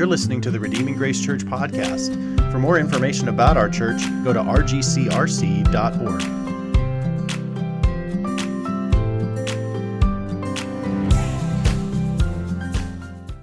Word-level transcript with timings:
You're 0.00 0.06
listening 0.06 0.40
to 0.40 0.50
the 0.50 0.58
Redeeming 0.58 0.94
Grace 0.94 1.22
Church 1.22 1.42
podcast. 1.42 2.16
For 2.50 2.58
more 2.58 2.78
information 2.78 3.28
about 3.28 3.58
our 3.58 3.68
church, 3.68 4.00
go 4.24 4.32
to 4.32 4.40
rgcrc.org. 4.40 6.20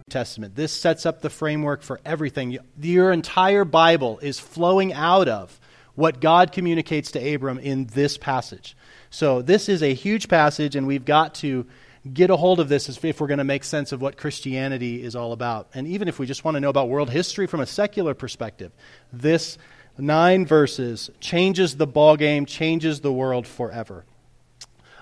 Testament. 0.09 0.55
This 0.55 0.73
sets 0.73 1.05
up 1.05 1.21
the 1.21 1.29
framework 1.29 1.83
for 1.83 2.00
everything. 2.04 2.57
Your 2.82 3.11
entire 3.11 3.64
Bible 3.64 4.18
is 4.24 4.39
flowing 4.39 4.93
out 4.93 5.28
of 5.28 5.60
what 5.93 6.19
God 6.19 6.51
communicates 6.51 7.11
to 7.11 7.36
Abram 7.36 7.60
in 7.60 7.86
this 7.86 8.18
passage. 8.18 8.75
So, 9.11 9.43
this 9.43 9.69
is 9.69 9.83
a 9.83 9.93
huge 9.93 10.28
passage, 10.28 10.75
and 10.75 10.87
we've 10.87 11.05
got 11.05 11.36
to 11.36 11.68
get 12.14 12.29
a 12.29 12.36
hold 12.36 12.60
of 12.60 12.70
this 12.70 12.89
if 13.04 13.20
we're 13.21 13.28
going 13.28 13.38
to 13.38 13.43
make 13.43 13.64
sense 13.64 13.92
of 13.92 14.02
what 14.02 14.18
Christianity 14.18 15.04
is 15.04 15.15
all 15.15 15.34
about. 15.34 15.68
And 15.74 15.88
even 15.88 16.07
if 16.07 16.20
we 16.20 16.25
just 16.25 16.43
want 16.43 16.56
to 16.56 16.61
know 16.61 16.70
about 16.70 16.89
world 16.89 17.10
history 17.10 17.48
from 17.48 17.60
a 17.60 17.65
secular 17.65 18.14
perspective, 18.14 18.71
this 19.11 19.57
nine 19.98 20.46
verses 20.46 21.10
changes 21.20 21.78
the 21.78 21.88
ballgame, 21.88 22.48
changes 22.48 23.01
the 23.01 23.12
world 23.12 23.48
forever. 23.48 24.06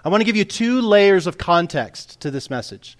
I 0.04 0.10
want 0.10 0.22
to 0.22 0.26
give 0.26 0.36
you 0.36 0.46
two 0.46 0.82
layers 0.82 1.27
of 1.27 1.38
context 1.38 2.20
to 2.22 2.32
this 2.32 2.49
message. 2.49 2.98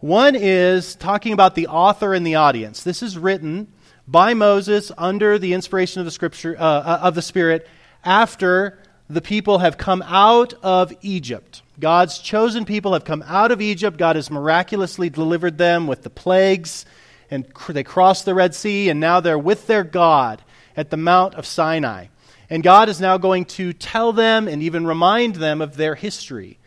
One 0.00 0.34
is 0.34 0.96
talking 0.96 1.32
about 1.32 1.54
the 1.54 1.68
author 1.68 2.14
and 2.14 2.26
the 2.26 2.34
audience. 2.34 2.82
This 2.82 3.02
is 3.02 3.16
written 3.16 3.72
by 4.08 4.34
Moses 4.34 4.90
under 4.98 5.38
the 5.38 5.52
inspiration 5.54 6.00
of 6.00 6.04
the 6.04 6.10
scripture 6.10 6.56
uh, 6.58 6.62
uh 6.64 6.98
of 7.02 7.14
the 7.14 7.22
Spirit 7.22 7.68
after 8.04 8.80
the 9.08 9.20
people 9.20 9.58
have 9.58 9.78
come 9.78 10.02
out 10.02 10.54
of 10.62 10.92
Egypt. 11.02 11.62
God's 11.82 12.20
chosen 12.20 12.64
people 12.64 12.92
have 12.92 13.04
come 13.04 13.24
out 13.26 13.50
of 13.50 13.60
Egypt. 13.60 13.98
God 13.98 14.14
has 14.14 14.30
miraculously 14.30 15.10
delivered 15.10 15.58
them 15.58 15.88
with 15.88 16.04
the 16.04 16.10
plagues, 16.10 16.86
and 17.28 17.44
they 17.68 17.82
crossed 17.82 18.24
the 18.24 18.36
Red 18.36 18.54
Sea, 18.54 18.88
and 18.88 19.00
now 19.00 19.18
they're 19.18 19.36
with 19.36 19.66
their 19.66 19.82
God 19.82 20.40
at 20.76 20.90
the 20.90 20.96
Mount 20.96 21.34
of 21.34 21.44
Sinai. 21.44 22.06
And 22.48 22.62
God 22.62 22.88
is 22.88 23.00
now 23.00 23.18
going 23.18 23.46
to 23.46 23.72
tell 23.72 24.12
them 24.12 24.46
and 24.46 24.62
even 24.62 24.86
remind 24.86 25.34
them 25.34 25.60
of 25.60 25.76
their 25.76 25.96
history. 25.96 26.60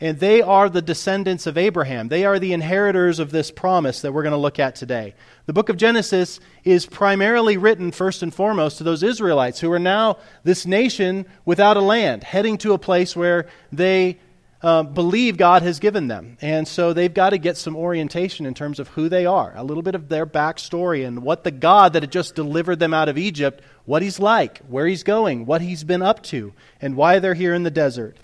And 0.00 0.18
they 0.18 0.40
are 0.40 0.70
the 0.70 0.80
descendants 0.80 1.46
of 1.46 1.58
Abraham. 1.58 2.08
They 2.08 2.24
are 2.24 2.38
the 2.38 2.54
inheritors 2.54 3.18
of 3.18 3.30
this 3.30 3.50
promise 3.50 4.00
that 4.00 4.12
we're 4.12 4.22
going 4.22 4.32
to 4.32 4.38
look 4.38 4.58
at 4.58 4.74
today. 4.74 5.14
The 5.44 5.52
book 5.52 5.68
of 5.68 5.76
Genesis 5.76 6.40
is 6.64 6.86
primarily 6.86 7.58
written, 7.58 7.92
first 7.92 8.22
and 8.22 8.32
foremost, 8.32 8.78
to 8.78 8.84
those 8.84 9.02
Israelites 9.02 9.60
who 9.60 9.70
are 9.70 9.78
now 9.78 10.16
this 10.44 10.64
nation 10.64 11.26
without 11.44 11.76
a 11.76 11.82
land, 11.82 12.24
heading 12.24 12.56
to 12.58 12.72
a 12.72 12.78
place 12.78 13.14
where 13.14 13.48
they 13.70 14.18
uh, 14.62 14.84
believe 14.84 15.36
God 15.36 15.62
has 15.62 15.80
given 15.80 16.06
them. 16.06 16.38
And 16.40 16.68
so 16.68 16.92
they've 16.92 17.12
got 17.12 17.30
to 17.30 17.38
get 17.38 17.56
some 17.56 17.76
orientation 17.76 18.46
in 18.46 18.54
terms 18.54 18.78
of 18.78 18.88
who 18.88 19.08
they 19.08 19.26
are, 19.26 19.52
a 19.56 19.64
little 19.64 19.82
bit 19.82 19.96
of 19.96 20.08
their 20.08 20.26
backstory 20.26 21.06
and 21.06 21.22
what 21.22 21.42
the 21.42 21.50
God 21.50 21.92
that 21.92 22.04
had 22.04 22.12
just 22.12 22.36
delivered 22.36 22.78
them 22.78 22.94
out 22.94 23.08
of 23.08 23.18
Egypt, 23.18 23.60
what 23.84 24.02
he's 24.02 24.20
like, 24.20 24.58
where 24.68 24.86
he's 24.86 25.02
going, 25.02 25.46
what 25.46 25.62
he's 25.62 25.82
been 25.82 26.02
up 26.02 26.22
to, 26.24 26.52
and 26.80 26.96
why 26.96 27.18
they're 27.18 27.34
here 27.34 27.54
in 27.54 27.64
the 27.64 27.70
desert. 27.70 28.16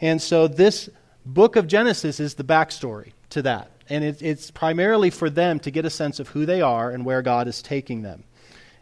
And 0.00 0.20
so 0.20 0.48
this 0.48 0.88
book 1.26 1.56
of 1.56 1.66
Genesis 1.66 2.20
is 2.20 2.34
the 2.34 2.44
backstory 2.44 3.12
to 3.30 3.42
that. 3.42 3.70
And 3.88 4.02
it, 4.02 4.22
it's 4.22 4.50
primarily 4.50 5.10
for 5.10 5.28
them 5.28 5.60
to 5.60 5.70
get 5.70 5.84
a 5.84 5.90
sense 5.90 6.20
of 6.20 6.28
who 6.28 6.46
they 6.46 6.62
are 6.62 6.90
and 6.90 7.04
where 7.04 7.20
God 7.20 7.48
is 7.48 7.60
taking 7.60 8.00
them. 8.00 8.24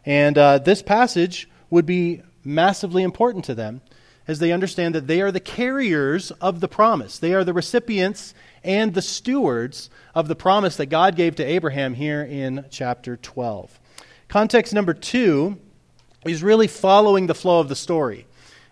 And 0.05 0.37
uh, 0.37 0.59
this 0.59 0.81
passage 0.81 1.49
would 1.69 1.85
be 1.85 2.21
massively 2.43 3.03
important 3.03 3.45
to 3.45 3.55
them 3.55 3.81
as 4.27 4.39
they 4.39 4.51
understand 4.51 4.95
that 4.95 5.07
they 5.07 5.21
are 5.21 5.31
the 5.31 5.39
carriers 5.39 6.31
of 6.31 6.59
the 6.59 6.67
promise. 6.67 7.17
They 7.17 7.33
are 7.33 7.43
the 7.43 7.53
recipients 7.53 8.33
and 8.63 8.93
the 8.93 9.01
stewards 9.01 9.89
of 10.13 10.27
the 10.27 10.35
promise 10.35 10.77
that 10.77 10.87
God 10.87 11.15
gave 11.15 11.35
to 11.35 11.43
Abraham 11.43 11.93
here 11.93 12.21
in 12.21 12.65
chapter 12.69 13.17
12. 13.17 13.79
Context 14.27 14.73
number 14.73 14.93
two 14.93 15.57
is 16.25 16.43
really 16.43 16.67
following 16.67 17.27
the 17.27 17.33
flow 17.33 17.59
of 17.59 17.69
the 17.69 17.75
story, 17.75 18.27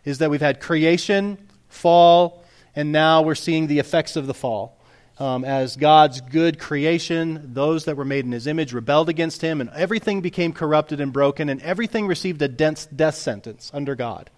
is 0.06 0.20
that 0.20 0.30
we've 0.30 0.40
had 0.40 0.60
creation, 0.60 1.38
fall, 1.68 2.46
and 2.76 2.92
now 2.92 3.22
we're 3.22 3.36
seeing 3.36 3.68
the 3.68 3.80
effects 3.80 4.16
of 4.16 4.28
the 4.28 4.34
fall. 4.34 4.78
Um, 5.18 5.44
as 5.44 5.76
God's 5.76 6.22
good 6.22 6.60
creation, 6.60 7.54
those 7.54 7.84
that 7.86 7.98
were 7.98 8.06
made 8.06 8.24
in 8.24 8.31
his 8.31 8.48
image 8.48 8.72
rebelled 8.72 9.10
against 9.10 9.42
him, 9.42 9.60
and 9.60 9.70
everything 9.72 10.22
became 10.22 10.54
corrupted 10.54 11.02
and 11.02 11.12
broken, 11.12 11.50
and 11.50 11.62
everything 11.62 12.08
received 12.08 12.42
a 12.42 12.48
dense 12.48 12.86
death 12.86 13.16
sentence 13.16 13.70
under 13.74 13.96
God 13.96 14.30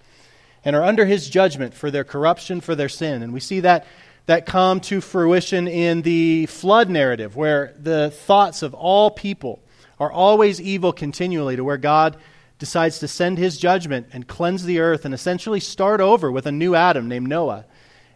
and 0.64 0.76
are 0.76 0.84
under 0.84 1.06
his 1.06 1.30
judgment 1.30 1.74
for 1.74 1.92
their 1.92 2.04
corruption, 2.04 2.62
for 2.62 2.76
their 2.76 2.90
sin. 2.90 3.24
And 3.24 3.34
we 3.34 3.40
see 3.40 3.62
that, 3.62 3.86
that 4.26 4.46
come 4.46 4.80
to 4.82 5.02
fruition 5.02 5.68
in 5.68 6.02
the 6.04 6.46
flood 6.46 6.90
narrative, 6.90 7.36
where 7.36 7.74
the 7.80 8.12
thoughts 8.12 8.62
of 8.62 8.74
all 8.74 9.12
people 9.12 9.60
are 10.00 10.12
always 10.12 10.62
evil 10.62 10.94
continually, 10.94 11.56
to 11.56 11.64
where 11.64 11.78
God 11.78 12.18
decides 12.60 13.00
to 13.00 13.08
send 13.08 13.40
his 13.40 13.58
judgment 13.58 14.08
and 14.14 14.28
cleanse 14.28 14.64
the 14.64 14.80
earth 14.80 15.04
and 15.04 15.14
essentially 15.14 15.60
start 15.60 16.00
over 16.00 16.32
with 16.32 16.46
a 16.46 16.52
new 16.52 16.76
Adam 16.76 17.08
named 17.08 17.28
Noah 17.28 17.66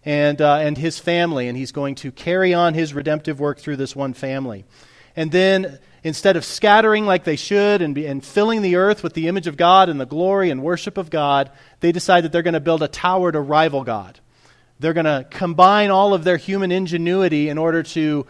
and, 0.03 0.39
uh, 0.39 0.57
and 0.57 0.77
his 0.77 0.99
family. 0.99 1.47
And 1.47 1.57
he's 1.57 1.71
going 1.71 1.95
to 1.95 2.11
carry 2.11 2.53
on 2.53 2.75
his 2.75 2.93
redemptive 2.93 3.39
work 3.39 3.59
through 3.59 3.77
this 3.77 3.95
one 3.95 4.13
family. 4.13 4.65
And 5.15 5.31
then 5.31 5.79
instead 6.05 6.37
of 6.37 6.45
scattering 6.45 7.07
like 7.07 7.23
they 7.23 7.35
should 7.35 7.81
and, 7.81 7.95
be, 7.95 8.05
and 8.05 8.23
filling 8.23 8.61
the 8.61 8.75
earth 8.75 9.01
with 9.01 9.13
the 9.13 9.27
image 9.27 9.47
of 9.47 9.57
God 9.57 9.89
and 9.89 9.99
the 9.99 10.05
glory 10.05 10.51
and 10.51 10.61
worship 10.61 10.99
of 10.99 11.09
God, 11.09 11.49
they 11.79 11.91
decide 11.91 12.23
that 12.23 12.31
they're 12.31 12.43
going 12.43 12.53
to 12.53 12.59
build 12.59 12.83
a 12.83 12.87
tower 12.87 13.31
to 13.31 13.41
rival 13.41 13.83
God. 13.83 14.19
They're 14.79 14.93
going 14.93 15.05
to 15.05 15.25
combine 15.31 15.89
all 15.89 16.13
of 16.13 16.23
their 16.23 16.37
human 16.37 16.71
ingenuity 16.71 17.49
in 17.49 17.57
order 17.57 17.81
to 17.81 18.27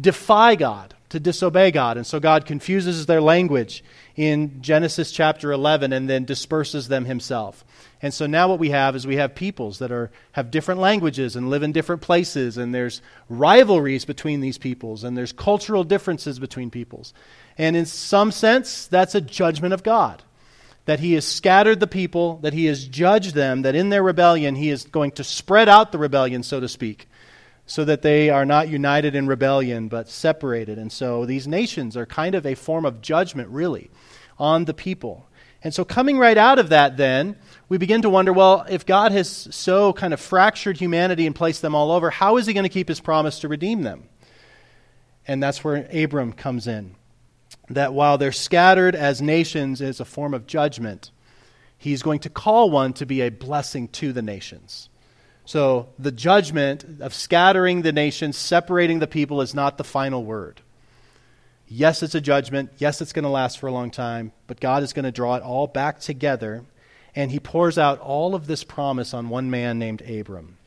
defy 0.00 0.54
God, 0.54 0.94
to 1.10 1.20
disobey 1.20 1.70
God. 1.70 1.96
And 1.96 2.06
so 2.06 2.20
God 2.20 2.44
confuses 2.44 3.06
their 3.06 3.20
language 3.20 3.82
in 4.16 4.60
Genesis 4.60 5.10
chapter 5.10 5.52
11 5.52 5.92
and 5.92 6.08
then 6.08 6.24
disperses 6.24 6.88
them 6.88 7.04
himself. 7.04 7.64
And 8.00 8.14
so 8.14 8.26
now 8.26 8.48
what 8.48 8.58
we 8.58 8.70
have 8.70 8.94
is 8.94 9.06
we 9.06 9.16
have 9.16 9.34
peoples 9.34 9.80
that 9.80 9.90
are, 9.90 10.10
have 10.32 10.50
different 10.50 10.80
languages 10.80 11.34
and 11.34 11.50
live 11.50 11.62
in 11.62 11.72
different 11.72 12.02
places, 12.02 12.56
and 12.56 12.72
there's 12.72 13.02
rivalries 13.28 14.04
between 14.04 14.40
these 14.40 14.58
peoples, 14.58 15.02
and 15.02 15.16
there's 15.16 15.32
cultural 15.32 15.82
differences 15.82 16.38
between 16.38 16.70
peoples. 16.70 17.12
And 17.56 17.76
in 17.76 17.86
some 17.86 18.30
sense, 18.30 18.86
that's 18.86 19.16
a 19.16 19.20
judgment 19.20 19.74
of 19.74 19.82
God. 19.82 20.22
That 20.84 21.00
he 21.00 21.14
has 21.14 21.26
scattered 21.26 21.80
the 21.80 21.88
people, 21.88 22.38
that 22.38 22.54
he 22.54 22.66
has 22.66 22.86
judged 22.86 23.34
them, 23.34 23.62
that 23.62 23.74
in 23.74 23.88
their 23.88 24.02
rebellion 24.02 24.54
he 24.54 24.70
is 24.70 24.84
going 24.84 25.10
to 25.12 25.24
spread 25.24 25.68
out 25.68 25.90
the 25.90 25.98
rebellion, 25.98 26.44
so 26.44 26.60
to 26.60 26.68
speak, 26.68 27.08
so 27.68 27.84
that 27.84 28.00
they 28.00 28.30
are 28.30 28.46
not 28.46 28.68
united 28.68 29.14
in 29.14 29.26
rebellion, 29.26 29.88
but 29.88 30.08
separated. 30.08 30.78
And 30.78 30.90
so 30.90 31.26
these 31.26 31.46
nations 31.46 31.98
are 31.98 32.06
kind 32.06 32.34
of 32.34 32.46
a 32.46 32.54
form 32.54 32.86
of 32.86 33.02
judgment, 33.02 33.50
really, 33.50 33.90
on 34.38 34.64
the 34.64 34.72
people. 34.72 35.28
And 35.62 35.74
so, 35.74 35.84
coming 35.84 36.18
right 36.18 36.38
out 36.38 36.58
of 36.58 36.70
that, 36.70 36.96
then, 36.96 37.36
we 37.68 37.76
begin 37.76 38.00
to 38.02 38.10
wonder 38.10 38.32
well, 38.32 38.64
if 38.70 38.86
God 38.86 39.12
has 39.12 39.48
so 39.50 39.92
kind 39.92 40.14
of 40.14 40.20
fractured 40.20 40.78
humanity 40.78 41.26
and 41.26 41.34
placed 41.34 41.60
them 41.60 41.74
all 41.74 41.90
over, 41.90 42.08
how 42.08 42.38
is 42.38 42.46
he 42.46 42.54
going 42.54 42.64
to 42.64 42.70
keep 42.70 42.88
his 42.88 43.00
promise 43.00 43.40
to 43.40 43.48
redeem 43.48 43.82
them? 43.82 44.08
And 45.26 45.42
that's 45.42 45.62
where 45.62 45.86
Abram 45.92 46.32
comes 46.32 46.66
in. 46.66 46.94
That 47.68 47.92
while 47.92 48.16
they're 48.16 48.32
scattered 48.32 48.94
as 48.96 49.20
nations 49.20 49.82
as 49.82 50.00
a 50.00 50.06
form 50.06 50.32
of 50.32 50.46
judgment, 50.46 51.10
he's 51.76 52.02
going 52.02 52.20
to 52.20 52.30
call 52.30 52.70
one 52.70 52.94
to 52.94 53.04
be 53.04 53.20
a 53.20 53.28
blessing 53.28 53.88
to 53.88 54.14
the 54.14 54.22
nations. 54.22 54.88
So, 55.48 55.88
the 55.98 56.12
judgment 56.12 57.00
of 57.00 57.14
scattering 57.14 57.80
the 57.80 57.90
nations, 57.90 58.36
separating 58.36 58.98
the 58.98 59.06
people, 59.06 59.40
is 59.40 59.54
not 59.54 59.78
the 59.78 59.82
final 59.82 60.22
word. 60.22 60.60
Yes, 61.66 62.02
it's 62.02 62.14
a 62.14 62.20
judgment. 62.20 62.70
Yes, 62.76 63.00
it's 63.00 63.14
going 63.14 63.22
to 63.22 63.30
last 63.30 63.58
for 63.58 63.66
a 63.66 63.72
long 63.72 63.90
time, 63.90 64.32
but 64.46 64.60
God 64.60 64.82
is 64.82 64.92
going 64.92 65.06
to 65.06 65.10
draw 65.10 65.36
it 65.36 65.42
all 65.42 65.66
back 65.66 66.00
together, 66.00 66.66
and 67.16 67.30
He 67.30 67.40
pours 67.40 67.78
out 67.78 67.98
all 68.00 68.34
of 68.34 68.46
this 68.46 68.62
promise 68.62 69.14
on 69.14 69.30
one 69.30 69.50
man 69.50 69.78
named 69.78 70.02
Abram. 70.02 70.58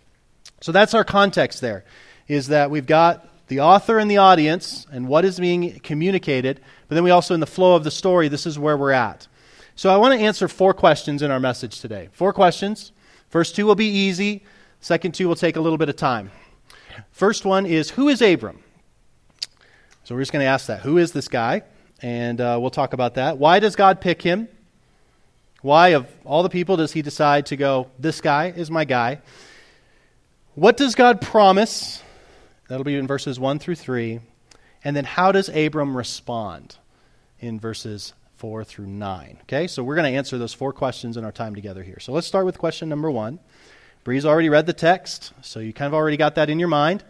So 0.62 0.72
that's 0.72 0.96
our 0.96 1.04
context 1.04 1.62
there, 1.62 1.86
is 2.28 2.48
that 2.48 2.72
we've 2.72 2.88
got 2.88 3.48
the 3.50 3.60
author 3.60 4.00
and 4.00 4.10
the 4.10 4.18
audience 4.18 4.88
and 4.92 5.08
what 5.08 5.26
is 5.26 5.40
being 5.40 5.80
communicated, 5.82 6.60
but 6.88 6.96
then 6.96 7.04
we 7.04 7.12
also, 7.12 7.36
in 7.36 7.40
the 7.40 7.46
flow 7.46 7.76
of 7.76 7.84
the 7.84 7.92
story, 7.92 8.30
this 8.30 8.48
is 8.48 8.58
where 8.58 8.76
we're 8.76 8.94
at. 8.94 9.28
So 9.76 9.94
I 9.94 9.98
want 9.98 10.20
to 10.20 10.26
answer 10.26 10.48
four 10.48 10.74
questions 10.74 11.22
in 11.22 11.30
our 11.30 11.40
message 11.40 11.82
today. 11.82 12.10
Four 12.14 12.34
questions. 12.34 12.92
First 13.30 13.56
two 13.56 13.68
will 13.68 13.76
be 13.76 13.86
easy, 13.86 14.44
second 14.82 15.14
two 15.14 15.28
will 15.28 15.36
take 15.36 15.56
a 15.56 15.62
little 15.62 15.78
bit 15.78 15.88
of 15.88 15.96
time. 15.96 16.32
First 17.12 17.46
one 17.46 17.66
is 17.66 17.92
Who 17.92 18.10
is 18.10 18.22
Abram? 18.22 18.62
So 20.04 20.16
we're 20.16 20.22
just 20.22 20.34
going 20.34 20.44
to 20.44 20.50
ask 20.50 20.68
that. 20.68 20.82
Who 20.82 20.98
is 20.98 21.12
this 21.12 21.28
guy? 21.28 21.62
And 22.02 22.42
uh, 22.42 22.58
we'll 22.60 22.72
talk 22.72 22.94
about 22.94 23.16
that. 23.16 23.38
Why 23.38 23.60
does 23.60 23.76
God 23.76 24.02
pick 24.02 24.22
him? 24.22 24.50
Why, 25.62 25.90
of 25.90 26.08
all 26.26 26.42
the 26.42 26.50
people, 26.50 26.76
does 26.76 26.92
he 26.92 27.04
decide 27.04 27.46
to 27.48 27.56
go, 27.56 27.92
this 28.00 28.20
guy 28.20 28.48
is 28.48 28.72
my 28.72 28.84
guy? 28.84 29.22
What 30.56 30.76
does 30.76 30.96
God 30.96 31.22
promise? 31.22 32.02
That'll 32.68 32.84
be 32.84 32.96
in 32.96 33.06
verses 33.06 33.40
1 33.40 33.60
through 33.60 33.76
3. 33.76 34.20
And 34.84 34.96
then 34.96 35.06
how 35.06 35.32
does 35.32 35.50
Abram 35.50 35.96
respond 35.96 36.78
in 37.40 37.60
verses 37.60 38.14
4 38.38 38.64
through 38.64 38.88
9? 38.88 39.38
Okay, 39.44 39.68
so 39.68 39.84
we're 39.84 39.96
going 39.96 40.12
to 40.12 40.18
answer 40.18 40.40
those 40.40 40.54
four 40.54 40.74
questions 40.74 41.16
in 41.16 41.24
our 41.24 41.32
time 41.32 41.54
together 41.54 41.84
here. 41.84 42.00
So 42.00 42.12
let's 42.12 42.26
start 42.26 42.48
with 42.48 42.58
question 42.58 42.90
number 42.90 43.12
1. 43.12 43.40
Bree's 44.04 44.26
already 44.26 44.50
read 44.50 44.66
the 44.66 44.74
text, 44.74 45.32
so 45.42 45.60
you 45.60 45.74
kind 45.74 45.88
of 45.88 45.94
already 45.94 46.18
got 46.18 46.36
that 46.36 46.50
in 46.50 46.60
your 46.60 46.68
mind. 46.68 47.04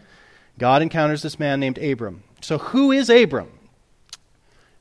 God 0.58 0.82
encounters 0.82 1.22
this 1.22 1.38
man 1.38 1.60
named 1.60 1.78
Abram. 1.78 2.22
So, 2.42 2.58
who 2.58 2.92
is 2.92 3.08
Abram? 3.08 3.50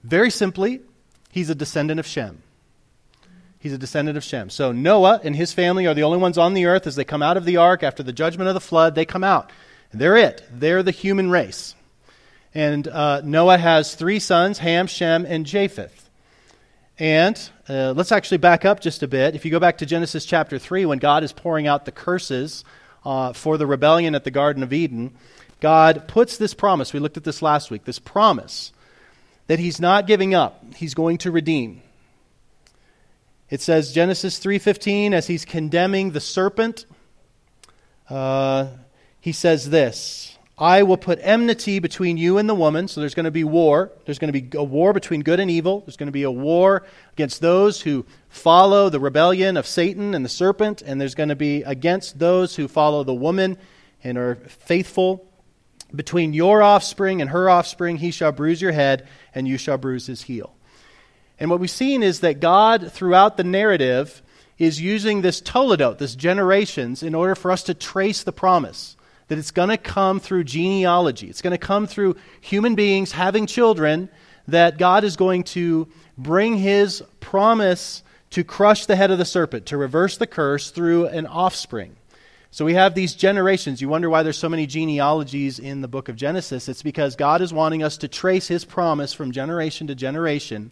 Very 0.03 0.29
simply, 0.29 0.81
he's 1.31 1.49
a 1.49 1.55
descendant 1.55 1.99
of 1.99 2.07
Shem. 2.07 2.41
He's 3.61 3.73
a 3.73 3.77
descendant 3.77 4.17
of 4.17 4.23
Shem. 4.23 4.49
So 4.49 4.71
Noah 4.71 5.21
and 5.23 5.35
his 5.35 5.53
family 5.53 5.85
are 5.85 5.93
the 5.93 6.01
only 6.01 6.17
ones 6.17 6.39
on 6.39 6.55
the 6.55 6.65
earth 6.65 6.87
as 6.87 6.95
they 6.95 7.03
come 7.03 7.21
out 7.21 7.37
of 7.37 7.45
the 7.45 7.57
ark 7.57 7.83
after 7.83 8.01
the 8.01 8.11
judgment 8.11 8.47
of 8.47 8.55
the 8.55 8.59
flood. 8.59 8.95
They 8.95 9.05
come 9.05 9.23
out. 9.23 9.51
They're 9.93 10.17
it. 10.17 10.43
They're 10.51 10.81
the 10.81 10.89
human 10.89 11.29
race. 11.29 11.75
And 12.55 12.87
uh, 12.87 13.21
Noah 13.23 13.59
has 13.59 13.93
three 13.93 14.19
sons 14.19 14.57
Ham, 14.57 14.87
Shem, 14.87 15.25
and 15.27 15.45
Japheth. 15.45 16.00
And 17.01 17.49
uh, 17.67 17.93
let's 17.93 18.11
actually 18.11 18.37
back 18.37 18.63
up 18.63 18.79
just 18.79 19.01
a 19.01 19.07
bit. 19.07 19.33
If 19.33 19.43
you 19.43 19.49
go 19.49 19.59
back 19.59 19.79
to 19.79 19.87
Genesis 19.87 20.23
chapter 20.23 20.59
3, 20.59 20.85
when 20.85 20.99
God 20.99 21.23
is 21.23 21.33
pouring 21.33 21.65
out 21.65 21.85
the 21.85 21.91
curses 21.91 22.63
uh, 23.03 23.33
for 23.33 23.57
the 23.57 23.65
rebellion 23.65 24.13
at 24.13 24.23
the 24.23 24.29
Garden 24.29 24.61
of 24.61 24.71
Eden, 24.71 25.15
God 25.59 26.07
puts 26.07 26.37
this 26.37 26.53
promise. 26.53 26.93
We 26.93 26.99
looked 26.99 27.17
at 27.17 27.23
this 27.23 27.41
last 27.41 27.71
week 27.71 27.85
this 27.85 27.97
promise 27.97 28.71
that 29.47 29.57
He's 29.57 29.79
not 29.79 30.05
giving 30.05 30.35
up, 30.35 30.63
He's 30.75 30.93
going 30.93 31.17
to 31.17 31.31
redeem. 31.31 31.81
It 33.49 33.61
says 33.61 33.93
Genesis 33.93 34.37
3:15 34.37 35.13
as 35.13 35.25
he's 35.25 35.43
condemning 35.43 36.11
the 36.11 36.21
serpent 36.21 36.85
uh, 38.11 38.67
he 39.19 39.31
says 39.31 39.71
this 39.71 40.30
I 40.61 40.83
will 40.83 40.97
put 40.97 41.17
enmity 41.23 41.79
between 41.79 42.17
you 42.17 42.37
and 42.37 42.47
the 42.47 42.53
woman. 42.53 42.87
So 42.87 43.01
there's 43.01 43.15
going 43.15 43.25
to 43.25 43.31
be 43.31 43.43
war. 43.43 43.91
There's 44.05 44.19
going 44.19 44.31
to 44.31 44.39
be 44.39 44.55
a 44.55 44.63
war 44.63 44.93
between 44.93 45.23
good 45.23 45.39
and 45.39 45.49
evil. 45.49 45.79
There's 45.79 45.97
going 45.97 46.05
to 46.05 46.13
be 46.13 46.21
a 46.21 46.29
war 46.29 46.83
against 47.13 47.41
those 47.41 47.81
who 47.81 48.05
follow 48.29 48.87
the 48.87 48.99
rebellion 48.99 49.57
of 49.57 49.65
Satan 49.65 50.13
and 50.13 50.23
the 50.23 50.29
serpent. 50.29 50.83
And 50.83 51.01
there's 51.01 51.15
going 51.15 51.29
to 51.29 51.35
be 51.35 51.63
against 51.63 52.19
those 52.19 52.55
who 52.55 52.67
follow 52.67 53.03
the 53.03 53.13
woman 53.13 53.57
and 54.03 54.19
are 54.19 54.35
faithful. 54.35 55.27
Between 55.95 56.31
your 56.31 56.61
offspring 56.61 57.21
and 57.21 57.31
her 57.31 57.49
offspring, 57.49 57.97
he 57.97 58.11
shall 58.11 58.31
bruise 58.31 58.61
your 58.61 58.71
head, 58.71 59.07
and 59.33 59.47
you 59.47 59.57
shall 59.57 59.79
bruise 59.79 60.05
his 60.05 60.21
heel. 60.21 60.55
And 61.39 61.49
what 61.49 61.59
we've 61.59 61.71
seen 61.71 62.03
is 62.03 62.19
that 62.19 62.39
God, 62.39 62.91
throughout 62.91 63.35
the 63.35 63.43
narrative, 63.43 64.21
is 64.59 64.79
using 64.79 65.21
this 65.21 65.41
toledot, 65.41 65.97
this 65.97 66.13
generations, 66.13 67.01
in 67.01 67.15
order 67.15 67.33
for 67.33 67.51
us 67.51 67.63
to 67.63 67.73
trace 67.73 68.21
the 68.21 68.31
promise 68.31 68.95
that 69.31 69.39
it's 69.39 69.51
going 69.51 69.69
to 69.69 69.77
come 69.77 70.19
through 70.19 70.43
genealogy. 70.43 71.29
It's 71.29 71.41
going 71.41 71.51
to 71.51 71.57
come 71.57 71.87
through 71.87 72.17
human 72.41 72.75
beings 72.75 73.13
having 73.13 73.47
children, 73.47 74.09
that 74.49 74.77
God 74.77 75.05
is 75.05 75.15
going 75.15 75.43
to 75.43 75.87
bring 76.17 76.57
his 76.57 77.01
promise 77.21 78.03
to 78.31 78.43
crush 78.43 78.87
the 78.87 78.97
head 78.97 79.09
of 79.09 79.19
the 79.19 79.23
serpent, 79.23 79.67
to 79.67 79.77
reverse 79.77 80.17
the 80.17 80.27
curse 80.27 80.69
through 80.71 81.05
an 81.05 81.27
offspring. 81.27 81.95
So 82.51 82.65
we 82.65 82.73
have 82.73 82.93
these 82.93 83.13
generations. 83.13 83.81
You 83.81 83.87
wonder 83.87 84.09
why 84.09 84.21
there's 84.23 84.37
so 84.37 84.49
many 84.49 84.67
genealogies 84.67 85.59
in 85.59 85.79
the 85.79 85.87
book 85.87 86.09
of 86.09 86.17
Genesis. 86.17 86.67
It's 86.67 86.83
because 86.83 87.15
God 87.15 87.41
is 87.41 87.53
wanting 87.53 87.83
us 87.83 87.95
to 87.99 88.09
trace 88.09 88.49
his 88.49 88.65
promise 88.65 89.13
from 89.13 89.31
generation 89.31 89.87
to 89.87 89.95
generation. 89.95 90.71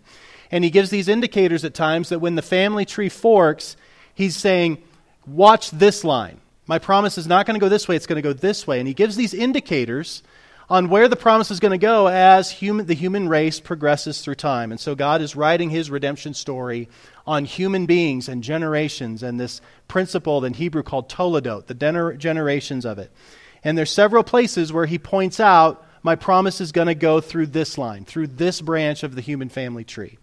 And 0.52 0.66
he 0.66 0.70
gives 0.70 0.90
these 0.90 1.08
indicators 1.08 1.64
at 1.64 1.74
times 1.74 2.10
that 2.10 2.20
when 2.20 2.36
the 2.36 2.42
family 2.42 2.84
tree 2.84 3.08
forks, 3.08 3.78
he's 4.14 4.36
saying, 4.36 4.80
Watch 5.26 5.72
this 5.72 6.04
line. 6.04 6.42
My 6.70 6.78
promise 6.78 7.18
is 7.18 7.26
not 7.26 7.48
going 7.48 7.60
to 7.60 7.60
go 7.60 7.68
this 7.68 7.88
way, 7.88 7.96
it's 7.96 8.06
going 8.06 8.22
to 8.22 8.22
go 8.22 8.32
this 8.32 8.68
way. 8.68 8.78
And 8.78 8.88
he 8.88 8.94
gives 8.94 9.16
these 9.16 9.34
indicators 9.34 10.22
on 10.70 10.88
where 10.88 11.08
the 11.08 11.16
promise 11.16 11.50
is 11.50 11.60
going 11.60 11.72
to 11.72 11.80
go 11.80 12.06
as 12.06 12.52
human, 12.52 12.86
the 12.86 12.94
human 12.94 13.28
race 13.28 13.60
progresses 13.60 14.22
through 14.22 14.36
time. 14.36 14.70
And 14.70 14.80
so 14.80 14.94
God 14.94 15.20
is 15.20 15.36
writing 15.36 15.72
his 15.72 15.90
redemption 15.90 16.36
story 16.36 16.88
on 17.26 17.46
human 17.46 17.88
beings 17.88 18.30
and 18.30 18.44
generations 18.44 19.24
and 19.24 19.40
this 19.40 19.62
principle 19.88 20.46
in 20.46 20.54
Hebrew 20.54 20.84
called 20.84 21.10
toledot, 21.10 21.66
the 21.66 21.74
gener- 21.74 22.16
generations 22.20 22.86
of 22.86 23.00
it. 23.00 23.12
And 23.64 23.76
there's 23.76 23.90
several 23.90 24.24
places 24.24 24.72
where 24.72 24.86
he 24.86 25.00
points 25.00 25.40
out 25.40 25.84
my 26.04 26.16
promise 26.16 26.62
is 26.62 26.72
going 26.72 26.86
to 26.86 26.94
go 26.94 27.20
through 27.20 27.48
this 27.48 27.80
line, 27.80 28.06
through 28.06 28.28
this 28.28 28.62
branch 28.62 29.02
of 29.02 29.16
the 29.16 29.22
human 29.22 29.50
family 29.50 29.86
tree. 29.86 30.20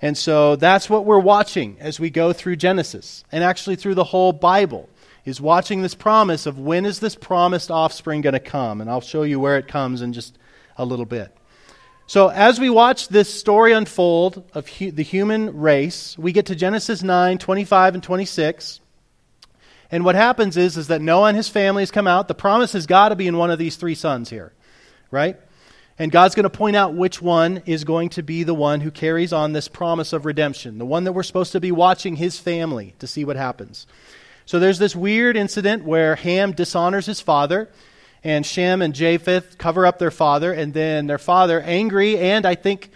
And 0.00 0.16
so 0.16 0.56
that's 0.56 0.88
what 0.88 1.04
we're 1.04 1.18
watching 1.18 1.76
as 1.78 2.00
we 2.00 2.08
go 2.08 2.32
through 2.32 2.56
Genesis 2.56 3.22
and 3.30 3.44
actually 3.44 3.76
through 3.76 3.96
the 3.96 4.04
whole 4.04 4.32
Bible 4.32 4.88
is 5.28 5.40
watching 5.40 5.82
this 5.82 5.94
promise 5.94 6.46
of 6.46 6.58
when 6.58 6.84
is 6.84 7.00
this 7.00 7.14
promised 7.14 7.70
offspring 7.70 8.22
going 8.22 8.32
to 8.32 8.40
come. 8.40 8.80
And 8.80 8.90
I'll 8.90 9.00
show 9.00 9.22
you 9.22 9.38
where 9.38 9.58
it 9.58 9.68
comes 9.68 10.02
in 10.02 10.12
just 10.12 10.38
a 10.76 10.84
little 10.84 11.04
bit. 11.04 11.34
So, 12.06 12.28
as 12.28 12.58
we 12.58 12.70
watch 12.70 13.08
this 13.08 13.32
story 13.32 13.72
unfold 13.72 14.42
of 14.54 14.66
hu- 14.66 14.90
the 14.90 15.02
human 15.02 15.58
race, 15.58 16.16
we 16.16 16.32
get 16.32 16.46
to 16.46 16.54
Genesis 16.54 17.02
9 17.02 17.36
25 17.36 17.94
and 17.94 18.02
26. 18.02 18.80
And 19.90 20.04
what 20.04 20.14
happens 20.14 20.56
is, 20.56 20.76
is 20.76 20.88
that 20.88 21.02
Noah 21.02 21.28
and 21.28 21.36
his 21.36 21.48
family 21.48 21.82
has 21.82 21.90
come 21.90 22.06
out. 22.06 22.28
The 22.28 22.34
promise 22.34 22.72
has 22.72 22.86
got 22.86 23.10
to 23.10 23.16
be 23.16 23.26
in 23.26 23.36
one 23.36 23.50
of 23.50 23.58
these 23.58 23.76
three 23.76 23.94
sons 23.94 24.30
here, 24.30 24.52
right? 25.10 25.38
And 25.98 26.12
God's 26.12 26.34
going 26.34 26.44
to 26.44 26.50
point 26.50 26.76
out 26.76 26.94
which 26.94 27.20
one 27.20 27.62
is 27.66 27.84
going 27.84 28.10
to 28.10 28.22
be 28.22 28.42
the 28.42 28.54
one 28.54 28.80
who 28.80 28.90
carries 28.90 29.32
on 29.32 29.52
this 29.52 29.66
promise 29.66 30.12
of 30.12 30.24
redemption, 30.24 30.78
the 30.78 30.86
one 30.86 31.04
that 31.04 31.12
we're 31.12 31.22
supposed 31.22 31.52
to 31.52 31.60
be 31.60 31.72
watching 31.72 32.16
his 32.16 32.38
family 32.38 32.94
to 33.00 33.06
see 33.06 33.24
what 33.24 33.36
happens. 33.36 33.86
So 34.48 34.58
there's 34.58 34.78
this 34.78 34.96
weird 34.96 35.36
incident 35.36 35.84
where 35.84 36.16
Ham 36.16 36.52
dishonors 36.52 37.04
his 37.04 37.20
father, 37.20 37.68
and 38.24 38.46
Shem 38.46 38.80
and 38.80 38.94
Japheth 38.94 39.58
cover 39.58 39.84
up 39.84 39.98
their 39.98 40.10
father, 40.10 40.54
and 40.54 40.72
then 40.72 41.06
their 41.06 41.18
father, 41.18 41.60
angry 41.60 42.16
and 42.16 42.46
I 42.46 42.54
think 42.54 42.90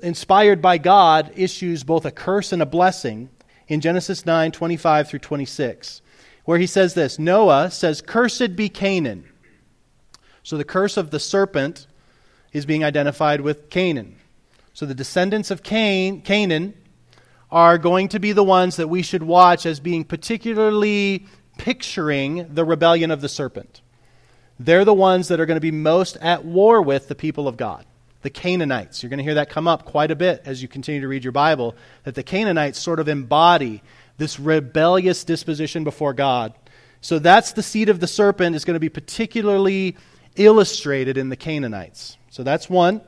inspired 0.00 0.62
by 0.62 0.78
God, 0.78 1.30
issues 1.36 1.84
both 1.84 2.06
a 2.06 2.10
curse 2.10 2.50
and 2.50 2.62
a 2.62 2.66
blessing 2.66 3.28
in 3.66 3.82
Genesis 3.82 4.24
9 4.24 4.50
25 4.50 5.10
through 5.10 5.18
26, 5.18 6.00
where 6.46 6.58
he 6.58 6.66
says 6.66 6.94
this 6.94 7.18
Noah 7.18 7.70
says, 7.70 8.00
Cursed 8.00 8.56
be 8.56 8.70
Canaan. 8.70 9.28
So 10.42 10.56
the 10.56 10.64
curse 10.64 10.96
of 10.96 11.10
the 11.10 11.20
serpent 11.20 11.86
is 12.54 12.64
being 12.64 12.82
identified 12.82 13.42
with 13.42 13.68
Canaan. 13.68 14.16
So 14.72 14.86
the 14.86 14.94
descendants 14.94 15.50
of 15.50 15.62
Cain, 15.62 16.22
Canaan 16.22 16.72
are 17.50 17.78
going 17.78 18.08
to 18.08 18.18
be 18.18 18.32
the 18.32 18.44
ones 18.44 18.76
that 18.76 18.88
we 18.88 19.02
should 19.02 19.22
watch 19.22 19.64
as 19.64 19.80
being 19.80 20.04
particularly 20.04 21.26
picturing 21.56 22.54
the 22.54 22.64
rebellion 22.64 23.10
of 23.10 23.20
the 23.20 23.28
serpent. 23.28 23.80
They're 24.60 24.84
the 24.84 24.94
ones 24.94 25.28
that 25.28 25.40
are 25.40 25.46
going 25.46 25.56
to 25.56 25.60
be 25.60 25.70
most 25.70 26.16
at 26.18 26.44
war 26.44 26.82
with 26.82 27.08
the 27.08 27.14
people 27.14 27.48
of 27.48 27.56
God. 27.56 27.84
The 28.22 28.30
Canaanites. 28.30 29.02
You're 29.02 29.10
going 29.10 29.18
to 29.18 29.24
hear 29.24 29.34
that 29.34 29.48
come 29.48 29.68
up 29.68 29.84
quite 29.84 30.10
a 30.10 30.16
bit 30.16 30.42
as 30.44 30.60
you 30.60 30.68
continue 30.68 31.00
to 31.00 31.08
read 31.08 31.24
your 31.24 31.32
Bible, 31.32 31.76
that 32.02 32.16
the 32.16 32.24
Canaanites 32.24 32.78
sort 32.78 32.98
of 32.98 33.08
embody 33.08 33.82
this 34.16 34.40
rebellious 34.40 35.22
disposition 35.22 35.84
before 35.84 36.12
God. 36.12 36.52
So 37.00 37.20
that's 37.20 37.52
the 37.52 37.62
seed 37.62 37.88
of 37.88 38.00
the 38.00 38.08
serpent 38.08 38.56
is 38.56 38.64
going 38.64 38.74
to 38.74 38.80
be 38.80 38.88
particularly 38.88 39.96
illustrated 40.34 41.16
in 41.16 41.28
the 41.28 41.36
Canaanites. 41.36 42.16
So 42.30 42.42
that's 42.42 42.68
one. 42.68 43.00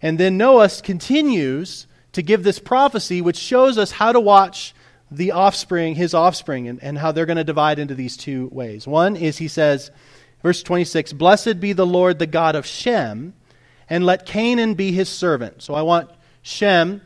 And 0.00 0.18
then 0.18 0.38
Noah 0.38 0.70
continues 0.82 1.86
to 2.14 2.22
give 2.22 2.42
this 2.42 2.58
prophecy, 2.58 3.20
which 3.20 3.36
shows 3.36 3.78
us 3.78 3.92
how 3.92 4.12
to 4.12 4.20
watch 4.20 4.74
the 5.10 5.32
offspring, 5.32 5.94
his 5.94 6.14
offspring, 6.14 6.68
and, 6.68 6.82
and 6.82 6.98
how 6.98 7.12
they're 7.12 7.26
going 7.26 7.36
to 7.36 7.44
divide 7.44 7.78
into 7.78 7.94
these 7.94 8.16
two 8.16 8.48
ways. 8.52 8.86
One 8.86 9.16
is 9.16 9.38
he 9.38 9.48
says, 9.48 9.90
verse 10.42 10.62
26, 10.62 11.12
Blessed 11.12 11.60
be 11.60 11.72
the 11.72 11.86
Lord, 11.86 12.18
the 12.18 12.26
God 12.26 12.56
of 12.56 12.66
Shem, 12.66 13.34
and 13.88 14.06
let 14.06 14.26
Canaan 14.26 14.74
be 14.74 14.92
his 14.92 15.08
servant. 15.08 15.62
So 15.62 15.74
I 15.74 15.82
want 15.82 16.10
Shem 16.42 17.02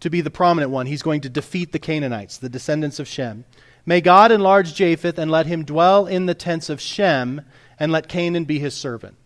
to 0.00 0.10
be 0.10 0.20
the 0.20 0.30
prominent 0.30 0.72
one. 0.72 0.86
He's 0.86 1.02
going 1.02 1.20
to 1.22 1.28
defeat 1.28 1.72
the 1.72 1.78
Canaanites, 1.78 2.38
the 2.38 2.48
descendants 2.48 2.98
of 2.98 3.06
Shem. 3.06 3.44
May 3.86 4.00
God 4.00 4.32
enlarge 4.32 4.74
Japheth 4.74 5.18
and 5.18 5.30
let 5.30 5.46
him 5.46 5.64
dwell 5.64 6.06
in 6.06 6.26
the 6.26 6.34
tents 6.34 6.68
of 6.68 6.80
Shem, 6.80 7.42
and 7.78 7.92
let 7.92 8.08
Canaan 8.08 8.44
be 8.44 8.58
his 8.58 8.74
servant. 8.74 9.16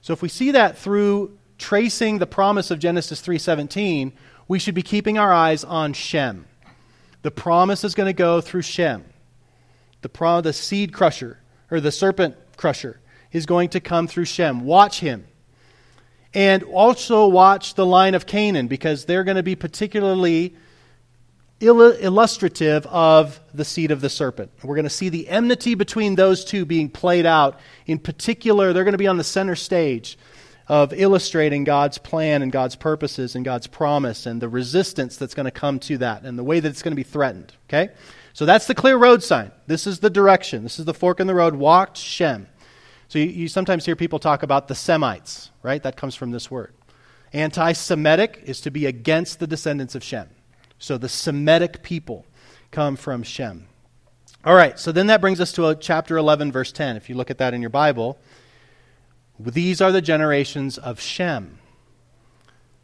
So 0.00 0.12
if 0.12 0.22
we 0.22 0.28
see 0.28 0.52
that 0.52 0.78
through 0.78 1.36
tracing 1.58 2.18
the 2.18 2.26
promise 2.26 2.70
of 2.70 2.78
Genesis 2.78 3.20
3:17, 3.20 4.12
we 4.48 4.58
should 4.58 4.74
be 4.74 4.82
keeping 4.82 5.18
our 5.18 5.32
eyes 5.32 5.64
on 5.64 5.92
Shem. 5.92 6.46
The 7.22 7.30
promise 7.30 7.82
is 7.84 7.94
going 7.94 8.06
to 8.06 8.12
go 8.12 8.40
through 8.40 8.62
Shem. 8.62 9.04
The, 10.02 10.08
pro- 10.08 10.40
the 10.40 10.52
seed 10.52 10.92
crusher, 10.92 11.40
or 11.70 11.80
the 11.80 11.90
serpent 11.90 12.36
crusher, 12.56 13.00
is 13.32 13.46
going 13.46 13.70
to 13.70 13.80
come 13.80 14.06
through 14.06 14.26
Shem. 14.26 14.64
Watch 14.64 15.00
him. 15.00 15.26
And 16.32 16.62
also 16.64 17.26
watch 17.26 17.74
the 17.74 17.86
line 17.86 18.14
of 18.14 18.26
Canaan, 18.26 18.68
because 18.68 19.06
they're 19.06 19.24
going 19.24 19.36
to 19.36 19.42
be 19.42 19.56
particularly 19.56 20.54
illustrative 21.58 22.86
of 22.86 23.40
the 23.54 23.64
seed 23.64 23.90
of 23.90 24.02
the 24.02 24.10
serpent. 24.10 24.50
We're 24.62 24.74
going 24.74 24.84
to 24.84 24.90
see 24.90 25.08
the 25.08 25.26
enmity 25.28 25.74
between 25.74 26.14
those 26.14 26.44
two 26.44 26.66
being 26.66 26.90
played 26.90 27.24
out. 27.24 27.58
In 27.86 27.98
particular, 27.98 28.72
they're 28.72 28.84
going 28.84 28.92
to 28.92 28.98
be 28.98 29.06
on 29.06 29.16
the 29.16 29.24
center 29.24 29.56
stage 29.56 30.18
of 30.68 30.92
illustrating 30.92 31.64
God's 31.64 31.98
plan 31.98 32.42
and 32.42 32.50
God's 32.50 32.74
purposes 32.74 33.36
and 33.36 33.44
God's 33.44 33.66
promise 33.66 34.26
and 34.26 34.42
the 34.42 34.48
resistance 34.48 35.16
that's 35.16 35.34
going 35.34 35.44
to 35.44 35.50
come 35.52 35.78
to 35.80 35.98
that 35.98 36.22
and 36.22 36.38
the 36.38 36.44
way 36.44 36.58
that 36.58 36.68
it's 36.68 36.82
going 36.82 36.92
to 36.92 36.96
be 36.96 37.04
threatened. 37.04 37.52
Okay? 37.68 37.90
So 38.32 38.44
that's 38.44 38.66
the 38.66 38.74
clear 38.74 38.96
road 38.96 39.22
sign. 39.22 39.52
This 39.66 39.86
is 39.86 40.00
the 40.00 40.10
direction. 40.10 40.62
This 40.62 40.78
is 40.78 40.84
the 40.84 40.94
fork 40.94 41.20
in 41.20 41.26
the 41.26 41.34
road. 41.34 41.54
Walked 41.54 41.96
Shem. 41.96 42.48
So 43.08 43.18
you, 43.18 43.26
you 43.26 43.48
sometimes 43.48 43.86
hear 43.86 43.96
people 43.96 44.18
talk 44.18 44.42
about 44.42 44.66
the 44.66 44.74
Semites, 44.74 45.50
right? 45.62 45.82
That 45.82 45.96
comes 45.96 46.14
from 46.16 46.32
this 46.32 46.50
word. 46.50 46.74
Anti 47.32 47.72
Semitic 47.72 48.42
is 48.44 48.60
to 48.62 48.70
be 48.70 48.86
against 48.86 49.38
the 49.38 49.46
descendants 49.46 49.94
of 49.94 50.02
Shem. 50.02 50.28
So 50.78 50.98
the 50.98 51.08
Semitic 51.08 51.82
people 51.82 52.26
come 52.70 52.96
from 52.96 53.22
Shem. 53.22 53.68
All 54.44 54.54
right, 54.54 54.78
so 54.78 54.92
then 54.92 55.08
that 55.08 55.20
brings 55.20 55.40
us 55.40 55.52
to 55.52 55.64
uh, 55.64 55.74
chapter 55.74 56.16
11, 56.16 56.52
verse 56.52 56.70
10. 56.70 56.96
If 56.96 57.08
you 57.08 57.14
look 57.16 57.30
at 57.30 57.38
that 57.38 57.52
in 57.52 57.60
your 57.60 57.70
Bible, 57.70 58.18
these 59.38 59.80
are 59.80 59.92
the 59.92 60.02
generations 60.02 60.78
of 60.78 61.00
Shem. 61.00 61.58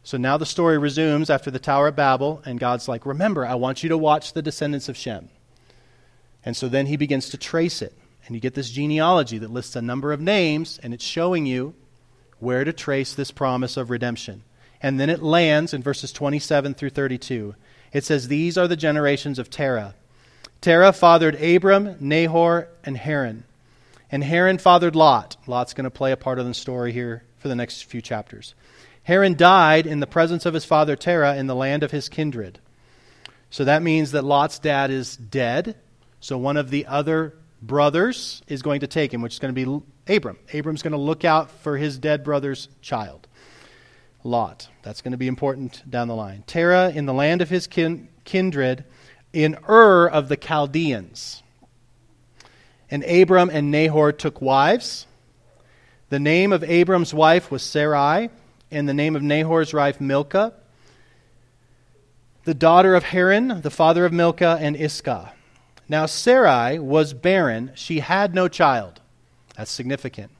So 0.03 0.17
now 0.17 0.37
the 0.37 0.45
story 0.45 0.77
resumes 0.77 1.29
after 1.29 1.49
the 1.49 1.59
Tower 1.59 1.87
of 1.87 1.95
Babel, 1.95 2.41
and 2.45 2.59
God's 2.59 2.87
like, 2.87 3.05
Remember, 3.05 3.45
I 3.45 3.55
want 3.55 3.83
you 3.83 3.89
to 3.89 3.97
watch 3.97 4.33
the 4.33 4.41
descendants 4.41 4.89
of 4.89 4.97
Shem. 4.97 5.29
And 6.45 6.57
so 6.57 6.67
then 6.67 6.87
he 6.87 6.97
begins 6.97 7.29
to 7.29 7.37
trace 7.37 7.81
it. 7.81 7.93
And 8.25 8.35
you 8.35 8.41
get 8.41 8.53
this 8.53 8.69
genealogy 8.69 9.37
that 9.37 9.51
lists 9.51 9.75
a 9.75 9.81
number 9.81 10.13
of 10.13 10.21
names, 10.21 10.79
and 10.81 10.93
it's 10.93 11.03
showing 11.03 11.45
you 11.45 11.73
where 12.39 12.63
to 12.63 12.73
trace 12.73 13.13
this 13.13 13.31
promise 13.31 13.77
of 13.77 13.89
redemption. 13.89 14.43
And 14.81 14.99
then 14.99 15.09
it 15.09 15.23
lands 15.23 15.73
in 15.73 15.81
verses 15.81 16.11
27 16.11 16.73
through 16.73 16.89
32. 16.89 17.55
It 17.93 18.03
says, 18.03 18.27
These 18.27 18.57
are 18.57 18.67
the 18.67 18.75
generations 18.75 19.39
of 19.39 19.49
Terah. 19.49 19.95
Terah 20.59 20.93
fathered 20.93 21.41
Abram, 21.41 21.95
Nahor, 21.99 22.67
and 22.83 22.97
Haran. 22.97 23.45
And 24.13 24.23
Haran 24.23 24.59
fathered 24.59 24.95
Lot. 24.95 25.37
Lot's 25.47 25.73
going 25.73 25.85
to 25.85 25.89
play 25.89 26.11
a 26.11 26.17
part 26.17 26.37
of 26.37 26.45
the 26.45 26.53
story 26.53 26.91
here 26.91 27.23
for 27.39 27.47
the 27.47 27.55
next 27.55 27.85
few 27.85 27.99
chapters. 27.99 28.53
Haran 29.01 29.33
died 29.33 29.87
in 29.87 30.01
the 30.01 30.05
presence 30.05 30.45
of 30.45 30.53
his 30.53 30.65
father 30.65 30.95
Terah 30.95 31.35
in 31.35 31.47
the 31.47 31.55
land 31.55 31.81
of 31.81 31.89
his 31.89 32.09
kindred. 32.09 32.59
So 33.49 33.65
that 33.65 33.81
means 33.81 34.11
that 34.11 34.23
Lot's 34.23 34.59
dad 34.59 34.91
is 34.91 35.17
dead. 35.17 35.77
So 36.19 36.37
one 36.37 36.57
of 36.57 36.69
the 36.69 36.85
other 36.85 37.33
brothers 37.59 38.43
is 38.47 38.61
going 38.61 38.81
to 38.81 38.87
take 38.87 39.11
him, 39.11 39.23
which 39.23 39.33
is 39.33 39.39
going 39.39 39.55
to 39.55 39.65
be 39.65 40.15
Abram. 40.15 40.37
Abram's 40.53 40.83
going 40.83 40.91
to 40.91 40.97
look 40.99 41.25
out 41.25 41.49
for 41.49 41.77
his 41.77 41.97
dead 41.97 42.23
brother's 42.23 42.69
child. 42.83 43.27
Lot. 44.23 44.67
That's 44.83 45.01
going 45.01 45.13
to 45.13 45.17
be 45.17 45.27
important 45.27 45.89
down 45.89 46.07
the 46.07 46.15
line. 46.15 46.43
Terah 46.45 46.91
in 46.91 47.07
the 47.07 47.13
land 47.13 47.41
of 47.41 47.49
his 47.49 47.65
kin- 47.65 48.09
kindred 48.25 48.85
in 49.33 49.57
Ur 49.67 50.07
of 50.07 50.29
the 50.29 50.37
Chaldeans. 50.37 51.42
And 52.93 53.03
Abram 53.05 53.49
and 53.49 53.71
Nahor 53.71 54.11
took 54.11 54.39
wives. 54.39 55.07
The 56.09 56.19
name 56.19 56.53
of 56.53 56.63
Abram's 56.63 57.11
wife 57.11 57.49
was 57.49 57.63
Sarai 57.63 58.29
and 58.69 58.87
the 58.87 58.93
name 58.93 59.15
of 59.15 59.23
Nahor's 59.23 59.73
wife 59.73 59.99
Milcah, 59.99 60.53
the 62.43 62.53
daughter 62.53 62.93
of 62.93 63.05
Haran, 63.05 63.61
the 63.61 63.71
father 63.71 64.05
of 64.05 64.13
Milcah 64.13 64.59
and 64.61 64.75
Iscah. 64.75 65.33
Now 65.89 66.05
Sarai 66.05 66.77
was 66.77 67.15
barren, 67.15 67.71
she 67.73 68.01
had 68.01 68.35
no 68.35 68.47
child. 68.47 69.01
That's 69.57 69.71
significant. 69.71 70.31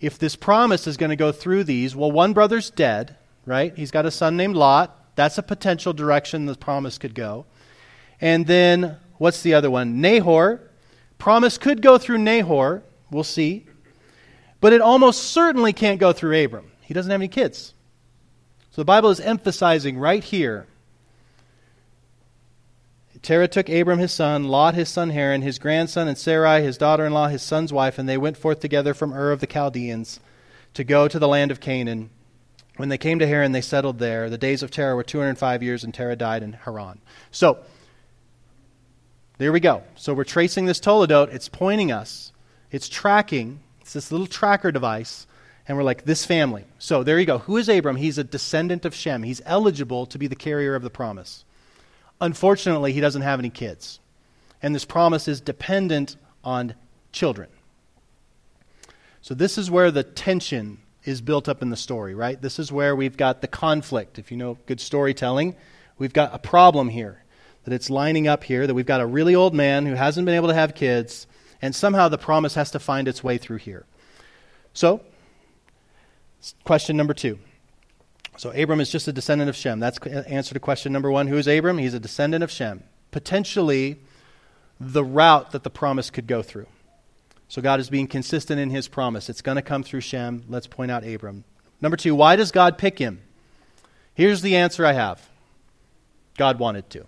If 0.00 0.18
this 0.18 0.34
promise 0.34 0.88
is 0.88 0.96
going 0.96 1.10
to 1.10 1.16
go 1.16 1.30
through 1.30 1.62
these, 1.62 1.94
well, 1.94 2.10
one 2.10 2.32
brother's 2.32 2.70
dead, 2.70 3.14
right? 3.46 3.72
He's 3.76 3.92
got 3.92 4.04
a 4.04 4.10
son 4.10 4.36
named 4.36 4.56
Lot. 4.56 5.14
That's 5.14 5.38
a 5.38 5.44
potential 5.44 5.92
direction 5.92 6.46
the 6.46 6.56
promise 6.56 6.98
could 6.98 7.14
go. 7.14 7.46
And 8.20 8.48
then, 8.48 8.96
what's 9.18 9.42
the 9.42 9.54
other 9.54 9.70
one? 9.70 10.00
Nahor. 10.00 10.67
Promise 11.18 11.58
could 11.58 11.82
go 11.82 11.98
through 11.98 12.18
Nahor. 12.18 12.82
We'll 13.10 13.24
see. 13.24 13.66
But 14.60 14.72
it 14.72 14.80
almost 14.80 15.24
certainly 15.24 15.72
can't 15.72 16.00
go 16.00 16.12
through 16.12 16.44
Abram. 16.44 16.70
He 16.82 16.94
doesn't 16.94 17.10
have 17.10 17.20
any 17.20 17.28
kids. 17.28 17.74
So 18.70 18.80
the 18.80 18.86
Bible 18.86 19.10
is 19.10 19.20
emphasizing 19.20 19.98
right 19.98 20.22
here 20.22 20.66
Terah 23.22 23.48
took 23.48 23.68
Abram 23.68 23.98
his 23.98 24.12
son, 24.12 24.44
Lot 24.44 24.74
his 24.74 24.88
son 24.88 25.10
Haran, 25.10 25.42
his 25.42 25.58
grandson, 25.58 26.08
and 26.08 26.16
Sarai 26.16 26.62
his 26.62 26.78
daughter 26.78 27.04
in 27.04 27.12
law, 27.12 27.28
his 27.28 27.42
son's 27.42 27.72
wife, 27.72 27.98
and 27.98 28.08
they 28.08 28.18
went 28.18 28.36
forth 28.36 28.60
together 28.60 28.94
from 28.94 29.12
Ur 29.12 29.32
of 29.32 29.40
the 29.40 29.46
Chaldeans 29.46 30.20
to 30.74 30.84
go 30.84 31.08
to 31.08 31.18
the 31.18 31.28
land 31.28 31.50
of 31.50 31.60
Canaan. 31.60 32.10
When 32.76 32.88
they 32.88 32.98
came 32.98 33.18
to 33.18 33.26
Haran, 33.26 33.52
they 33.52 33.60
settled 33.60 33.98
there. 33.98 34.30
The 34.30 34.38
days 34.38 34.62
of 34.62 34.70
Terah 34.70 34.94
were 34.94 35.02
205 35.02 35.62
years, 35.62 35.82
and 35.82 35.92
Terah 35.92 36.16
died 36.16 36.42
in 36.42 36.52
Haran. 36.52 37.00
So, 37.32 37.58
there 39.38 39.52
we 39.52 39.60
go. 39.60 39.82
So 39.94 40.14
we're 40.14 40.24
tracing 40.24 40.66
this 40.66 40.80
Toledot. 40.80 41.32
It's 41.32 41.48
pointing 41.48 41.90
us, 41.90 42.32
it's 42.70 42.88
tracking, 42.88 43.60
it's 43.80 43.92
this 43.92 44.12
little 44.12 44.26
tracker 44.26 44.70
device 44.70 45.26
and 45.68 45.76
we're 45.76 45.84
like, 45.84 46.04
this 46.04 46.24
family. 46.24 46.64
So 46.78 47.02
there 47.02 47.18
you 47.18 47.26
go. 47.26 47.38
Who 47.38 47.58
is 47.58 47.68
Abram? 47.68 47.96
He's 47.96 48.16
a 48.16 48.24
descendant 48.24 48.86
of 48.86 48.94
Shem. 48.94 49.22
He's 49.22 49.42
eligible 49.44 50.06
to 50.06 50.18
be 50.18 50.26
the 50.26 50.34
carrier 50.34 50.74
of 50.74 50.82
the 50.82 50.88
promise. 50.88 51.44
Unfortunately, 52.22 52.94
he 52.94 53.02
doesn't 53.02 53.22
have 53.22 53.38
any 53.38 53.50
kids. 53.50 54.00
And 54.62 54.74
this 54.74 54.86
promise 54.86 55.28
is 55.28 55.42
dependent 55.42 56.16
on 56.42 56.74
children. 57.12 57.50
So 59.20 59.34
this 59.34 59.58
is 59.58 59.70
where 59.70 59.90
the 59.90 60.02
tension 60.02 60.78
is 61.04 61.20
built 61.20 61.50
up 61.50 61.60
in 61.60 61.68
the 61.68 61.76
story, 61.76 62.14
right? 62.14 62.40
This 62.40 62.58
is 62.58 62.72
where 62.72 62.96
we've 62.96 63.16
got 63.16 63.42
the 63.42 63.46
conflict. 63.46 64.18
If 64.18 64.30
you 64.30 64.38
know 64.38 64.56
good 64.64 64.80
storytelling, 64.80 65.54
we've 65.98 66.14
got 66.14 66.34
a 66.34 66.38
problem 66.38 66.88
here. 66.88 67.22
That 67.68 67.74
it's 67.74 67.90
lining 67.90 68.26
up 68.26 68.44
here, 68.44 68.66
that 68.66 68.72
we've 68.72 68.86
got 68.86 69.02
a 69.02 69.06
really 69.06 69.34
old 69.34 69.54
man 69.54 69.84
who 69.84 69.94
hasn't 69.94 70.24
been 70.24 70.34
able 70.34 70.48
to 70.48 70.54
have 70.54 70.74
kids, 70.74 71.26
and 71.60 71.74
somehow 71.74 72.08
the 72.08 72.16
promise 72.16 72.54
has 72.54 72.70
to 72.70 72.78
find 72.78 73.06
its 73.06 73.22
way 73.22 73.36
through 73.36 73.58
here. 73.58 73.84
So, 74.72 75.02
Question 76.64 76.96
number 76.96 77.14
two. 77.14 77.38
So 78.36 78.50
Abram 78.50 78.80
is 78.80 78.90
just 78.90 79.08
a 79.08 79.12
descendant 79.12 79.50
of 79.50 79.56
Shem. 79.56 79.80
That's 79.80 79.98
uh, 79.98 80.24
answer 80.28 80.54
to 80.54 80.60
question 80.60 80.92
number 80.92 81.10
one. 81.10 81.26
Who 81.26 81.36
is 81.36 81.48
Abram? 81.48 81.78
He's 81.78 81.94
a 81.94 82.00
descendant 82.00 82.44
of 82.44 82.50
Shem. 82.50 82.84
Potentially 83.10 83.98
the 84.78 85.04
route 85.04 85.50
that 85.50 85.64
the 85.64 85.70
promise 85.70 86.10
could 86.10 86.28
go 86.28 86.42
through. 86.42 86.66
So 87.48 87.60
God 87.60 87.80
is 87.80 87.90
being 87.90 88.06
consistent 88.06 88.60
in 88.60 88.70
his 88.70 88.86
promise. 88.86 89.28
It's 89.28 89.42
going 89.42 89.56
to 89.56 89.62
come 89.62 89.82
through 89.82 90.02
Shem. 90.02 90.44
Let's 90.48 90.68
point 90.68 90.90
out 90.90 91.04
Abram. 91.04 91.44
Number 91.80 91.96
two, 91.96 92.14
why 92.14 92.36
does 92.36 92.52
God 92.52 92.78
pick 92.78 92.98
him? 92.98 93.22
Here's 94.14 94.42
the 94.42 94.56
answer 94.56 94.86
I 94.86 94.92
have 94.92 95.28
God 96.36 96.60
wanted 96.60 96.88
to. 96.90 97.06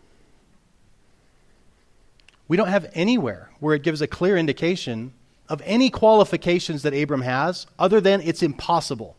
We 2.51 2.57
don't 2.57 2.67
have 2.67 2.91
anywhere 2.95 3.49
where 3.61 3.77
it 3.77 3.85
gives 3.85 4.03
a 4.03 4.09
clear 4.09 4.37
indication 4.37 5.13
of 5.49 5.63
any 5.65 5.89
qualifications 5.89 6.83
that 6.83 6.93
Abram 6.93 7.21
has 7.21 7.69
other 7.79 8.01
than 8.01 8.21
it's 8.23 8.43
impossible 8.43 9.17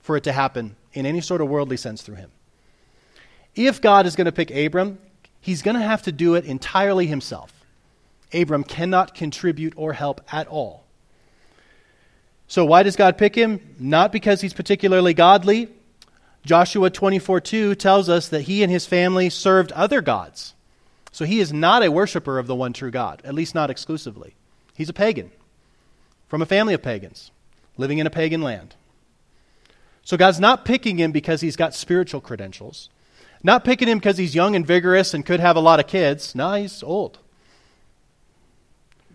for 0.00 0.16
it 0.16 0.24
to 0.24 0.32
happen 0.32 0.76
in 0.94 1.04
any 1.04 1.20
sort 1.20 1.42
of 1.42 1.50
worldly 1.50 1.76
sense 1.76 2.00
through 2.00 2.14
him. 2.14 2.30
If 3.54 3.82
God 3.82 4.06
is 4.06 4.16
going 4.16 4.24
to 4.24 4.32
pick 4.32 4.50
Abram, 4.50 4.98
he's 5.38 5.60
going 5.60 5.76
to 5.76 5.82
have 5.82 6.00
to 6.04 6.12
do 6.12 6.34
it 6.34 6.46
entirely 6.46 7.06
himself. 7.06 7.52
Abram 8.32 8.64
cannot 8.64 9.14
contribute 9.14 9.74
or 9.76 9.92
help 9.92 10.22
at 10.32 10.48
all. 10.48 10.84
So 12.48 12.64
why 12.64 12.84
does 12.84 12.96
God 12.96 13.18
pick 13.18 13.34
him? 13.34 13.76
Not 13.78 14.12
because 14.12 14.40
he's 14.40 14.54
particularly 14.54 15.12
godly. 15.12 15.68
Joshua 16.46 16.90
24:2 16.90 17.76
tells 17.76 18.08
us 18.08 18.30
that 18.30 18.42
he 18.42 18.62
and 18.62 18.72
his 18.72 18.86
family 18.86 19.28
served 19.28 19.72
other 19.72 20.00
gods. 20.00 20.54
So 21.12 21.26
he 21.26 21.40
is 21.40 21.52
not 21.52 21.84
a 21.84 21.92
worshiper 21.92 22.38
of 22.38 22.46
the 22.46 22.54
one 22.54 22.72
true 22.72 22.90
God, 22.90 23.20
at 23.24 23.34
least 23.34 23.54
not 23.54 23.70
exclusively. 23.70 24.34
He's 24.74 24.88
a 24.88 24.94
pagan 24.94 25.30
from 26.26 26.40
a 26.40 26.46
family 26.46 26.72
of 26.72 26.82
pagans 26.82 27.30
living 27.76 27.98
in 27.98 28.06
a 28.06 28.10
pagan 28.10 28.42
land. 28.42 28.74
So 30.02 30.16
God's 30.16 30.40
not 30.40 30.64
picking 30.64 30.98
him 30.98 31.12
because 31.12 31.42
he's 31.42 31.56
got 31.56 31.74
spiritual 31.74 32.20
credentials. 32.20 32.88
Not 33.44 33.64
picking 33.64 33.88
him 33.88 33.98
because 33.98 34.18
he's 34.18 34.34
young 34.34 34.56
and 34.56 34.66
vigorous 34.66 35.14
and 35.14 35.24
could 35.24 35.40
have 35.40 35.56
a 35.56 35.60
lot 35.60 35.80
of 35.80 35.86
kids. 35.86 36.34
No, 36.34 36.54
he's 36.54 36.82
old. 36.82 37.18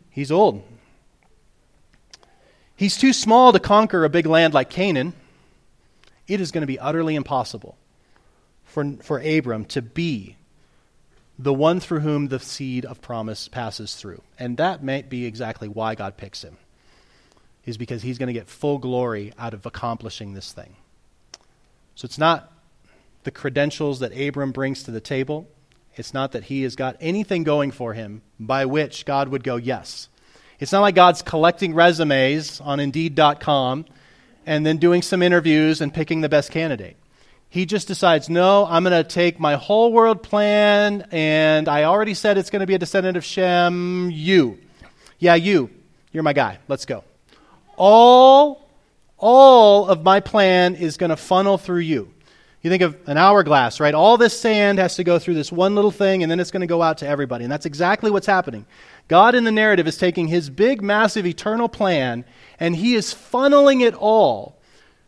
He's 0.10 0.32
old. 0.32 0.64
He's 2.76 2.98
too 2.98 3.14
small 3.14 3.52
to 3.54 3.60
conquer 3.60 4.06
a 4.06 4.10
big 4.10 4.26
land 4.26 4.54
like 4.54 4.70
Canaan. 4.70 5.14
It 6.28 6.40
is 6.40 6.52
going 6.52 6.62
to 6.62 6.68
be 6.68 6.80
utterly 6.80 7.16
impossible 7.16 7.78
for, 8.66 8.94
for 9.02 9.20
Abram 9.20 9.66
to 9.66 9.82
be 9.82 10.37
the 11.40 11.54
one 11.54 11.80
through 11.80 12.00
whom 12.00 12.28
the 12.28 12.40
seed 12.40 12.86
of 12.86 13.02
promise 13.02 13.48
passes 13.48 13.96
through. 13.96 14.22
And 14.40 14.58
that 14.58 14.84
might 14.84 15.10
be 15.10 15.26
exactly 15.26 15.68
why 15.68 15.96
God 15.96 16.18
picks 16.18 16.44
him 16.44 16.58
is 17.66 17.78
because 17.78 18.02
he's 18.02 18.18
going 18.18 18.28
to 18.28 18.34
get 18.34 18.48
full 18.48 18.78
glory 18.78 19.34
out 19.38 19.54
of 19.54 19.66
accomplishing 19.66 20.34
this 20.34 20.54
thing. 20.54 20.78
So 21.96 22.06
it's 22.06 22.18
not 22.18 22.52
the 23.24 23.32
credentials 23.32 24.00
that 24.00 24.18
Abram 24.18 24.54
brings 24.54 24.84
to 24.84 24.92
the 24.92 25.02
table. 25.02 25.48
It's 25.96 26.14
not 26.14 26.32
that 26.32 26.46
he 26.46 26.64
has 26.64 26.76
got 26.76 26.96
anything 27.02 27.44
going 27.44 27.72
for 27.72 27.94
him 27.94 28.22
by 28.40 28.66
which 28.66 29.06
God 29.06 29.28
would 29.30 29.44
go, 29.44 29.58
yes. 29.58 30.08
It's 30.60 30.72
not 30.72 30.82
like 30.82 30.96
God's 30.96 31.22
collecting 31.22 31.74
resumes 31.74 32.62
on 32.62 32.80
Indeed.com 32.80 33.86
and 34.46 34.66
then 34.66 34.78
doing 34.78 35.02
some 35.02 35.22
interviews 35.22 35.82
and 35.82 35.94
picking 35.94 36.22
the 36.22 36.30
best 36.30 36.52
candidate. 36.52 36.96
He 37.50 37.66
just 37.66 37.88
decides, 37.88 38.30
no, 38.30 38.66
I'm 38.66 38.84
going 38.84 39.04
to 39.04 39.08
take 39.08 39.40
my 39.40 39.56
whole 39.56 39.94
world 39.94 40.22
plan, 40.22 41.08
and 41.12 41.68
I 41.70 41.86
already 41.86 42.14
said 42.14 42.38
it's 42.38 42.50
going 42.50 42.60
to 42.60 42.68
be 42.68 42.76
a 42.76 42.80
descendant 42.80 43.18
of 43.18 43.24
Shem. 43.24 44.10
You. 44.12 44.60
Yeah, 45.20 45.36
you. 45.36 45.70
You're 46.12 46.24
my 46.24 46.34
guy. 46.34 46.60
Let's 46.68 46.86
go 46.86 47.04
all, 47.78 48.68
all 49.18 49.88
of 49.88 50.04
my 50.04 50.20
plan 50.20 50.76
is 50.76 50.98
going 50.98 51.12
to 51.12 51.18
funnel 51.18 51.58
through 51.58 51.80
you. 51.80 52.12
You 52.62 52.72
think 52.72 52.82
of 52.82 52.98
an 53.08 53.18
hourglass, 53.18 53.80
right? 53.80 53.94
All 53.94 54.18
this 54.18 54.38
sand 54.38 54.80
has 54.80 54.96
to 54.96 55.04
go 55.04 55.20
through 55.20 55.36
this 55.36 55.52
one 55.52 55.76
little 55.76 55.92
thing, 55.92 56.24
and 56.24 56.32
then 56.32 56.40
it's 56.40 56.52
going 56.52 56.62
to 56.62 56.68
go 56.68 56.82
out 56.82 56.98
to 56.98 57.08
everybody. 57.08 57.46
And 57.46 57.52
that's 57.52 57.68
exactly 57.68 58.12
what's 58.12 58.28
happening. 58.28 58.66
God 59.08 59.36
in 59.36 59.44
the 59.46 59.52
narrative 59.52 59.88
is 59.88 59.98
taking 59.98 60.28
his 60.28 60.50
big, 60.50 60.82
massive, 60.82 61.26
eternal 61.26 61.70
plan, 61.70 62.26
and 62.60 62.76
he 62.76 62.96
is 62.96 63.14
funneling 63.14 63.82
it 63.82 63.94
all 63.94 64.60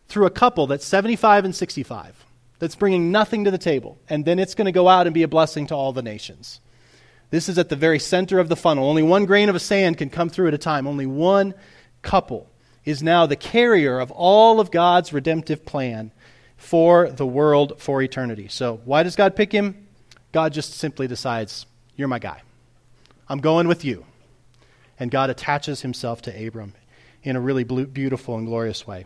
through 0.07 0.27
a 0.27 0.31
couple 0.31 0.67
that's 0.67 0.85
75 0.85 1.43
and 1.43 1.55
65, 1.55 2.25
that's 2.59 2.75
bringing 2.75 3.11
nothing 3.11 3.45
to 3.45 3.51
the 3.51 3.57
table. 3.57 3.97
And 4.09 4.25
then 4.25 4.37
it's 4.37 4.55
going 4.55 4.65
to 4.65 4.71
go 4.71 4.87
out 4.87 5.07
and 5.07 5.13
be 5.13 5.23
a 5.23 5.27
blessing 5.27 5.67
to 5.67 5.75
all 5.75 5.93
the 5.93 6.01
nations. 6.01 6.59
This 7.31 7.49
is 7.49 7.57
at 7.57 7.69
the 7.69 7.75
very 7.75 7.99
center 7.99 8.39
of 8.39 8.49
the 8.49 8.55
funnel. 8.55 8.89
Only 8.89 9.03
one 9.03 9.25
grain 9.25 9.49
of 9.49 9.61
sand 9.61 9.97
can 9.97 10.09
come 10.09 10.29
through 10.29 10.47
at 10.49 10.53
a 10.53 10.59
time, 10.59 10.87
only 10.87 11.05
one 11.05 11.53
couple 12.01 12.49
is 12.85 13.03
now 13.03 13.25
the 13.25 13.35
carrier 13.35 13.99
of 13.99 14.11
all 14.11 14.59
of 14.59 14.71
God's 14.71 15.13
redemptive 15.13 15.65
plan 15.65 16.11
for 16.57 17.09
the 17.09 17.25
world 17.25 17.73
for 17.77 18.01
eternity. 18.01 18.47
So, 18.47 18.81
why 18.85 19.03
does 19.03 19.15
God 19.15 19.35
pick 19.35 19.51
him? 19.51 19.87
God 20.31 20.53
just 20.53 20.73
simply 20.73 21.07
decides, 21.07 21.65
You're 21.95 22.07
my 22.07 22.19
guy. 22.19 22.41
I'm 23.27 23.39
going 23.39 23.67
with 23.67 23.85
you. 23.85 24.05
And 24.99 25.11
God 25.11 25.29
attaches 25.29 25.81
himself 25.81 26.21
to 26.23 26.47
Abram 26.47 26.73
in 27.23 27.35
a 27.35 27.39
really 27.39 27.63
beautiful 27.63 28.37
and 28.37 28.47
glorious 28.47 28.87
way. 28.87 29.05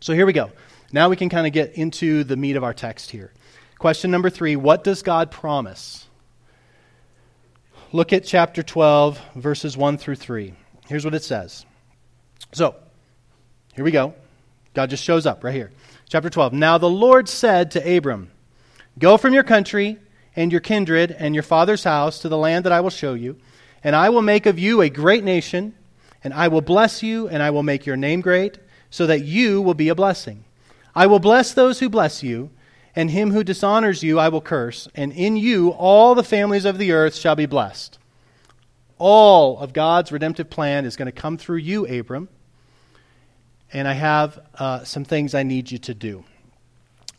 So, 0.00 0.12
here 0.12 0.26
we 0.26 0.32
go. 0.32 0.50
Now 0.92 1.08
we 1.08 1.16
can 1.16 1.28
kind 1.28 1.46
of 1.46 1.52
get 1.52 1.74
into 1.74 2.24
the 2.24 2.36
meat 2.36 2.56
of 2.56 2.64
our 2.64 2.74
text 2.74 3.10
here. 3.10 3.32
Question 3.78 4.10
number 4.10 4.30
three 4.30 4.56
What 4.56 4.84
does 4.84 5.02
God 5.02 5.30
promise? 5.30 6.06
Look 7.90 8.12
at 8.12 8.24
chapter 8.24 8.62
12, 8.62 9.18
verses 9.36 9.74
1 9.74 9.96
through 9.96 10.16
3. 10.16 10.52
Here's 10.88 11.06
what 11.06 11.14
it 11.14 11.24
says. 11.24 11.64
So, 12.52 12.74
here 13.74 13.84
we 13.84 13.90
go. 13.90 14.14
God 14.74 14.90
just 14.90 15.02
shows 15.02 15.24
up 15.24 15.42
right 15.42 15.54
here. 15.54 15.70
Chapter 16.08 16.28
12. 16.28 16.52
Now 16.52 16.76
the 16.76 16.88
Lord 16.88 17.28
said 17.28 17.70
to 17.72 17.96
Abram, 17.96 18.30
Go 18.98 19.16
from 19.16 19.32
your 19.32 19.42
country 19.42 19.98
and 20.36 20.52
your 20.52 20.60
kindred 20.60 21.12
and 21.12 21.34
your 21.34 21.42
father's 21.42 21.84
house 21.84 22.20
to 22.20 22.28
the 22.28 22.36
land 22.36 22.64
that 22.64 22.72
I 22.72 22.80
will 22.80 22.90
show 22.90 23.14
you, 23.14 23.38
and 23.82 23.96
I 23.96 24.10
will 24.10 24.22
make 24.22 24.46
of 24.46 24.58
you 24.58 24.82
a 24.82 24.90
great 24.90 25.24
nation, 25.24 25.74
and 26.22 26.34
I 26.34 26.48
will 26.48 26.60
bless 26.60 27.02
you, 27.02 27.28
and 27.28 27.42
I 27.42 27.50
will 27.50 27.62
make 27.62 27.86
your 27.86 27.96
name 27.96 28.20
great, 28.20 28.58
so 28.90 29.06
that 29.06 29.24
you 29.24 29.62
will 29.62 29.74
be 29.74 29.88
a 29.88 29.94
blessing. 29.94 30.44
I 30.98 31.06
will 31.06 31.18
bless 31.18 31.52
those 31.54 31.80
who 31.80 31.88
bless 31.88 32.22
you, 32.22 32.50
and 32.96 33.10
him 33.10 33.30
who 33.30 33.44
dishonors 33.44 34.02
you 34.02 34.18
I 34.18 34.28
will 34.28 34.40
curse, 34.40 34.88
and 34.94 35.12
in 35.12 35.36
you 35.36 35.70
all 35.70 36.14
the 36.14 36.22
families 36.24 36.64
of 36.64 36.78
the 36.78 36.92
earth 36.92 37.14
shall 37.14 37.36
be 37.36 37.46
blessed. 37.46 37.98
All 38.98 39.58
of 39.58 39.72
God's 39.72 40.10
redemptive 40.10 40.50
plan 40.50 40.84
is 40.84 40.96
going 40.96 41.06
to 41.06 41.12
come 41.12 41.38
through 41.38 41.58
you, 41.58 41.86
Abram 41.86 42.28
and 43.72 43.86
I 43.86 43.92
have 43.92 44.38
uh, 44.54 44.84
some 44.84 45.04
things 45.04 45.34
I 45.34 45.42
need 45.42 45.70
you 45.70 45.78
to 45.78 45.94
do. 45.94 46.24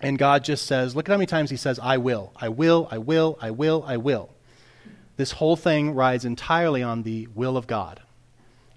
And 0.02 0.18
God 0.18 0.44
just 0.44 0.66
says, 0.66 0.96
look 0.96 1.08
at 1.08 1.12
how 1.12 1.18
many 1.18 1.28
times 1.28 1.50
He 1.50 1.58
says, 1.58 1.80
I 1.80 1.98
will, 1.98 2.32
I 2.36 2.50
will, 2.50 2.88
I 2.90 2.98
will, 2.98 3.38
I 3.42 3.52
will, 3.52 3.84
I 3.86 3.98
will. 3.98 4.30
This 5.18 5.34
whole 5.34 5.56
thing 5.56 5.94
rides 5.94 6.26
entirely 6.26 6.82
on 6.82 7.04
the 7.04 7.28
will 7.36 7.58
of 7.58 7.68
God. 7.68 8.02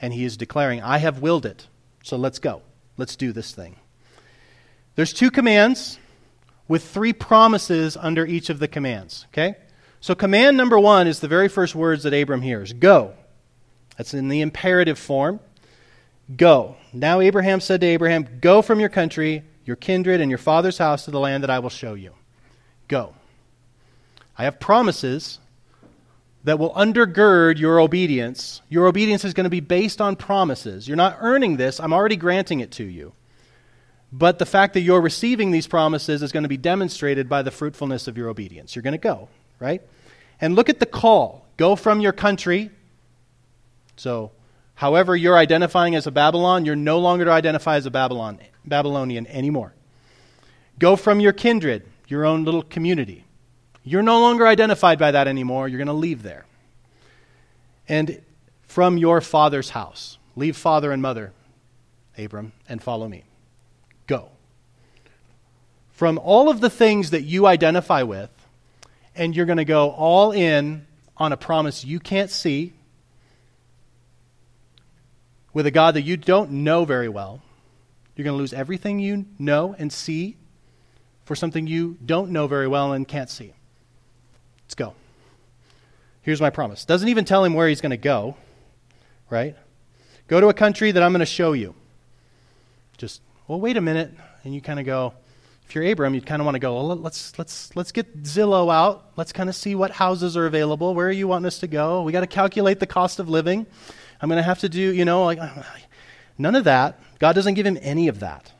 And 0.00 0.12
He 0.12 0.25
is 0.25 0.37
declaring, 0.37 0.82
I 0.82 0.99
have 0.99 1.23
willed 1.23 1.47
it, 1.47 1.68
so 2.02 2.16
let's 2.16 2.38
go. 2.38 2.62
Let's 2.97 3.16
do 3.16 3.32
this 3.32 3.52
thing. 3.52 3.76
There's 4.94 5.12
two 5.12 5.30
commands 5.30 5.99
with 6.68 6.84
three 6.84 7.12
promises 7.12 7.96
under 7.96 8.26
each 8.26 8.50
of 8.50 8.58
the 8.58 8.68
commands, 8.68 9.26
okay? 9.30 9.56
So, 10.00 10.14
command 10.14 10.56
number 10.56 10.78
one 10.78 11.06
is 11.06 11.20
the 11.20 11.28
very 11.28 11.49
first 11.49 11.75
words 11.75 12.02
that 12.02 12.12
Abram 12.12 12.42
hears 12.42 12.72
go. 12.72 13.14
That's 13.96 14.14
in 14.14 14.28
the 14.28 14.40
imperative 14.40 14.99
form. 14.99 15.40
Go. 16.37 16.76
Now 16.92 17.20
Abraham 17.20 17.61
said 17.61 17.80
to 17.80 17.87
Abraham, 17.87 18.26
Go 18.40 18.62
from 18.62 18.80
your 18.80 18.88
country, 18.88 19.42
your 19.64 19.76
kindred, 19.76 20.20
and 20.20 20.30
your 20.30 20.38
father's 20.38 20.78
house 20.78 21.04
to 21.04 21.11
the 21.11 21.20
land 21.20 21.42
that 21.42 21.50
I 21.50 21.58
will 21.58 21.70
show 21.70 21.94
you. 21.94 22.12
Go. 22.88 23.14
I 24.37 24.44
have 24.44 24.58
promises 24.58 25.38
that 26.44 26.58
will 26.58 26.72
undergird 26.72 27.58
your 27.58 27.78
obedience. 27.80 28.62
Your 28.68 28.87
obedience 28.87 29.25
is 29.25 29.34
going 29.34 29.44
to 29.44 29.50
be 29.50 29.61
based 29.61 30.00
on 30.00 30.16
promises. 30.16 30.88
You're 30.88 30.96
not 30.96 31.18
earning 31.20 31.56
this, 31.56 31.80
I'm 31.80 31.92
already 31.92 32.16
granting 32.16 32.61
it 32.61 32.72
to 32.72 32.84
you. 32.84 33.12
But 34.12 34.38
the 34.38 34.47
fact 34.47 34.75
that 34.75 34.81
you're 34.81 35.00
receiving 35.00 35.50
these 35.50 35.66
promises 35.66 36.23
is 36.23 36.33
going 36.33 36.42
to 36.42 36.49
be 36.49 36.59
demonstrated 36.59 37.28
by 37.28 37.42
the 37.42 37.50
fruitfulness 37.50 38.07
of 38.09 38.19
your 38.19 38.28
obedience. 38.28 38.76
You're 38.76 38.83
going 38.83 38.92
to 38.92 38.99
go, 38.99 39.28
right? 39.59 39.81
And 40.40 40.54
look 40.54 40.69
at 40.69 40.81
the 40.81 40.87
call 40.87 41.47
go 41.57 41.76
from 41.76 42.00
your 42.00 42.12
country. 42.12 42.71
So, 43.97 44.33
However, 44.75 45.14
you're 45.14 45.37
identifying 45.37 45.95
as 45.95 46.09
a 46.09 46.11
Babylon, 46.11 46.64
you're 46.64 46.75
no 46.75 46.99
longer 46.99 47.25
to 47.26 47.31
identify 47.31 47.76
as 47.76 47.87
a 47.87 47.90
Babylon, 47.90 48.40
Babylonian 48.64 49.26
anymore. 49.28 49.75
Go 50.79 50.96
from 50.96 51.20
your 51.20 51.33
kindred, 51.33 51.85
your 52.09 52.25
own 52.25 52.44
little 52.44 52.62
community. 52.62 53.25
You're 53.85 54.03
no 54.03 54.20
longer 54.20 54.44
identified 54.44 54.98
by 54.98 55.12
that 55.12 55.29
anymore. 55.29 55.68
You're 55.68 55.79
going 55.79 55.87
to 55.87 55.92
leave 55.92 56.25
there. 56.25 56.46
And 57.88 58.22
from 58.62 58.96
your 58.96 59.20
father's 59.20 59.70
house, 59.70 60.18
leave 60.35 60.57
father 60.57 60.90
and 60.90 61.03
mother, 61.03 61.33
Abram, 62.18 62.53
and 62.68 62.83
follow 62.83 63.07
me. 63.07 63.25
From 65.92 66.18
all 66.18 66.48
of 66.48 66.61
the 66.61 66.70
things 66.70 67.11
that 67.11 67.22
you 67.22 67.46
identify 67.46 68.02
with, 68.02 68.31
and 69.14 69.37
you're 69.37 69.46
going 69.46 69.59
to 69.59 69.64
go 69.64 69.90
all 69.90 70.33
in 70.33 70.87
on 71.16 71.33
a 71.33 71.37
promise 71.37 71.85
you 71.85 72.00
can't 72.00 72.31
see, 72.31 72.72
with 75.52 75.66
a 75.66 75.70
God 75.70 75.94
that 75.94 76.02
you 76.02 76.16
don't 76.16 76.50
know 76.50 76.85
very 76.85 77.09
well. 77.09 77.42
You're 78.16 78.24
going 78.24 78.35
to 78.35 78.40
lose 78.40 78.52
everything 78.52 78.98
you 78.98 79.26
know 79.38 79.74
and 79.78 79.92
see 79.92 80.37
for 81.24 81.35
something 81.37 81.66
you 81.66 81.96
don't 82.05 82.31
know 82.31 82.46
very 82.46 82.68
well 82.68 82.92
and 82.92 83.07
can't 83.07 83.31
see. 83.31 83.52
Let's 84.64 84.74
go. 84.74 84.94
Here's 86.22 86.40
my 86.40 86.50
promise. 86.50 86.85
Doesn't 86.85 87.09
even 87.09 87.24
tell 87.24 87.44
him 87.44 87.55
where 87.55 87.68
he's 87.68 87.81
going 87.81 87.90
to 87.90 87.96
go, 87.96 88.37
right? 89.28 89.57
Go 90.28 90.40
to 90.40 90.48
a 90.48 90.55
country 90.55 90.90
that 90.90 91.02
I'm 91.02 91.12
going 91.12 91.20
to 91.20 91.26
show 91.26 91.52
you. 91.52 91.74
Just, 92.96 93.20
well, 93.48 93.61
wait 93.61 93.76
a 93.76 93.81
minute. 93.81 94.12
And 94.44 94.55
you 94.55 94.61
kind 94.61 94.81
of 94.81 94.87
go, 94.87 95.14
if 95.72 95.76
you're 95.76 95.90
Abram, 95.90 96.14
you'd 96.14 96.26
kind 96.26 96.42
of 96.42 96.44
want 96.44 96.54
to 96.54 96.58
go, 96.58 96.74
well, 96.74 96.96
let's, 96.96 97.38
let's, 97.38 97.74
let's 97.74 97.92
get 97.92 98.24
Zillow 98.24 98.70
out. 98.70 99.11
Let's 99.16 99.32
kind 99.32 99.48
of 99.48 99.56
see 99.56 99.74
what 99.74 99.90
houses 99.90 100.37
are 100.37 100.44
available. 100.44 100.94
Where 100.94 101.08
are 101.08 101.11
you 101.11 101.26
wanting 101.26 101.46
us 101.46 101.61
to 101.61 101.66
go? 101.66 102.02
We 102.02 102.12
got 102.12 102.20
to 102.20 102.26
calculate 102.26 102.78
the 102.78 102.87
cost 102.87 103.18
of 103.18 103.30
living. 103.30 103.64
I'm 104.20 104.28
going 104.28 104.37
to 104.37 104.42
have 104.42 104.58
to 104.58 104.68
do, 104.68 104.92
you 104.92 105.06
know, 105.06 105.24
like 105.24 105.38
none 106.38 106.56
of 106.56 106.64
that. 106.64 107.00
God 107.18 107.32
doesn't 107.32 107.54
give 107.54 107.64
him 107.64 107.78
any 107.80 108.08
of 108.08 108.20
that. 108.20 108.52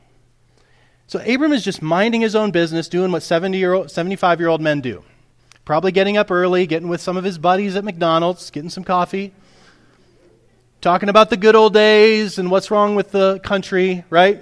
So 1.05 1.19
Abram 1.19 1.53
is 1.53 1.63
just 1.63 1.83
minding 1.83 2.21
his 2.21 2.35
own 2.35 2.49
business, 2.49 2.87
doing 2.87 3.11
what 3.11 3.21
70 3.21 3.59
year 3.59 3.73
old, 3.73 3.91
75 3.91 4.39
year 4.39 4.49
old 4.49 4.59
men 4.61 4.81
do. 4.81 5.03
Probably 5.65 5.91
getting 5.91 6.17
up 6.17 6.31
early, 6.31 6.65
getting 6.65 6.89
with 6.89 6.99
some 6.99 7.15
of 7.15 7.23
his 7.23 7.37
buddies 7.37 7.75
at 7.75 7.83
McDonald's, 7.83 8.49
getting 8.49 8.71
some 8.71 8.83
coffee, 8.83 9.33
talking 10.81 11.09
about 11.09 11.29
the 11.29 11.37
good 11.37 11.53
old 11.53 11.75
days 11.75 12.39
and 12.39 12.49
what's 12.49 12.71
wrong 12.71 12.95
with 12.95 13.11
the 13.11 13.39
country, 13.41 14.03
right? 14.09 14.41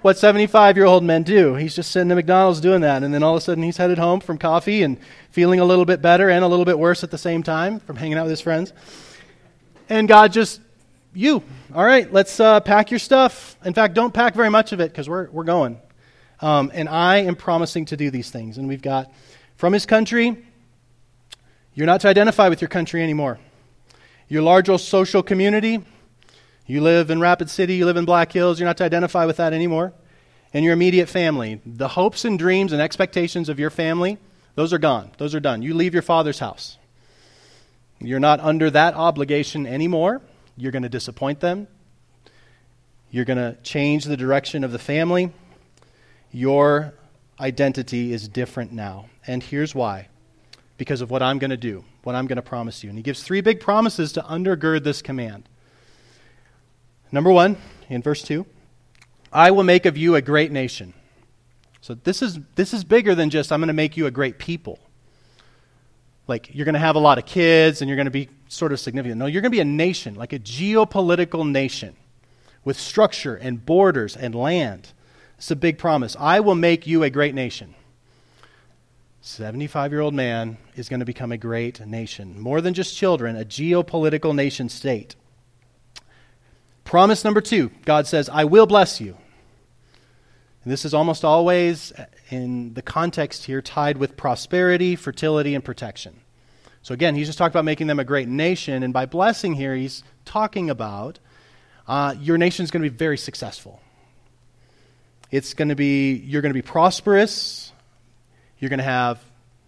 What 0.00 0.16
75 0.16 0.76
year 0.76 0.86
old 0.86 1.02
men 1.02 1.24
do. 1.24 1.54
He's 1.54 1.74
just 1.74 1.90
sitting 1.90 2.10
at 2.10 2.14
McDonald's 2.14 2.60
doing 2.60 2.82
that, 2.82 3.02
and 3.02 3.12
then 3.12 3.24
all 3.24 3.34
of 3.34 3.38
a 3.38 3.40
sudden 3.40 3.64
he's 3.64 3.76
headed 3.76 3.98
home 3.98 4.20
from 4.20 4.38
coffee 4.38 4.84
and 4.84 4.96
feeling 5.30 5.58
a 5.58 5.64
little 5.64 5.84
bit 5.84 6.00
better 6.00 6.30
and 6.30 6.44
a 6.44 6.48
little 6.48 6.64
bit 6.64 6.78
worse 6.78 7.02
at 7.02 7.10
the 7.10 7.18
same 7.18 7.42
time 7.42 7.80
from 7.80 7.96
hanging 7.96 8.16
out 8.16 8.22
with 8.22 8.30
his 8.30 8.40
friends. 8.40 8.72
And 9.88 10.06
God 10.06 10.32
just, 10.32 10.60
you, 11.14 11.42
all 11.74 11.84
right, 11.84 12.12
let's 12.12 12.38
uh, 12.38 12.60
pack 12.60 12.92
your 12.92 13.00
stuff. 13.00 13.56
In 13.64 13.74
fact, 13.74 13.94
don't 13.94 14.14
pack 14.14 14.34
very 14.34 14.50
much 14.50 14.72
of 14.72 14.80
it 14.80 14.92
because 14.92 15.08
we're, 15.08 15.28
we're 15.30 15.44
going. 15.44 15.80
Um, 16.40 16.70
and 16.72 16.88
I 16.88 17.18
am 17.18 17.34
promising 17.34 17.86
to 17.86 17.96
do 17.96 18.10
these 18.10 18.30
things. 18.30 18.58
And 18.58 18.68
we've 18.68 18.82
got 18.82 19.12
from 19.56 19.72
his 19.72 19.84
country, 19.84 20.36
you're 21.74 21.86
not 21.86 22.02
to 22.02 22.08
identify 22.08 22.48
with 22.48 22.60
your 22.60 22.68
country 22.68 23.02
anymore. 23.02 23.40
Your 24.28 24.42
larger 24.42 24.78
social 24.78 25.24
community, 25.24 25.82
you 26.68 26.80
live 26.80 27.10
in 27.10 27.18
Rapid 27.18 27.50
City, 27.50 27.74
you 27.74 27.86
live 27.86 27.96
in 27.96 28.04
Black 28.04 28.30
Hills, 28.30 28.60
you're 28.60 28.68
not 28.68 28.76
to 28.76 28.84
identify 28.84 29.24
with 29.24 29.38
that 29.38 29.52
anymore. 29.52 29.92
And 30.52 30.64
your 30.64 30.74
immediate 30.74 31.08
family, 31.08 31.60
the 31.66 31.88
hopes 31.88 32.24
and 32.24 32.38
dreams 32.38 32.72
and 32.72 32.80
expectations 32.80 33.48
of 33.48 33.58
your 33.58 33.70
family, 33.70 34.18
those 34.54 34.72
are 34.72 34.78
gone. 34.78 35.10
Those 35.18 35.34
are 35.34 35.40
done. 35.40 35.62
You 35.62 35.74
leave 35.74 35.94
your 35.94 36.02
father's 36.02 36.38
house. 36.38 36.78
You're 38.00 38.20
not 38.20 38.40
under 38.40 38.70
that 38.70 38.94
obligation 38.94 39.66
anymore. 39.66 40.20
You're 40.56 40.72
going 40.72 40.82
to 40.82 40.88
disappoint 40.88 41.40
them. 41.40 41.68
You're 43.10 43.24
going 43.24 43.38
to 43.38 43.56
change 43.62 44.04
the 44.04 44.16
direction 44.16 44.62
of 44.62 44.72
the 44.72 44.78
family. 44.78 45.32
Your 46.30 46.92
identity 47.40 48.12
is 48.12 48.28
different 48.28 48.72
now. 48.72 49.06
And 49.26 49.42
here's 49.42 49.74
why 49.74 50.08
because 50.76 51.00
of 51.00 51.10
what 51.10 51.22
I'm 51.22 51.38
going 51.38 51.50
to 51.50 51.56
do, 51.56 51.84
what 52.04 52.14
I'm 52.14 52.26
going 52.26 52.36
to 52.36 52.42
promise 52.42 52.84
you. 52.84 52.88
And 52.88 52.98
he 52.98 53.02
gives 53.02 53.22
three 53.22 53.40
big 53.40 53.60
promises 53.60 54.12
to 54.12 54.22
undergird 54.22 54.84
this 54.84 55.02
command. 55.02 55.48
Number 57.10 57.30
one, 57.30 57.56
in 57.88 58.02
verse 58.02 58.22
2, 58.22 58.44
I 59.32 59.50
will 59.50 59.64
make 59.64 59.86
of 59.86 59.96
you 59.96 60.14
a 60.14 60.22
great 60.22 60.52
nation. 60.52 60.94
So 61.80 61.94
this 61.94 62.22
is, 62.22 62.38
this 62.54 62.74
is 62.74 62.84
bigger 62.84 63.14
than 63.14 63.30
just, 63.30 63.52
I'm 63.52 63.60
going 63.60 63.68
to 63.68 63.72
make 63.74 63.96
you 63.96 64.06
a 64.06 64.10
great 64.10 64.38
people 64.38 64.78
like 66.28 66.54
you're 66.54 66.66
going 66.66 66.74
to 66.74 66.78
have 66.78 66.94
a 66.94 67.00
lot 67.00 67.18
of 67.18 67.24
kids 67.24 67.80
and 67.80 67.88
you're 67.88 67.96
going 67.96 68.04
to 68.04 68.10
be 68.10 68.28
sort 68.48 68.72
of 68.72 68.78
significant. 68.78 69.18
No, 69.18 69.26
you're 69.26 69.40
going 69.40 69.50
to 69.50 69.56
be 69.56 69.60
a 69.60 69.64
nation, 69.64 70.14
like 70.14 70.34
a 70.34 70.38
geopolitical 70.38 71.50
nation 71.50 71.96
with 72.64 72.78
structure 72.78 73.34
and 73.34 73.64
borders 73.64 74.14
and 74.14 74.34
land. 74.34 74.92
It's 75.38 75.50
a 75.50 75.56
big 75.56 75.78
promise. 75.78 76.16
I 76.20 76.40
will 76.40 76.54
make 76.54 76.86
you 76.86 77.02
a 77.02 77.10
great 77.10 77.34
nation. 77.34 77.74
75 79.22 79.90
year 79.90 80.00
old 80.00 80.14
man 80.14 80.58
is 80.76 80.88
going 80.88 81.00
to 81.00 81.06
become 81.06 81.32
a 81.32 81.38
great 81.38 81.84
nation. 81.86 82.38
More 82.38 82.60
than 82.60 82.74
just 82.74 82.96
children, 82.96 83.36
a 83.36 83.44
geopolitical 83.44 84.34
nation 84.34 84.68
state. 84.68 85.16
Promise 86.88 87.22
number 87.22 87.42
two 87.42 87.70
God 87.84 88.06
says, 88.06 88.30
I 88.30 88.44
will 88.44 88.66
bless 88.66 88.98
you. 88.98 89.14
And 90.64 90.72
this 90.72 90.86
is 90.86 90.94
almost 90.94 91.22
always, 91.22 91.92
in 92.30 92.72
the 92.72 92.80
context 92.80 93.44
here, 93.44 93.60
tied 93.60 93.98
with 93.98 94.16
prosperity, 94.16 94.96
fertility, 94.96 95.54
and 95.54 95.62
protection. 95.62 96.18
So 96.80 96.94
again, 96.94 97.14
he's 97.14 97.26
just 97.26 97.36
talked 97.36 97.54
about 97.54 97.66
making 97.66 97.88
them 97.88 97.98
a 97.98 98.04
great 98.04 98.26
nation, 98.26 98.82
and 98.82 98.94
by 98.94 99.04
blessing 99.04 99.52
here, 99.52 99.74
he's 99.74 100.02
talking 100.24 100.70
about 100.70 101.18
uh, 101.86 102.14
your 102.18 102.38
nation 102.38 102.64
is 102.64 102.70
going 102.70 102.82
to 102.82 102.88
be 102.88 102.96
very 102.96 103.18
successful. 103.18 103.82
It's 105.30 105.52
going 105.52 105.68
to 105.68 105.76
be, 105.76 106.14
you're 106.14 106.40
going 106.40 106.54
to 106.54 106.58
be 106.58 106.62
prosperous, 106.62 107.70
you're 108.60 108.70
going 108.70 108.78
to 108.78 108.84
have 108.84 109.22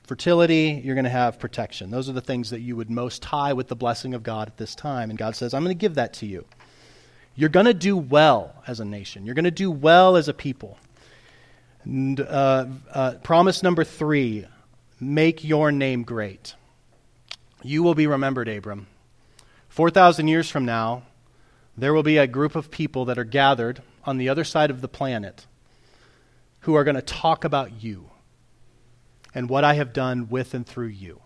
fertility, 0.05 0.81
you're 0.83 0.95
going 0.95 1.05
to 1.05 1.11
have 1.11 1.39
protection. 1.39 1.91
Those 1.91 2.09
are 2.09 2.15
the 2.15 2.23
things 2.23 2.49
that 2.49 2.61
you 2.61 2.77
would 2.77 2.91
most 2.91 3.21
tie 3.21 3.53
with 3.53 3.69
the 3.69 3.77
blessing 3.77 4.15
of 4.15 4.23
God 4.23 4.49
at 4.49 4.57
this 4.57 4.75
time. 4.75 5.11
And 5.11 5.19
God 5.19 5.37
says, 5.37 5.53
I'm 5.53 5.63
going 5.63 5.77
to 5.77 5.79
give 5.79 5.97
that 5.97 6.15
to 6.15 6.27
you. 6.27 6.47
You're 7.41 7.49
going 7.49 7.65
to 7.65 7.73
do 7.73 7.97
well 7.97 8.55
as 8.67 8.81
a 8.81 8.85
nation, 8.85 9.25
you're 9.25 9.35
going 9.35 9.47
to 9.47 9.51
do 9.51 9.71
well 9.71 10.17
as 10.17 10.29
a 10.29 10.35
people. 10.35 10.77
And, 11.85 12.21
uh, 12.21 12.67
uh, 12.93 13.15
promise 13.23 13.63
number 13.63 13.83
three 13.83 14.45
make 15.01 15.43
your 15.43 15.73
name 15.73 16.03
great. 16.03 16.55
You 17.63 17.83
will 17.83 17.95
be 17.95 18.07
remembered, 18.07 18.47
Abram. 18.47 18.89
4,000 19.71 20.29
years 20.29 20.51
from 20.51 20.67
now, 20.67 21.05
there 21.79 21.95
will 21.95 22.03
be 22.03 22.19
a 22.19 22.27
group 22.27 22.57
of 22.57 22.71
people 22.71 23.07
that 23.07 23.19
are 23.19 23.25
gathered 23.25 23.81
on 24.05 24.19
the 24.19 24.29
other 24.29 24.45
side 24.45 24.71
of 24.71 24.83
the 24.83 24.89
planet 24.89 25.47
who 26.61 26.75
are 26.75 26.85
going 26.85 26.97
to 26.97 27.01
talk 27.01 27.45
about 27.45 27.83
you 27.83 28.11
and 29.35 29.49
what 29.49 29.65
I 29.65 29.75
have 29.75 29.95
done 29.95 30.29
with 30.29 30.53
and 30.53 30.67
through 30.67 30.89
you. 30.89 31.23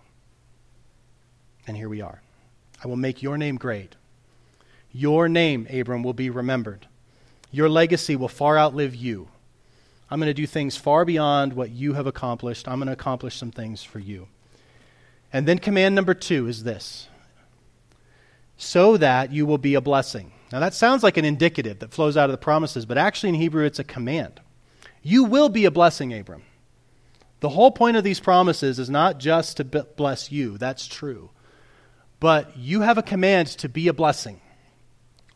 And 1.66 1.76
here 1.76 1.88
we 1.88 2.02
are. 2.02 2.22
I 2.84 2.86
will 2.86 2.94
make 2.94 3.20
your 3.20 3.36
name 3.36 3.56
great. 3.56 3.96
Your 4.96 5.28
name, 5.28 5.66
Abram, 5.70 6.04
will 6.04 6.14
be 6.14 6.30
remembered. 6.30 6.86
Your 7.50 7.68
legacy 7.68 8.14
will 8.14 8.28
far 8.28 8.56
outlive 8.56 8.94
you. 8.94 9.28
I'm 10.08 10.20
going 10.20 10.30
to 10.30 10.34
do 10.34 10.46
things 10.46 10.76
far 10.76 11.04
beyond 11.04 11.52
what 11.52 11.70
you 11.70 11.94
have 11.94 12.06
accomplished. 12.06 12.68
I'm 12.68 12.78
going 12.78 12.86
to 12.86 12.92
accomplish 12.92 13.36
some 13.36 13.50
things 13.50 13.82
for 13.82 13.98
you. 13.98 14.28
And 15.32 15.48
then 15.48 15.58
command 15.58 15.96
number 15.96 16.14
two 16.14 16.46
is 16.46 16.62
this 16.62 17.08
so 18.56 18.96
that 18.96 19.32
you 19.32 19.46
will 19.46 19.58
be 19.58 19.74
a 19.74 19.80
blessing. 19.80 20.30
Now, 20.52 20.60
that 20.60 20.74
sounds 20.74 21.02
like 21.02 21.16
an 21.16 21.24
indicative 21.24 21.80
that 21.80 21.90
flows 21.90 22.16
out 22.16 22.30
of 22.30 22.32
the 22.32 22.38
promises, 22.38 22.86
but 22.86 22.96
actually 22.96 23.30
in 23.30 23.34
Hebrew 23.34 23.64
it's 23.64 23.80
a 23.80 23.84
command. 23.84 24.40
You 25.02 25.24
will 25.24 25.48
be 25.48 25.64
a 25.64 25.72
blessing, 25.72 26.16
Abram. 26.16 26.44
The 27.40 27.48
whole 27.48 27.72
point 27.72 27.96
of 27.96 28.04
these 28.04 28.20
promises 28.20 28.78
is 28.78 28.88
not 28.88 29.18
just 29.18 29.56
to 29.56 29.64
bless 29.64 30.30
you, 30.30 30.56
that's 30.56 30.86
true. 30.86 31.30
But 32.20 32.56
you 32.56 32.82
have 32.82 32.96
a 32.96 33.02
command 33.02 33.48
to 33.48 33.68
be 33.68 33.88
a 33.88 33.92
blessing. 33.92 34.40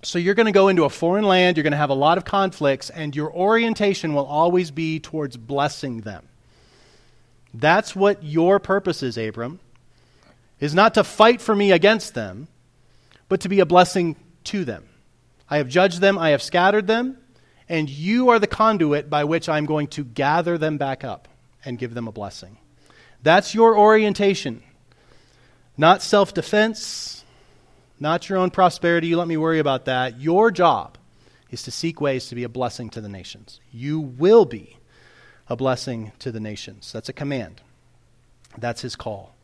So 0.02 0.18
you're 0.18 0.34
going 0.34 0.46
to 0.46 0.52
go 0.52 0.68
into 0.68 0.84
a 0.84 0.90
foreign 0.90 1.24
land, 1.24 1.56
you're 1.56 1.64
going 1.64 1.72
to 1.72 1.76
have 1.76 1.90
a 1.90 1.94
lot 1.94 2.18
of 2.18 2.24
conflicts, 2.24 2.88
and 2.88 3.16
your 3.16 3.32
orientation 3.34 4.14
will 4.14 4.26
always 4.26 4.70
be 4.70 5.00
towards 5.00 5.36
blessing 5.36 6.02
them. 6.02 6.28
That's 7.52 7.96
what 7.96 8.22
your 8.22 8.60
purpose 8.60 9.02
is, 9.02 9.18
Abram, 9.18 9.58
is 10.60 10.74
not 10.74 10.94
to 10.94 11.04
fight 11.04 11.40
for 11.40 11.54
me 11.54 11.72
against 11.72 12.14
them, 12.14 12.46
but 13.28 13.40
to 13.40 13.48
be 13.48 13.60
a 13.60 13.66
blessing 13.66 14.16
to 14.44 14.64
them. 14.64 14.84
I 15.50 15.56
have 15.56 15.68
judged 15.68 16.00
them, 16.00 16.16
I 16.16 16.30
have 16.30 16.42
scattered 16.42 16.86
them, 16.86 17.18
and 17.68 17.90
you 17.90 18.28
are 18.28 18.38
the 18.38 18.46
conduit 18.46 19.10
by 19.10 19.24
which 19.24 19.48
I'm 19.48 19.66
going 19.66 19.88
to 19.88 20.04
gather 20.04 20.58
them 20.58 20.78
back 20.78 21.04
up 21.04 21.26
and 21.64 21.78
give 21.78 21.94
them 21.94 22.06
a 22.06 22.12
blessing. 22.12 22.58
That's 23.22 23.54
your 23.54 23.76
orientation. 23.76 24.62
Not 25.76 26.02
self 26.02 26.34
defense, 26.34 27.17
not 28.00 28.28
your 28.28 28.38
own 28.38 28.50
prosperity. 28.50 29.08
You 29.08 29.16
let 29.16 29.28
me 29.28 29.36
worry 29.36 29.58
about 29.58 29.86
that. 29.86 30.20
Your 30.20 30.50
job 30.50 30.98
is 31.50 31.62
to 31.64 31.70
seek 31.70 32.00
ways 32.00 32.26
to 32.28 32.34
be 32.34 32.44
a 32.44 32.48
blessing 32.48 32.90
to 32.90 33.00
the 33.00 33.08
nations. 33.08 33.60
You 33.72 34.00
will 34.00 34.44
be 34.44 34.76
a 35.48 35.56
blessing 35.56 36.12
to 36.18 36.30
the 36.30 36.40
nations. 36.40 36.92
That's 36.92 37.08
a 37.08 37.14
command. 37.14 37.60
That's 38.56 38.82
his 38.82 38.96
call. 38.96 39.34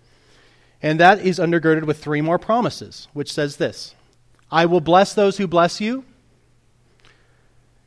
And 0.83 1.01
that 1.01 1.21
is 1.21 1.38
undergirded 1.38 1.85
with 1.85 2.03
three 2.03 2.21
more 2.21 2.38
promises, 2.38 3.09
which 3.12 3.33
says 3.33 3.57
this 3.57 3.95
I 4.51 4.67
will 4.67 4.81
bless 4.81 5.14
those 5.14 5.38
who 5.38 5.47
bless 5.47 5.81
you. 5.81 6.05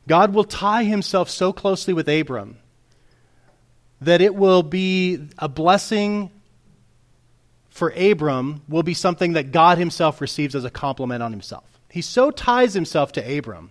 God 0.08 0.34
will 0.34 0.44
tie 0.44 0.84
himself 0.84 1.28
so 1.28 1.52
closely 1.52 1.92
with 1.92 2.08
Abram 2.08 2.58
that 4.00 4.20
it 4.20 4.34
will 4.34 4.62
be 4.62 5.28
a 5.38 5.48
blessing 5.48 6.30
for 7.78 7.90
Abram, 7.90 8.62
will 8.68 8.82
be 8.82 8.94
something 8.94 9.32
that 9.34 9.52
God 9.52 9.78
himself 9.78 10.20
receives 10.20 10.54
as 10.54 10.64
a 10.64 10.70
compliment 10.70 11.22
on 11.22 11.30
himself. 11.30 11.64
He 11.90 12.02
so 12.02 12.30
ties 12.30 12.74
himself 12.74 13.12
to 13.12 13.38
Abram 13.38 13.70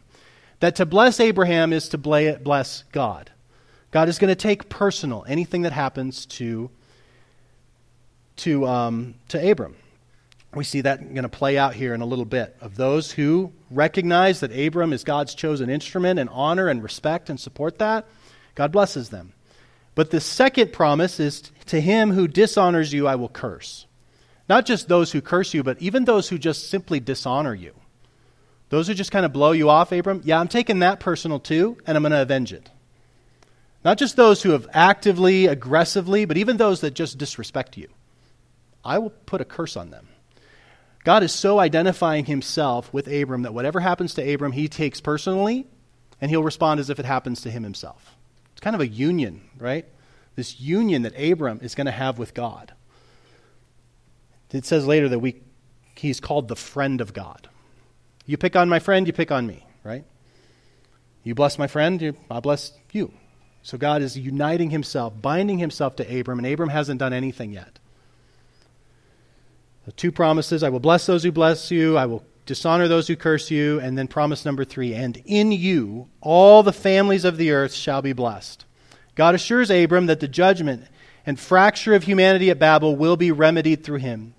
that 0.59 0.77
to 0.77 0.85
bless 0.85 1.19
Abraham 1.19 1.71
is 1.73 1.89
to 1.89 1.97
bless 1.97 2.83
God. 2.91 3.29
God 3.91 4.09
is 4.09 4.17
going 4.17 4.29
to 4.29 4.35
take 4.35 4.69
personal 4.69 5.25
anything 5.27 5.63
that 5.63 5.73
happens 5.73 6.25
to 6.25 6.71
to, 8.37 8.67
um, 8.67 9.15
to 9.29 9.51
Abram. 9.51 9.75
We 10.53 10.63
see 10.63 10.81
that 10.81 10.99
going 10.99 11.23
to 11.23 11.29
play 11.29 11.57
out 11.57 11.73
here 11.73 11.93
in 11.93 12.01
a 12.01 12.05
little 12.05 12.25
bit 12.25 12.55
of 12.61 12.75
those 12.75 13.11
who 13.11 13.51
recognize 13.71 14.41
that 14.41 14.55
Abram 14.55 14.93
is 14.93 15.03
God's 15.03 15.33
chosen 15.33 15.69
instrument 15.69 16.19
and 16.19 16.29
honor 16.29 16.67
and 16.67 16.83
respect 16.83 17.29
and 17.29 17.39
support 17.39 17.79
that. 17.79 18.05
God 18.53 18.71
blesses 18.71 19.09
them. 19.09 19.33
But 19.95 20.11
the 20.11 20.21
second 20.21 20.71
promise 20.71 21.19
is 21.19 21.51
to 21.65 21.81
him 21.81 22.11
who 22.11 22.27
dishonors 22.27 22.93
you, 22.93 23.07
I 23.07 23.15
will 23.15 23.29
curse. 23.29 23.86
Not 24.49 24.65
just 24.65 24.87
those 24.87 25.11
who 25.11 25.21
curse 25.21 25.53
you, 25.53 25.63
but 25.63 25.81
even 25.81 26.05
those 26.05 26.29
who 26.29 26.37
just 26.37 26.69
simply 26.69 26.99
dishonor 26.99 27.53
you. 27.53 27.73
Those 28.69 28.87
who 28.87 28.93
just 28.93 29.11
kind 29.11 29.25
of 29.25 29.33
blow 29.33 29.51
you 29.51 29.69
off, 29.69 29.91
Abram, 29.91 30.21
yeah, 30.23 30.39
I'm 30.39 30.47
taking 30.47 30.79
that 30.79 30.99
personal 30.99 31.39
too, 31.39 31.77
and 31.85 31.95
I'm 31.95 32.03
going 32.03 32.11
to 32.11 32.21
avenge 32.21 32.53
it. 32.53 32.69
Not 33.83 33.97
just 33.97 34.15
those 34.15 34.43
who 34.43 34.51
have 34.51 34.67
actively, 34.73 35.45
aggressively, 35.45 36.25
but 36.25 36.37
even 36.37 36.57
those 36.57 36.81
that 36.81 36.93
just 36.93 37.17
disrespect 37.17 37.77
you. 37.77 37.87
I 38.83 38.99
will 38.99 39.11
put 39.11 39.41
a 39.41 39.45
curse 39.45 39.77
on 39.77 39.91
them. 39.91 40.07
God 41.03 41.23
is 41.23 41.31
so 41.31 41.59
identifying 41.59 42.25
himself 42.25 42.93
with 42.93 43.07
Abram 43.07 43.43
that 43.43 43.53
whatever 43.53 43.79
happens 43.79 44.13
to 44.15 44.33
Abram, 44.33 44.51
he 44.51 44.67
takes 44.67 44.99
personally, 44.99 45.65
and 46.19 46.29
he'll 46.29 46.43
respond 46.43 46.79
as 46.81 46.89
if 46.89 46.99
it 46.99 47.05
happens 47.05 47.41
to 47.41 47.51
him 47.51 47.63
himself. 47.63 48.17
It's 48.51 48.59
kind 48.59 48.75
of 48.75 48.81
a 48.81 48.87
union, 48.87 49.41
right? 49.57 49.85
This 50.35 50.59
union 50.59 51.03
that 51.03 51.17
Abram 51.17 51.59
is 51.61 51.75
going 51.75 51.85
to 51.85 51.91
have 51.91 52.17
with 52.17 52.33
God. 52.33 52.73
It 54.51 54.65
says 54.65 54.85
later 54.87 55.09
that 55.09 55.19
we, 55.19 55.41
he's 55.95 56.19
called 56.19 56.47
the 56.47 56.55
friend 56.55 57.01
of 57.01 57.13
God. 57.13 57.49
You 58.25 58.37
pick 58.37 58.55
on 58.55 58.69
my 58.69 58.79
friend, 58.79 59.07
you 59.07 59.13
pick 59.13 59.31
on 59.31 59.45
me, 59.45 59.65
right? 59.83 60.05
You 61.23 61.35
bless 61.35 61.57
my 61.57 61.67
friend, 61.67 62.01
you, 62.01 62.15
I'll 62.29 62.41
bless 62.41 62.73
you. 62.91 63.11
So 63.61 63.77
God 63.77 64.01
is 64.01 64.17
uniting 64.17 64.69
himself, 64.69 65.21
binding 65.21 65.57
himself 65.57 65.95
to 65.97 66.19
Abram, 66.19 66.39
and 66.39 66.47
Abram 66.47 66.69
hasn't 66.69 66.99
done 66.99 67.13
anything 67.13 67.51
yet. 67.51 67.79
The 69.85 69.91
two 69.93 70.11
promises 70.11 70.63
I 70.63 70.69
will 70.69 70.79
bless 70.79 71.05
those 71.05 71.23
who 71.23 71.31
bless 71.31 71.71
you, 71.71 71.97
I 71.97 72.05
will 72.05 72.23
dishonor 72.47 72.87
those 72.87 73.07
who 73.07 73.15
curse 73.15 73.51
you. 73.51 73.79
And 73.79 73.95
then 73.95 74.07
promise 74.07 74.43
number 74.43 74.65
three 74.65 74.95
and 74.95 75.21
in 75.25 75.51
you 75.51 76.09
all 76.19 76.63
the 76.63 76.73
families 76.73 77.25
of 77.25 77.37
the 77.37 77.51
earth 77.51 77.73
shall 77.73 78.01
be 78.01 78.13
blessed. 78.13 78.65
God 79.13 79.35
assures 79.35 79.69
Abram 79.69 80.07
that 80.07 80.19
the 80.19 80.27
judgment 80.27 80.85
and 81.25 81.39
fracture 81.39 81.93
of 81.93 82.03
humanity 82.03 82.49
at 82.49 82.57
Babel 82.57 82.95
will 82.95 83.17
be 83.17 83.31
remedied 83.31 83.83
through 83.83 83.99
him. 83.99 84.33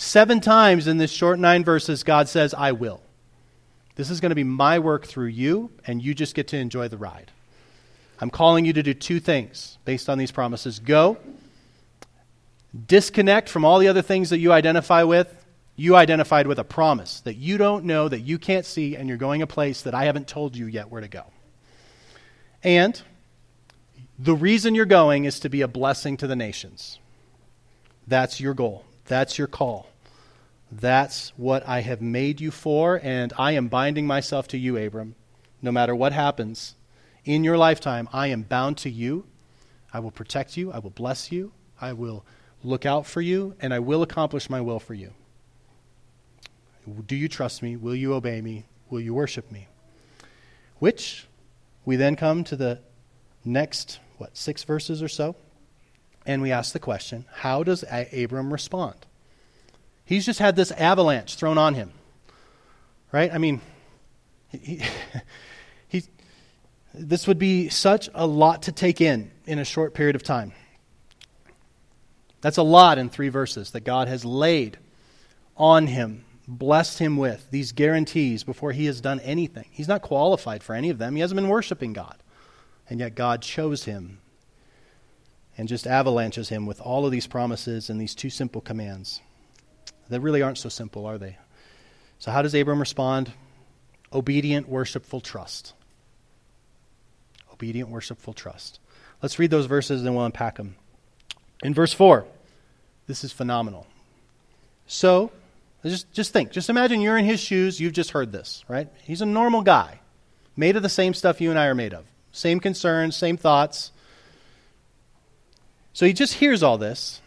Seven 0.00 0.40
times 0.40 0.86
in 0.86 0.98
this 0.98 1.10
short 1.10 1.40
nine 1.40 1.64
verses, 1.64 2.04
God 2.04 2.28
says, 2.28 2.54
I 2.54 2.70
will. 2.70 3.02
This 3.96 4.10
is 4.10 4.20
going 4.20 4.30
to 4.30 4.36
be 4.36 4.44
my 4.44 4.78
work 4.78 5.08
through 5.08 5.26
you, 5.26 5.72
and 5.88 6.00
you 6.00 6.14
just 6.14 6.36
get 6.36 6.46
to 6.48 6.56
enjoy 6.56 6.86
the 6.86 6.96
ride. 6.96 7.32
I'm 8.20 8.30
calling 8.30 8.64
you 8.64 8.72
to 8.74 8.82
do 8.84 8.94
two 8.94 9.18
things 9.18 9.76
based 9.84 10.08
on 10.08 10.16
these 10.16 10.30
promises 10.30 10.78
go 10.78 11.18
disconnect 12.86 13.48
from 13.48 13.64
all 13.64 13.80
the 13.80 13.88
other 13.88 14.02
things 14.02 14.30
that 14.30 14.38
you 14.38 14.52
identify 14.52 15.02
with, 15.02 15.44
you 15.74 15.96
identified 15.96 16.46
with 16.46 16.60
a 16.60 16.64
promise 16.64 17.20
that 17.20 17.34
you 17.34 17.58
don't 17.58 17.84
know, 17.84 18.08
that 18.08 18.20
you 18.20 18.38
can't 18.38 18.66
see, 18.66 18.94
and 18.94 19.08
you're 19.08 19.18
going 19.18 19.42
a 19.42 19.48
place 19.48 19.82
that 19.82 19.94
I 19.94 20.04
haven't 20.04 20.28
told 20.28 20.54
you 20.54 20.66
yet 20.66 20.90
where 20.90 21.00
to 21.00 21.08
go. 21.08 21.24
And 22.62 23.00
the 24.16 24.34
reason 24.36 24.76
you're 24.76 24.84
going 24.84 25.24
is 25.24 25.40
to 25.40 25.48
be 25.48 25.62
a 25.62 25.68
blessing 25.68 26.16
to 26.18 26.28
the 26.28 26.36
nations. 26.36 27.00
That's 28.06 28.38
your 28.38 28.54
goal. 28.54 28.84
That's 29.08 29.38
your 29.38 29.46
call. 29.46 29.88
That's 30.70 31.32
what 31.36 31.66
I 31.66 31.80
have 31.80 32.02
made 32.02 32.40
you 32.40 32.50
for, 32.50 33.00
and 33.02 33.32
I 33.38 33.52
am 33.52 33.68
binding 33.68 34.06
myself 34.06 34.46
to 34.48 34.58
you, 34.58 34.76
Abram. 34.76 35.14
No 35.62 35.72
matter 35.72 35.94
what 35.94 36.12
happens 36.12 36.76
in 37.24 37.42
your 37.42 37.56
lifetime, 37.56 38.08
I 38.12 38.28
am 38.28 38.42
bound 38.42 38.76
to 38.78 38.90
you. 38.90 39.24
I 39.92 40.00
will 40.00 40.10
protect 40.10 40.56
you. 40.58 40.70
I 40.70 40.78
will 40.78 40.90
bless 40.90 41.32
you. 41.32 41.52
I 41.80 41.94
will 41.94 42.24
look 42.62 42.84
out 42.84 43.06
for 43.06 43.22
you, 43.22 43.54
and 43.60 43.72
I 43.72 43.78
will 43.78 44.02
accomplish 44.02 44.50
my 44.50 44.60
will 44.60 44.78
for 44.78 44.94
you. 44.94 45.14
Do 47.06 47.16
you 47.16 47.28
trust 47.28 47.62
me? 47.62 47.76
Will 47.76 47.94
you 47.94 48.12
obey 48.12 48.42
me? 48.42 48.66
Will 48.90 49.00
you 49.00 49.14
worship 49.14 49.50
me? 49.50 49.68
Which 50.78 51.26
we 51.84 51.96
then 51.96 52.14
come 52.14 52.44
to 52.44 52.56
the 52.56 52.80
next, 53.44 54.00
what, 54.18 54.36
six 54.36 54.64
verses 54.64 55.02
or 55.02 55.08
so, 55.08 55.34
and 56.28 56.42
we 56.42 56.52
ask 56.52 56.72
the 56.72 56.78
question 56.78 57.24
how 57.32 57.64
does 57.64 57.82
Abram 58.12 58.52
respond? 58.52 58.94
He's 60.04 60.24
just 60.24 60.38
had 60.38 60.54
this 60.54 60.70
avalanche 60.70 61.34
thrown 61.34 61.58
on 61.58 61.74
him, 61.74 61.90
right? 63.10 63.32
I 63.32 63.38
mean, 63.38 63.60
he, 64.50 64.82
he, 65.88 66.04
this 66.94 67.26
would 67.26 67.38
be 67.38 67.68
such 67.70 68.08
a 68.14 68.26
lot 68.26 68.62
to 68.62 68.72
take 68.72 69.00
in 69.00 69.30
in 69.46 69.58
a 69.58 69.64
short 69.64 69.94
period 69.94 70.16
of 70.16 70.22
time. 70.22 70.52
That's 72.40 72.58
a 72.58 72.62
lot 72.62 72.98
in 72.98 73.08
three 73.08 73.30
verses 73.30 73.72
that 73.72 73.80
God 73.80 74.06
has 74.06 74.24
laid 74.24 74.78
on 75.56 75.88
him, 75.88 76.24
blessed 76.46 76.98
him 77.00 77.16
with 77.16 77.50
these 77.50 77.72
guarantees 77.72 78.44
before 78.44 78.72
he 78.72 78.86
has 78.86 79.00
done 79.00 79.18
anything. 79.20 79.66
He's 79.70 79.88
not 79.88 80.02
qualified 80.02 80.62
for 80.62 80.74
any 80.74 80.90
of 80.90 80.98
them. 80.98 81.14
He 81.16 81.20
hasn't 81.20 81.36
been 81.36 81.48
worshiping 81.48 81.94
God. 81.94 82.16
And 82.88 83.00
yet 83.00 83.14
God 83.14 83.42
chose 83.42 83.84
him 83.84 84.20
and 85.58 85.68
just 85.68 85.86
avalanches 85.86 86.48
him 86.48 86.64
with 86.64 86.80
all 86.80 87.04
of 87.04 87.10
these 87.10 87.26
promises 87.26 87.90
and 87.90 88.00
these 88.00 88.14
two 88.14 88.30
simple 88.30 88.60
commands. 88.60 89.20
That 90.08 90.20
really 90.20 90.40
aren't 90.40 90.56
so 90.56 90.68
simple, 90.68 91.04
are 91.04 91.18
they? 91.18 91.36
So, 92.20 92.30
how 92.30 92.40
does 92.40 92.54
Abram 92.54 92.80
respond? 92.80 93.32
Obedient, 94.12 94.68
worshipful 94.68 95.20
trust. 95.20 95.74
Obedient, 97.52 97.90
worshipful 97.90 98.32
trust. 98.32 98.78
Let's 99.20 99.38
read 99.38 99.50
those 99.50 99.66
verses 99.66 100.02
and 100.02 100.14
we'll 100.14 100.24
unpack 100.24 100.56
them. 100.56 100.76
In 101.62 101.74
verse 101.74 101.92
4, 101.92 102.24
this 103.06 103.24
is 103.24 103.32
phenomenal. 103.32 103.86
So, 104.86 105.32
just, 105.84 106.10
just 106.12 106.32
think, 106.32 106.52
just 106.52 106.70
imagine 106.70 107.00
you're 107.00 107.18
in 107.18 107.24
his 107.24 107.40
shoes. 107.40 107.80
You've 107.80 107.92
just 107.92 108.12
heard 108.12 108.32
this, 108.32 108.64
right? 108.68 108.88
He's 109.02 109.20
a 109.20 109.26
normal 109.26 109.62
guy, 109.62 110.00
made 110.56 110.76
of 110.76 110.82
the 110.82 110.88
same 110.88 111.14
stuff 111.14 111.40
you 111.40 111.50
and 111.50 111.58
I 111.58 111.66
are 111.66 111.74
made 111.74 111.92
of. 111.92 112.04
Same 112.32 112.60
concerns, 112.60 113.16
same 113.16 113.36
thoughts. 113.36 113.90
So 115.98 116.06
he 116.06 116.12
just 116.12 116.34
hears 116.34 116.62
all 116.62 116.78
this. 116.78 117.20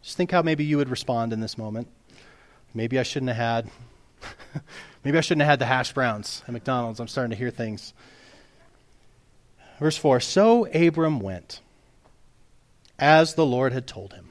Just 0.00 0.16
think 0.16 0.30
how 0.30 0.40
maybe 0.40 0.64
you 0.64 0.78
would 0.78 0.88
respond 0.88 1.30
in 1.34 1.40
this 1.40 1.58
moment. 1.58 1.88
Maybe 2.72 2.98
I 2.98 3.02
shouldn't 3.02 3.28
have 3.28 3.36
had 3.36 3.70
maybe 5.04 5.18
I 5.18 5.20
shouldn't 5.20 5.42
have 5.42 5.50
had 5.50 5.58
the 5.58 5.66
hash 5.66 5.92
browns 5.92 6.42
at 6.48 6.54
McDonald's. 6.54 7.00
I'm 7.00 7.06
starting 7.06 7.32
to 7.32 7.36
hear 7.36 7.50
things. 7.50 7.92
Verse 9.78 9.98
4 9.98 10.20
So 10.20 10.68
Abram 10.72 11.20
went 11.20 11.60
as 12.98 13.34
the 13.34 13.44
Lord 13.44 13.74
had 13.74 13.86
told 13.86 14.14
him. 14.14 14.30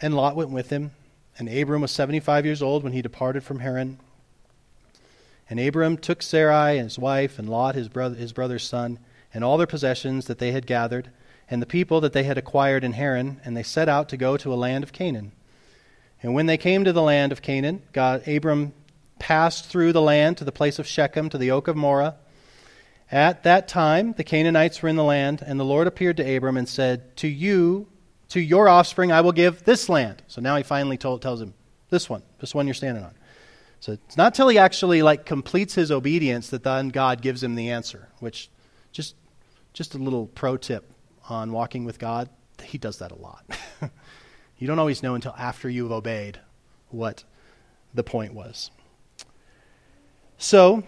And 0.00 0.16
Lot 0.16 0.36
went 0.36 0.52
with 0.52 0.70
him. 0.70 0.92
And 1.38 1.50
Abram 1.50 1.82
was 1.82 1.92
75 1.92 2.46
years 2.46 2.62
old 2.62 2.82
when 2.82 2.94
he 2.94 3.02
departed 3.02 3.44
from 3.44 3.58
Haran. 3.58 3.98
And 5.50 5.60
Abram 5.60 5.98
took 5.98 6.22
Sarai 6.22 6.78
and 6.78 6.86
his 6.86 6.98
wife, 6.98 7.38
and 7.38 7.46
Lot 7.46 7.74
his, 7.74 7.90
brother, 7.90 8.14
his 8.14 8.32
brother's 8.32 8.64
son, 8.64 9.00
and 9.36 9.44
all 9.44 9.58
their 9.58 9.66
possessions 9.66 10.28
that 10.28 10.38
they 10.38 10.52
had 10.52 10.66
gathered, 10.66 11.10
and 11.50 11.60
the 11.60 11.66
people 11.66 12.00
that 12.00 12.14
they 12.14 12.22
had 12.22 12.38
acquired 12.38 12.82
in 12.82 12.94
Haran, 12.94 13.38
and 13.44 13.54
they 13.54 13.62
set 13.62 13.86
out 13.86 14.08
to 14.08 14.16
go 14.16 14.38
to 14.38 14.50
a 14.50 14.56
land 14.56 14.82
of 14.82 14.94
Canaan. 14.94 15.32
And 16.22 16.32
when 16.32 16.46
they 16.46 16.56
came 16.56 16.84
to 16.84 16.92
the 16.94 17.02
land 17.02 17.32
of 17.32 17.42
Canaan, 17.42 17.82
God, 17.92 18.26
Abram 18.26 18.72
passed 19.18 19.66
through 19.66 19.92
the 19.92 20.00
land 20.00 20.38
to 20.38 20.44
the 20.44 20.52
place 20.52 20.78
of 20.78 20.86
Shechem, 20.86 21.28
to 21.28 21.36
the 21.36 21.50
oak 21.50 21.68
of 21.68 21.76
Moreh. 21.76 22.14
At 23.12 23.42
that 23.42 23.68
time, 23.68 24.14
the 24.14 24.24
Canaanites 24.24 24.80
were 24.80 24.88
in 24.88 24.96
the 24.96 25.04
land, 25.04 25.42
and 25.46 25.60
the 25.60 25.64
Lord 25.64 25.86
appeared 25.86 26.16
to 26.16 26.36
Abram 26.36 26.56
and 26.56 26.66
said, 26.66 27.14
To 27.18 27.28
you, 27.28 27.88
to 28.30 28.40
your 28.40 28.70
offspring, 28.70 29.12
I 29.12 29.20
will 29.20 29.32
give 29.32 29.64
this 29.64 29.90
land. 29.90 30.22
So 30.28 30.40
now 30.40 30.56
he 30.56 30.62
finally 30.62 30.96
told, 30.96 31.20
tells 31.20 31.42
him, 31.42 31.52
This 31.90 32.08
one, 32.08 32.22
this 32.38 32.54
one 32.54 32.66
you're 32.66 32.72
standing 32.72 33.04
on. 33.04 33.12
So 33.80 33.92
it's 33.92 34.16
not 34.16 34.34
till 34.34 34.48
he 34.48 34.56
actually 34.56 35.02
like 35.02 35.26
completes 35.26 35.74
his 35.74 35.92
obedience 35.92 36.48
that 36.48 36.64
then 36.64 36.88
God 36.88 37.20
gives 37.20 37.42
him 37.42 37.54
the 37.54 37.68
answer, 37.68 38.08
which 38.18 38.48
just 38.92 39.14
just 39.76 39.94
a 39.94 39.98
little 39.98 40.26
pro 40.26 40.56
tip 40.56 40.90
on 41.28 41.52
walking 41.52 41.84
with 41.84 41.98
God, 41.98 42.30
he 42.64 42.78
does 42.78 42.98
that 42.98 43.12
a 43.12 43.16
lot. 43.16 43.44
you 44.58 44.66
don't 44.66 44.78
always 44.78 45.02
know 45.02 45.14
until 45.14 45.34
after 45.38 45.68
you've 45.68 45.92
obeyed 45.92 46.40
what 46.88 47.24
the 47.92 48.02
point 48.02 48.32
was. 48.32 48.70
So 50.38 50.82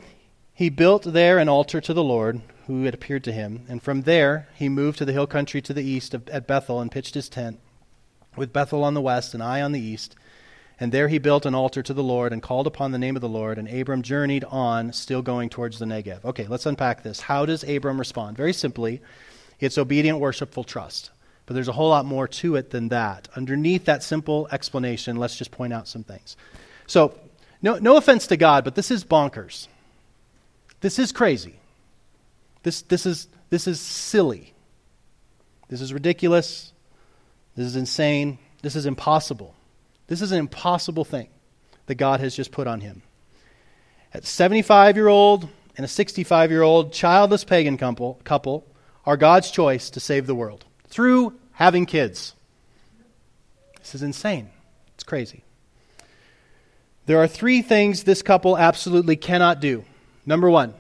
he 0.55 0.71
built 0.71 1.05
there 1.05 1.39
an 1.39 1.51
altar 1.51 1.83
to 1.83 1.93
the 1.93 2.03
Lord 2.03 2.41
who 2.67 2.85
had 2.85 2.95
appeared 2.95 3.25
to 3.25 3.33
him, 3.33 3.67
and 3.69 3.83
from 3.83 4.03
there 4.03 4.49
he 4.55 4.71
moved 4.71 4.97
to 4.99 5.05
the 5.05 5.13
hill 5.13 5.27
country 5.27 5.61
to 5.61 5.75
the 5.75 5.85
east 5.85 6.15
of, 6.15 6.27
at 6.31 6.47
Bethel 6.47 6.81
and 6.81 6.91
pitched 6.91 7.15
his 7.15 7.29
tent, 7.29 7.61
with 8.37 8.55
Bethel 8.55 8.85
on 8.85 8.95
the 8.95 9.03
west 9.03 9.35
and 9.35 9.43
Ai 9.43 9.61
on 9.61 9.73
the 9.73 9.81
east. 9.81 10.17
And 10.81 10.93
there 10.93 11.09
he 11.09 11.19
built 11.19 11.45
an 11.45 11.55
altar 11.55 11.83
to 11.83 11.93
the 11.93 12.05
Lord 12.05 12.33
and 12.33 12.43
called 12.43 12.67
upon 12.67 12.93
the 12.93 12.99
name 12.99 13.17
of 13.17 13.23
the 13.23 13.29
Lord. 13.29 13.59
And 13.59 13.69
Abram 13.69 14.03
journeyed 14.03 14.45
on, 14.45 14.93
still 14.93 15.23
going 15.23 15.49
towards 15.49 15.79
the 15.79 15.87
Negev. 15.87 16.25
Okay, 16.25 16.47
let's 16.47 16.67
unpack 16.67 17.03
this. 17.03 17.21
How 17.21 17.45
does 17.47 17.65
Abram 17.65 17.99
respond? 17.99 18.37
Very 18.37 18.53
simply, 18.53 19.01
it's 19.59 19.77
obedient, 19.77 20.21
worshipful 20.21 20.65
trust. 20.65 21.11
But 21.47 21.55
there's 21.55 21.69
a 21.69 21.73
whole 21.73 21.89
lot 21.89 22.05
more 22.05 22.29
to 22.29 22.57
it 22.57 22.71
than 22.71 22.89
that. 22.91 23.27
Underneath 23.35 23.87
that 23.87 24.03
simple 24.03 24.47
explanation, 24.53 25.17
let's 25.17 25.37
just 25.37 25.51
point 25.51 25.73
out 25.73 25.89
some 25.89 26.05
things. 26.05 26.37
So, 26.87 27.19
no, 27.61 27.77
no 27.79 27.97
offense 27.97 28.29
to 28.29 28.37
God, 28.37 28.65
but 28.65 28.75
this 28.75 28.91
is 28.91 29.03
bonkers. 29.03 29.67
This 30.81 30.99
is 30.99 31.11
crazy. 31.11 31.57
This, 32.63 32.83
this, 32.83 33.05
is, 33.05 33.27
this 33.51 33.67
is 33.67 33.81
silly. 33.81 34.53
This 35.69 35.81
is 35.81 35.93
ridiculous. 35.93 36.73
This 37.57 37.67
is 37.67 37.77
insane. 37.77 38.39
This 38.63 38.77
is 38.77 38.87
impossible. 38.87 39.55
This 40.09 40.21
is 40.23 40.33
an 40.33 40.39
impossible 40.39 41.05
thing 41.05 41.29
that 41.87 41.95
God 41.95 42.21
has 42.21 42.35
just 42.35 42.51
put 42.51 42.67
on 42.67 42.81
him. 42.81 43.03
At 44.13 44.25
75 44.25 44.97
year 44.97 45.09
old 45.09 45.49
and 45.77 45.85
a 45.85 45.89
65 45.89 46.51
year 46.51 46.63
old 46.63 46.93
childless 46.93 47.45
pagan 47.45 47.77
couple, 47.77 48.21
couple 48.25 48.67
are 49.07 49.17
God's 49.17 49.51
choice 49.51 49.91
to 49.91 50.01
save 50.01 50.27
the 50.27 50.35
world 50.35 50.65
through 50.89 51.35
having 51.53 51.87
kids. 51.87 52.35
This 53.79 53.95
is 53.95 54.03
insane. 54.03 54.51
It's 54.95 55.05
crazy. 55.05 55.45
There 57.07 57.19
are 57.23 57.29
three 57.29 57.63
things 57.63 58.05
this 58.05 58.21
couple 58.21 58.59
absolutely 58.59 59.17
cannot 59.17 59.61
do. 59.61 59.85
Number 60.27 60.51
one, 60.51 60.75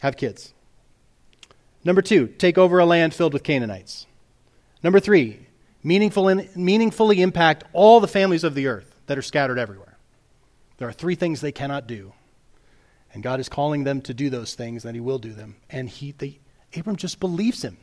have 0.00 0.16
kids. 0.16 0.52
Number 1.84 2.02
two, 2.02 2.28
take 2.28 2.58
over 2.58 2.78
a 2.78 2.86
land 2.86 3.12
filled 3.12 3.32
with 3.32 3.42
Canaanites. 3.42 4.06
Number 4.82 5.00
three, 5.00 5.43
meaningful 5.84 6.34
meaningfully 6.56 7.22
impact 7.22 7.62
all 7.72 8.00
the 8.00 8.08
families 8.08 8.42
of 8.42 8.54
the 8.54 8.66
earth 8.66 8.96
that 9.06 9.16
are 9.16 9.22
scattered 9.22 9.58
everywhere. 9.58 9.96
There 10.78 10.88
are 10.88 10.92
three 10.92 11.14
things 11.14 11.40
they 11.40 11.52
cannot 11.52 11.86
do. 11.86 12.12
And 13.12 13.22
God 13.22 13.38
is 13.38 13.48
calling 13.48 13.84
them 13.84 14.00
to 14.02 14.14
do 14.14 14.28
those 14.28 14.54
things, 14.54 14.84
and 14.84 14.96
He 14.96 15.00
will 15.00 15.20
do 15.20 15.32
them. 15.32 15.54
And 15.70 15.88
he, 15.88 16.12
they, 16.12 16.40
Abram 16.74 16.96
just 16.96 17.20
believes 17.20 17.62
Him 17.62 17.76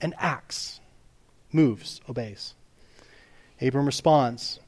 and 0.00 0.14
acts, 0.18 0.80
moves, 1.52 2.02
obeys. 2.08 2.54
Abram 3.62 3.86
responds. 3.86 4.60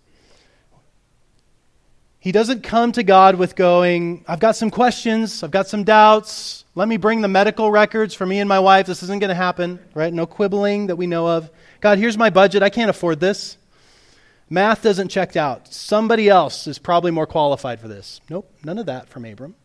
He 2.22 2.30
doesn't 2.30 2.62
come 2.62 2.92
to 2.92 3.02
God 3.02 3.34
with 3.34 3.56
going, 3.56 4.24
I've 4.28 4.38
got 4.38 4.54
some 4.54 4.70
questions, 4.70 5.42
I've 5.42 5.50
got 5.50 5.66
some 5.66 5.82
doubts. 5.82 6.64
Let 6.76 6.86
me 6.86 6.96
bring 6.96 7.20
the 7.20 7.26
medical 7.26 7.68
records 7.68 8.14
for 8.14 8.24
me 8.24 8.38
and 8.38 8.48
my 8.48 8.60
wife. 8.60 8.86
This 8.86 9.02
isn't 9.02 9.18
going 9.18 9.30
to 9.30 9.34
happen, 9.34 9.80
right? 9.92 10.14
No 10.14 10.24
quibbling 10.24 10.86
that 10.86 10.94
we 10.94 11.08
know 11.08 11.26
of. 11.26 11.50
God, 11.80 11.98
here's 11.98 12.16
my 12.16 12.30
budget. 12.30 12.62
I 12.62 12.70
can't 12.70 12.90
afford 12.90 13.18
this. 13.18 13.58
Math 14.48 14.82
doesn't 14.82 15.08
check 15.08 15.34
out. 15.34 15.66
Somebody 15.74 16.28
else 16.28 16.68
is 16.68 16.78
probably 16.78 17.10
more 17.10 17.26
qualified 17.26 17.80
for 17.80 17.88
this. 17.88 18.20
Nope, 18.30 18.48
none 18.62 18.78
of 18.78 18.86
that 18.86 19.08
from 19.08 19.24
Abram. 19.24 19.56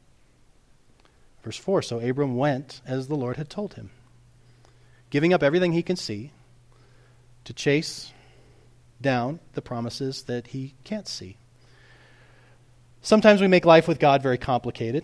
Verse 1.44 1.58
4 1.58 1.84
So 1.84 2.00
Abram 2.00 2.38
went 2.38 2.82
as 2.88 3.08
the 3.08 3.16
Lord 3.16 3.38
had 3.38 3.52
told 3.52 3.76
him, 3.76 3.92
giving 5.12 5.32
up 5.32 5.44
everything 5.44 5.74
he 5.74 5.84
can 5.84 5.96
see 5.96 6.32
to 7.44 7.54
chase 7.54 8.12
down 9.00 9.42
the 9.54 9.62
promises 9.62 10.24
that 10.24 10.48
he 10.48 10.74
can't 10.84 11.08
see. 11.08 11.38
Sometimes 13.02 13.42
we 13.42 13.48
make 13.48 13.66
life 13.66 13.88
with 13.88 14.00
God 14.00 14.22
very 14.22 14.38
complicated. 14.38 15.04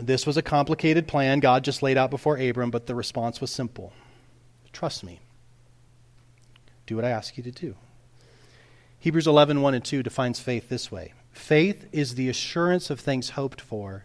This 0.00 0.26
was 0.26 0.36
a 0.36 0.42
complicated 0.42 1.08
plan 1.08 1.40
God 1.40 1.64
just 1.64 1.82
laid 1.82 1.96
out 1.96 2.10
before 2.10 2.36
Abram, 2.36 2.70
but 2.70 2.86
the 2.86 2.94
response 2.94 3.40
was 3.40 3.50
simple 3.50 3.92
Trust 4.72 5.04
me. 5.04 5.20
Do 6.86 6.96
what 6.96 7.04
I 7.04 7.10
ask 7.10 7.36
you 7.36 7.42
to 7.44 7.50
do. 7.50 7.76
Hebrews 8.98 9.26
11, 9.26 9.62
1 9.62 9.74
and 9.74 9.84
2 9.84 10.02
defines 10.02 10.40
faith 10.40 10.68
this 10.68 10.90
way 10.90 11.12
Faith 11.32 11.86
is 11.92 12.14
the 12.14 12.28
assurance 12.28 12.90
of 12.90 13.00
things 13.00 13.30
hoped 13.30 13.60
for, 13.60 14.04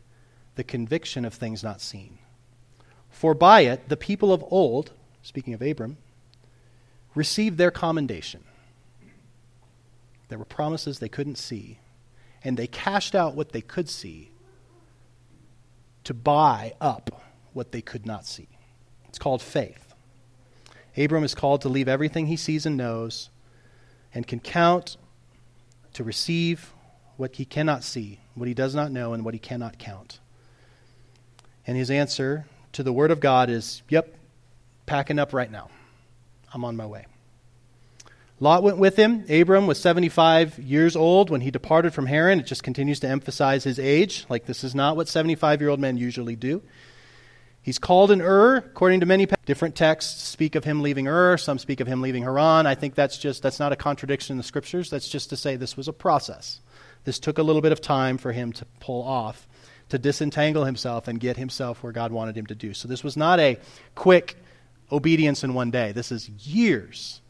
the 0.55 0.63
conviction 0.63 1.25
of 1.25 1.33
things 1.33 1.63
not 1.63 1.81
seen. 1.81 2.19
For 3.09 3.33
by 3.33 3.61
it, 3.61 3.89
the 3.89 3.97
people 3.97 4.33
of 4.33 4.43
old, 4.51 4.91
speaking 5.21 5.53
of 5.53 5.61
Abram, 5.61 5.97
received 7.13 7.57
their 7.57 7.71
commendation. 7.71 8.43
There 10.27 10.38
were 10.38 10.45
promises 10.45 10.99
they 10.99 11.09
couldn't 11.09 11.38
see, 11.38 11.79
and 12.45 12.55
they 12.55 12.67
cashed 12.67 13.15
out 13.15 13.36
what 13.36 13.51
they 13.51 13.60
could 13.60 13.89
see 13.89 14.29
to 16.03 16.13
buy 16.13 16.73
up 16.79 17.23
what 17.53 17.71
they 17.71 17.81
could 17.81 18.05
not 18.05 18.25
see. 18.25 18.47
It's 19.10 19.17
called 19.17 19.41
faith. 19.41 19.93
Abram 20.95 21.23
is 21.23 21.34
called 21.34 21.62
to 21.62 21.69
leave 21.69 21.88
everything 21.88 22.27
he 22.27 22.38
sees 22.38 22.65
and 22.65 22.77
knows 22.77 23.29
and 24.13 24.27
can 24.27 24.39
count 24.39 24.95
to 25.93 26.03
receive 26.03 26.71
what 27.17 27.36
he 27.36 27.45
cannot 27.45 27.84
see, 27.84 28.19
what 28.36 28.47
he 28.47 28.53
does 28.53 28.75
not 28.75 28.91
know, 28.91 29.13
and 29.13 29.25
what 29.25 29.34
he 29.34 29.39
cannot 29.39 29.79
count. 29.79 30.19
And 31.65 31.75
his 31.75 31.89
answer 31.89 32.45
to 32.73 32.84
the 32.84 32.93
Word 32.93 33.10
of 33.10 33.19
God 33.19 33.49
is, 33.49 33.81
Yep, 33.89 34.13
packing 34.86 35.17
up 35.17 35.34
right 35.34 35.49
now. 35.49 35.69
I'm 36.53 36.63
on 36.63 36.75
my 36.75 36.86
way. 36.86 37.05
Lot 38.39 38.63
went 38.63 38.78
with 38.78 38.98
him. 38.98 39.24
Abram 39.30 39.65
was 39.65 39.80
75 39.80 40.60
years 40.60 40.95
old 40.95 41.30
when 41.30 41.41
he 41.41 41.52
departed 41.52 41.93
from 41.93 42.08
Haran. 42.08 42.39
It 42.39 42.45
just 42.45 42.63
continues 42.63 43.00
to 43.00 43.08
emphasize 43.08 43.63
his 43.63 43.80
age. 43.80 44.26
Like, 44.28 44.45
this 44.45 44.63
is 44.63 44.76
not 44.76 44.98
what 44.98 45.08
75 45.08 45.62
year 45.62 45.69
old 45.69 45.80
men 45.80 45.98
usually 45.98 46.36
do. 46.36 46.62
He's 47.62 47.80
called 47.80 48.12
in 48.12 48.21
Ur, 48.21 48.58
according 48.58 49.00
to 49.00 49.06
many 49.06 49.26
different 49.45 49.76
texts 49.76 50.21
speak 50.21 50.54
of 50.54 50.65
him 50.65 50.84
leaving 50.84 51.08
Ur, 51.08 51.38
some 51.38 51.58
speak 51.58 51.80
of 51.80 51.88
him 51.88 52.02
leaving 52.02 52.24
Haran. 52.24 52.67
I 52.67 52.76
think 52.76 52.93
that's 52.93 53.17
just 53.17 53.41
that's 53.41 53.60
not 53.60 53.71
a 53.71 53.76
contradiction 53.76 54.34
in 54.34 54.38
the 54.38 54.43
scriptures. 54.43 54.89
That's 54.89 55.08
just 55.10 55.30
to 55.30 55.38
say 55.38 55.56
this 55.56 55.78
was 55.78 55.88
a 55.88 55.93
process. 55.93 56.60
This 57.06 57.19
took 57.19 57.38
a 57.38 57.43
little 57.43 57.62
bit 57.62 57.71
of 57.71 57.82
time 57.82 58.17
for 58.17 58.34
him 58.34 58.52
to 58.54 58.65
pull 58.80 59.02
off. 59.02 59.48
to 59.88 60.00
disentangle 60.00 60.65
himself 60.65 61.08
and 61.08 61.19
get 61.19 61.38
himself 61.38 61.84
where 61.84 61.91
God 61.91 62.12
wanted 62.12 62.36
him 62.36 62.48
to 62.48 62.56
do. 62.56 62.74
So 62.74 62.88
this 62.88 63.04
was 63.04 63.15
not 63.15 63.39
a 63.39 63.60
quick 63.93 64.36
obedience 64.91 65.43
in 65.43 65.54
one 65.54 65.69
day. 65.69 65.91
This 65.91 66.12
is 66.12 66.28
years 66.28 67.21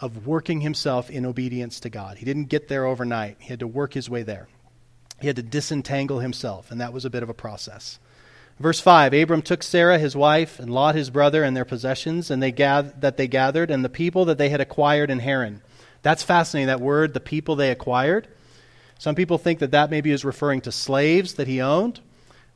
of 0.00 0.26
working 0.26 0.60
himself 0.60 1.10
in 1.10 1.26
obedience 1.26 1.80
to 1.80 1.90
God. 1.90 2.18
He 2.18 2.24
didn't 2.24 2.44
get 2.44 2.68
there 2.68 2.86
overnight, 2.86 3.36
he 3.40 3.48
had 3.48 3.60
to 3.60 3.66
work 3.66 3.94
his 3.94 4.08
way 4.08 4.22
there. 4.22 4.48
He 5.20 5.26
had 5.26 5.36
to 5.36 5.42
disentangle 5.42 6.20
himself, 6.20 6.70
and 6.70 6.80
that 6.80 6.92
was 6.92 7.04
a 7.04 7.10
bit 7.10 7.22
of 7.22 7.28
a 7.28 7.34
process. 7.34 7.98
Verse 8.58 8.80
5 8.80 9.14
Abram 9.14 9.42
took 9.42 9.62
Sarah, 9.62 9.98
his 9.98 10.16
wife, 10.16 10.58
and 10.58 10.70
Lot, 10.70 10.94
his 10.94 11.10
brother, 11.10 11.42
and 11.42 11.56
their 11.56 11.64
possessions 11.64 12.30
and 12.30 12.42
they 12.42 12.52
gath- 12.52 13.00
that 13.00 13.16
they 13.16 13.28
gathered, 13.28 13.70
and 13.70 13.84
the 13.84 13.88
people 13.88 14.26
that 14.26 14.38
they 14.38 14.48
had 14.48 14.60
acquired 14.60 15.10
in 15.10 15.20
Haran. 15.20 15.62
That's 16.02 16.22
fascinating, 16.22 16.68
that 16.68 16.80
word, 16.80 17.14
the 17.14 17.20
people 17.20 17.56
they 17.56 17.70
acquired. 17.70 18.28
Some 18.98 19.14
people 19.14 19.38
think 19.38 19.60
that 19.60 19.70
that 19.70 19.90
maybe 19.90 20.10
is 20.10 20.24
referring 20.24 20.60
to 20.62 20.72
slaves 20.72 21.34
that 21.34 21.48
he 21.48 21.60
owned. 21.60 22.00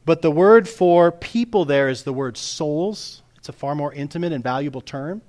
But 0.05 0.21
the 0.21 0.31
word 0.31 0.69
for 0.69 1.11
people 1.11 1.65
there 1.65 1.89
is 1.89 2.03
the 2.03 2.13
word 2.13 2.37
souls. 2.37 3.23
It's 3.39 3.49
a 3.49 3.53
far 3.53 3.75
more 3.75 3.93
intimate 3.93 4.33
and 4.33 4.45
valuable 4.45 4.83
term. 4.83 5.23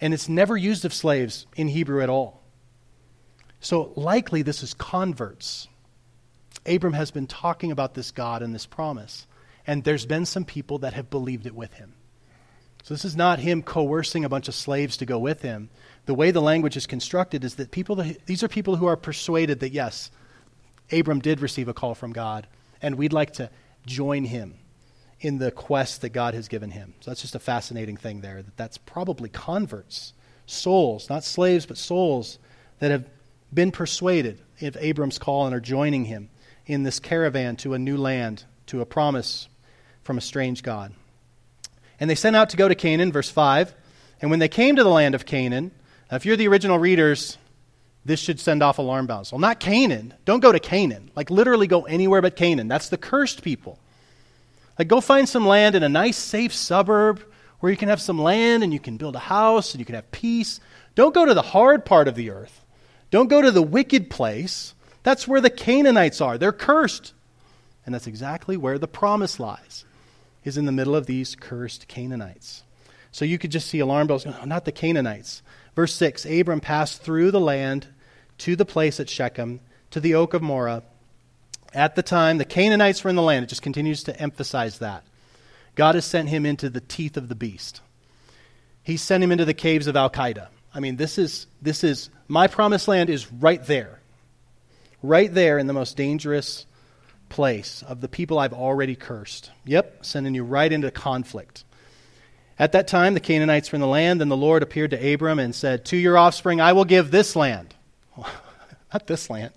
And 0.00 0.12
it's 0.12 0.28
never 0.28 0.56
used 0.56 0.84
of 0.84 0.94
slaves 0.94 1.46
in 1.56 1.68
Hebrew 1.68 2.02
at 2.02 2.10
all. 2.10 2.42
So 3.60 3.92
likely 3.96 4.42
this 4.42 4.62
is 4.62 4.74
converts. 4.74 5.68
Abram 6.66 6.92
has 6.94 7.10
been 7.10 7.26
talking 7.26 7.72
about 7.72 7.94
this 7.94 8.10
God 8.10 8.42
and 8.42 8.54
this 8.54 8.66
promise. 8.66 9.26
And 9.66 9.84
there's 9.84 10.06
been 10.06 10.26
some 10.26 10.44
people 10.44 10.78
that 10.78 10.92
have 10.92 11.10
believed 11.10 11.46
it 11.46 11.54
with 11.54 11.74
him. 11.74 11.94
So 12.82 12.92
this 12.92 13.06
is 13.06 13.16
not 13.16 13.38
him 13.38 13.62
coercing 13.62 14.26
a 14.26 14.28
bunch 14.28 14.48
of 14.48 14.54
slaves 14.54 14.98
to 14.98 15.06
go 15.06 15.18
with 15.18 15.40
him. 15.40 15.70
The 16.04 16.14
way 16.14 16.30
the 16.30 16.42
language 16.42 16.76
is 16.76 16.86
constructed 16.86 17.42
is 17.42 17.54
that 17.54 17.70
people 17.70 17.96
that, 17.96 18.26
these 18.26 18.42
are 18.42 18.48
people 18.48 18.76
who 18.76 18.86
are 18.86 18.96
persuaded 18.96 19.60
that 19.60 19.72
yes, 19.72 20.10
Abram 20.92 21.20
did 21.20 21.40
receive 21.40 21.68
a 21.68 21.72
call 21.72 21.94
from 21.94 22.12
God, 22.12 22.46
and 22.82 22.96
we'd 22.96 23.14
like 23.14 23.32
to 23.34 23.48
join 23.86 24.24
him 24.24 24.58
in 25.24 25.38
the 25.38 25.50
quest 25.50 26.02
that 26.02 26.10
God 26.10 26.34
has 26.34 26.48
given 26.48 26.70
him. 26.70 26.92
So 27.00 27.10
that's 27.10 27.22
just 27.22 27.34
a 27.34 27.38
fascinating 27.38 27.96
thing 27.96 28.20
there 28.20 28.42
that 28.42 28.56
that's 28.58 28.76
probably 28.76 29.30
converts, 29.30 30.12
souls, 30.44 31.08
not 31.08 31.24
slaves, 31.24 31.64
but 31.64 31.78
souls 31.78 32.38
that 32.80 32.90
have 32.90 33.08
been 33.52 33.72
persuaded 33.72 34.42
of 34.60 34.76
Abram's 34.78 35.18
call 35.18 35.46
and 35.46 35.54
are 35.54 35.60
joining 35.60 36.04
him 36.04 36.28
in 36.66 36.82
this 36.82 37.00
caravan 37.00 37.56
to 37.56 37.72
a 37.72 37.78
new 37.78 37.96
land, 37.96 38.44
to 38.66 38.82
a 38.82 38.86
promise 38.86 39.48
from 40.02 40.18
a 40.18 40.20
strange 40.20 40.62
God. 40.62 40.92
And 41.98 42.10
they 42.10 42.16
sent 42.16 42.36
out 42.36 42.50
to 42.50 42.58
go 42.58 42.68
to 42.68 42.74
Canaan, 42.74 43.10
verse 43.10 43.30
5. 43.30 43.74
And 44.20 44.30
when 44.30 44.40
they 44.40 44.48
came 44.48 44.76
to 44.76 44.84
the 44.84 44.90
land 44.90 45.14
of 45.14 45.24
Canaan, 45.24 45.70
if 46.12 46.26
you're 46.26 46.36
the 46.36 46.48
original 46.48 46.78
readers, 46.78 47.38
this 48.04 48.20
should 48.20 48.40
send 48.40 48.62
off 48.62 48.76
alarm 48.76 49.06
bells. 49.06 49.32
Well, 49.32 49.38
not 49.38 49.58
Canaan. 49.58 50.12
Don't 50.26 50.40
go 50.40 50.52
to 50.52 50.60
Canaan. 50.60 51.10
Like, 51.16 51.30
literally 51.30 51.66
go 51.66 51.82
anywhere 51.86 52.20
but 52.20 52.36
Canaan. 52.36 52.68
That's 52.68 52.90
the 52.90 52.98
cursed 52.98 53.42
people. 53.42 53.78
Like, 54.78 54.88
go 54.88 55.00
find 55.00 55.28
some 55.28 55.46
land 55.46 55.74
in 55.74 55.82
a 55.82 55.88
nice, 55.88 56.16
safe 56.16 56.52
suburb 56.52 57.24
where 57.60 57.70
you 57.70 57.78
can 57.78 57.88
have 57.88 58.00
some 58.00 58.20
land 58.20 58.62
and 58.62 58.72
you 58.72 58.80
can 58.80 58.96
build 58.96 59.16
a 59.16 59.20
house 59.20 59.72
and 59.72 59.80
you 59.80 59.84
can 59.84 59.94
have 59.94 60.10
peace. 60.10 60.60
Don't 60.94 61.14
go 61.14 61.24
to 61.24 61.34
the 61.34 61.42
hard 61.42 61.84
part 61.84 62.08
of 62.08 62.14
the 62.14 62.30
earth. 62.30 62.64
Don't 63.10 63.28
go 63.28 63.40
to 63.40 63.50
the 63.50 63.62
wicked 63.62 64.10
place. 64.10 64.74
That's 65.02 65.28
where 65.28 65.40
the 65.40 65.50
Canaanites 65.50 66.20
are. 66.20 66.36
They're 66.36 66.52
cursed. 66.52 67.14
And 67.86 67.94
that's 67.94 68.06
exactly 68.06 68.56
where 68.56 68.78
the 68.78 68.88
promise 68.88 69.38
lies, 69.38 69.84
is 70.42 70.56
in 70.56 70.64
the 70.64 70.72
middle 70.72 70.96
of 70.96 71.06
these 71.06 71.36
cursed 71.36 71.86
Canaanites. 71.86 72.64
So 73.12 73.24
you 73.24 73.38
could 73.38 73.52
just 73.52 73.68
see 73.68 73.78
alarm 73.78 74.08
bells 74.08 74.24
going, 74.24 74.36
oh, 74.40 74.44
not 74.44 74.64
the 74.64 74.72
Canaanites. 74.72 75.42
Verse 75.76 75.94
6 75.94 76.24
Abram 76.24 76.60
passed 76.60 77.02
through 77.02 77.30
the 77.30 77.40
land 77.40 77.88
to 78.38 78.56
the 78.56 78.64
place 78.64 78.98
at 78.98 79.08
Shechem, 79.08 79.60
to 79.90 80.00
the 80.00 80.14
oak 80.14 80.34
of 80.34 80.42
Moreh, 80.42 80.82
at 81.74 81.96
the 81.96 82.02
time, 82.02 82.38
the 82.38 82.44
Canaanites 82.44 83.02
were 83.02 83.10
in 83.10 83.16
the 83.16 83.22
land. 83.22 83.44
It 83.44 83.48
just 83.48 83.62
continues 83.62 84.04
to 84.04 84.18
emphasize 84.20 84.78
that. 84.78 85.04
God 85.74 85.96
has 85.96 86.04
sent 86.04 86.28
him 86.28 86.46
into 86.46 86.70
the 86.70 86.80
teeth 86.80 87.16
of 87.16 87.28
the 87.28 87.34
beast. 87.34 87.80
He 88.82 88.96
sent 88.96 89.24
him 89.24 89.32
into 89.32 89.44
the 89.44 89.54
caves 89.54 89.86
of 89.86 89.96
Al 89.96 90.10
Qaeda. 90.10 90.48
I 90.72 90.80
mean, 90.80 90.96
this 90.96 91.18
is, 91.18 91.46
this 91.62 91.82
is, 91.82 92.10
my 92.28 92.46
promised 92.46 92.86
land 92.86 93.10
is 93.10 93.30
right 93.32 93.64
there. 93.64 94.00
Right 95.02 95.32
there 95.32 95.58
in 95.58 95.66
the 95.66 95.72
most 95.72 95.96
dangerous 95.96 96.66
place 97.28 97.82
of 97.82 98.00
the 98.00 98.08
people 98.08 98.38
I've 98.38 98.52
already 98.52 98.94
cursed. 98.94 99.50
Yep, 99.64 100.04
sending 100.04 100.34
you 100.34 100.44
right 100.44 100.72
into 100.72 100.90
conflict. 100.90 101.64
At 102.58 102.72
that 102.72 102.86
time, 102.86 103.14
the 103.14 103.20
Canaanites 103.20 103.72
were 103.72 103.76
in 103.76 103.80
the 103.80 103.86
land, 103.88 104.22
and 104.22 104.30
the 104.30 104.36
Lord 104.36 104.62
appeared 104.62 104.92
to 104.92 105.14
Abram 105.14 105.40
and 105.40 105.54
said, 105.54 105.86
To 105.86 105.96
your 105.96 106.16
offspring 106.16 106.60
I 106.60 106.72
will 106.72 106.84
give 106.84 107.10
this 107.10 107.34
land. 107.34 107.74
Not 108.92 109.06
this 109.08 109.28
land. 109.28 109.52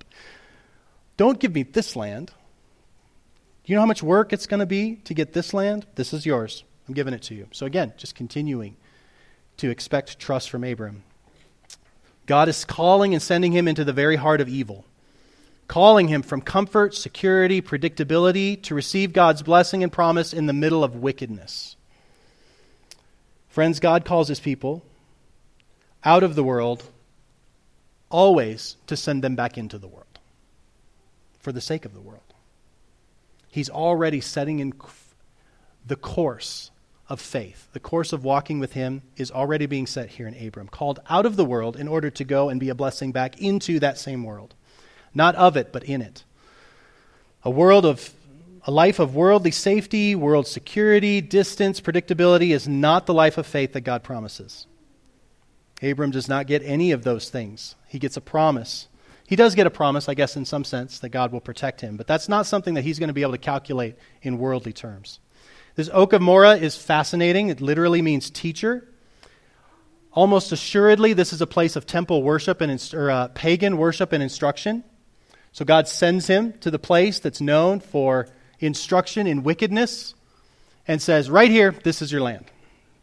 Don't 1.17 1.39
give 1.39 1.53
me 1.53 1.63
this 1.63 1.95
land. 1.95 2.31
You 3.65 3.75
know 3.75 3.81
how 3.81 3.87
much 3.87 4.01
work 4.01 4.31
it's 4.31 4.47
going 4.47 4.61
to 4.61 4.65
be 4.65 4.95
to 5.03 5.13
get 5.13 5.33
this 5.33 5.53
land? 5.53 5.85
This 5.95 6.13
is 6.13 6.25
yours. 6.25 6.63
I'm 6.87 6.93
giving 6.93 7.13
it 7.13 7.23
to 7.23 7.35
you. 7.35 7.47
So, 7.51 7.65
again, 7.65 7.91
just 7.97 8.15
continuing 8.15 8.77
to 9.57 9.69
expect 9.69 10.19
trust 10.19 10.49
from 10.49 10.63
Abram. 10.63 11.03
God 12.27 12.47
is 12.47 12.63
calling 12.63 13.13
and 13.13 13.21
sending 13.21 13.51
him 13.51 13.67
into 13.67 13.83
the 13.83 13.93
very 13.93 14.15
heart 14.15 14.39
of 14.39 14.47
evil, 14.47 14.85
calling 15.67 16.07
him 16.07 16.21
from 16.21 16.41
comfort, 16.41 16.93
security, 16.93 17.61
predictability 17.61 18.61
to 18.63 18.75
receive 18.75 19.11
God's 19.11 19.41
blessing 19.41 19.83
and 19.83 19.91
promise 19.91 20.33
in 20.33 20.45
the 20.45 20.53
middle 20.53 20.83
of 20.83 20.95
wickedness. 20.95 21.75
Friends, 23.49 23.79
God 23.79 24.05
calls 24.05 24.27
his 24.27 24.39
people 24.39 24.83
out 26.03 26.23
of 26.23 26.35
the 26.35 26.43
world 26.43 26.83
always 28.09 28.77
to 28.87 28.95
send 28.95 29.23
them 29.23 29.35
back 29.35 29.57
into 29.57 29.77
the 29.77 29.87
world 29.87 30.06
for 31.47 31.53
the 31.53 31.61
sake 31.61 31.85
of 31.85 31.93
the 31.93 32.01
world. 32.01 32.33
He's 33.49 33.69
already 33.69 34.19
setting 34.19 34.59
in 34.59 34.73
the 35.85 35.95
course 35.95 36.71
of 37.07 37.21
faith. 37.21 37.69
The 37.71 37.79
course 37.79 38.11
of 38.11 38.25
walking 38.25 38.59
with 38.59 38.73
him 38.73 39.01
is 39.15 39.31
already 39.31 39.65
being 39.65 39.87
set 39.87 40.09
here 40.09 40.27
in 40.27 40.35
Abram, 40.45 40.67
called 40.67 40.99
out 41.09 41.25
of 41.25 41.37
the 41.37 41.45
world 41.45 41.77
in 41.77 41.87
order 41.87 42.09
to 42.09 42.25
go 42.25 42.49
and 42.49 42.59
be 42.59 42.67
a 42.67 42.75
blessing 42.75 43.13
back 43.13 43.41
into 43.41 43.79
that 43.79 43.97
same 43.97 44.25
world. 44.25 44.55
Not 45.13 45.35
of 45.35 45.55
it, 45.55 45.71
but 45.71 45.85
in 45.85 46.01
it. 46.01 46.25
A 47.43 47.49
world 47.49 47.85
of 47.85 48.13
a 48.63 48.71
life 48.71 48.99
of 48.99 49.15
worldly 49.15 49.51
safety, 49.51 50.15
world 50.15 50.47
security, 50.47 51.21
distance, 51.21 51.79
predictability 51.79 52.53
is 52.53 52.67
not 52.67 53.05
the 53.05 53.13
life 53.13 53.37
of 53.37 53.47
faith 53.47 53.71
that 53.71 53.85
God 53.85 54.03
promises. 54.03 54.67
Abram 55.81 56.11
does 56.11 56.27
not 56.27 56.45
get 56.45 56.61
any 56.63 56.91
of 56.91 57.05
those 57.05 57.29
things. 57.29 57.75
He 57.87 57.99
gets 57.99 58.17
a 58.17 58.21
promise 58.21 58.89
he 59.27 59.35
does 59.35 59.55
get 59.55 59.67
a 59.67 59.69
promise, 59.69 60.07
I 60.07 60.13
guess, 60.13 60.37
in 60.37 60.45
some 60.45 60.63
sense, 60.63 60.99
that 60.99 61.09
God 61.09 61.33
will 61.33 61.41
protect 61.41 61.81
him, 61.81 61.97
but 61.97 62.07
that's 62.07 62.29
not 62.29 62.45
something 62.45 62.75
that 62.75 62.83
he's 62.83 62.97
going 62.97 63.09
to 63.09 63.13
be 63.13 63.23
able 63.23 63.33
to 63.33 63.37
calculate 63.37 63.95
in 64.21 64.39
worldly 64.39 64.71
terms. 64.71 65.19
This 65.75 65.89
Oak 65.91 66.13
of 66.13 66.21
Moreh 66.21 66.55
is 66.55 66.77
fascinating. 66.77 67.49
It 67.49 67.59
literally 67.59 68.01
means 68.01 68.29
teacher. 68.29 68.87
Almost 70.13 70.53
assuredly, 70.53 71.11
this 71.11 71.33
is 71.33 71.41
a 71.41 71.45
place 71.45 71.75
of 71.75 71.85
temple 71.85 72.23
worship 72.23 72.61
and 72.61 72.93
or, 72.93 73.11
uh, 73.11 73.27
pagan 73.27 73.77
worship 73.77 74.13
and 74.13 74.23
instruction. 74.23 74.85
So 75.51 75.65
God 75.65 75.89
sends 75.89 76.27
him 76.27 76.53
to 76.61 76.71
the 76.71 76.79
place 76.79 77.19
that's 77.19 77.41
known 77.41 77.81
for 77.81 78.29
instruction 78.61 79.27
in 79.27 79.43
wickedness 79.43 80.15
and 80.87 81.01
says, 81.01 81.29
Right 81.29 81.51
here, 81.51 81.75
this 81.83 82.01
is 82.01 82.13
your 82.13 82.21
land. 82.21 82.45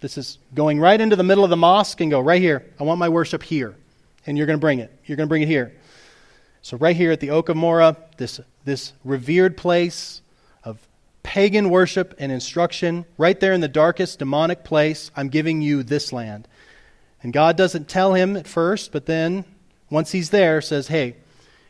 This 0.01 0.17
is 0.17 0.39
going 0.55 0.81
right 0.81 1.01
into 1.01 1.17
the 1.17 1.23
middle 1.23 1.45
of 1.45 1.51
the 1.51 1.57
mosque 1.57 2.01
and 2.01 2.11
go, 2.11 2.19
Right 2.19 2.41
here, 2.41 2.65
I 2.81 2.85
want 2.85 2.99
my 2.99 3.11
worship 3.11 3.43
here. 3.43 3.77
And 4.27 4.39
you're 4.39 4.47
going 4.47 4.59
to 4.59 4.61
bring 4.61 4.79
it. 4.79 4.91
You're 5.05 5.17
going 5.17 5.27
to 5.27 5.31
bring 5.31 5.43
it 5.43 5.49
here. 5.49 5.75
So, 6.65 6.79
right 6.79 6.97
here 6.97 7.13
at 7.13 7.21
the 7.21 7.55
Moreh, 7.55 7.95
this, 8.17 8.41
this 8.65 8.95
revered 9.05 9.55
place 9.55 10.23
of 10.65 10.89
pagan 11.23 11.69
worship 11.69 12.15
and 12.19 12.33
instruction, 12.33 13.05
right 13.19 13.39
there 13.39 13.53
in 13.53 13.61
the 13.61 13.69
darkest 13.69 14.19
demonic 14.19 14.65
place, 14.65 15.11
I'm 15.15 15.29
giving 15.29 15.61
you 15.61 15.83
this 15.83 16.11
land. 16.11 16.49
And 17.23 17.35
God 17.35 17.59
doesn't 17.59 17.87
tell 17.87 18.15
him 18.15 18.35
at 18.35 18.49
first, 18.49 18.93
but 18.93 19.05
then, 19.05 19.45
once 19.91 20.13
he's 20.13 20.31
there, 20.31 20.63
says, 20.63 20.89
Hey, 20.89 21.17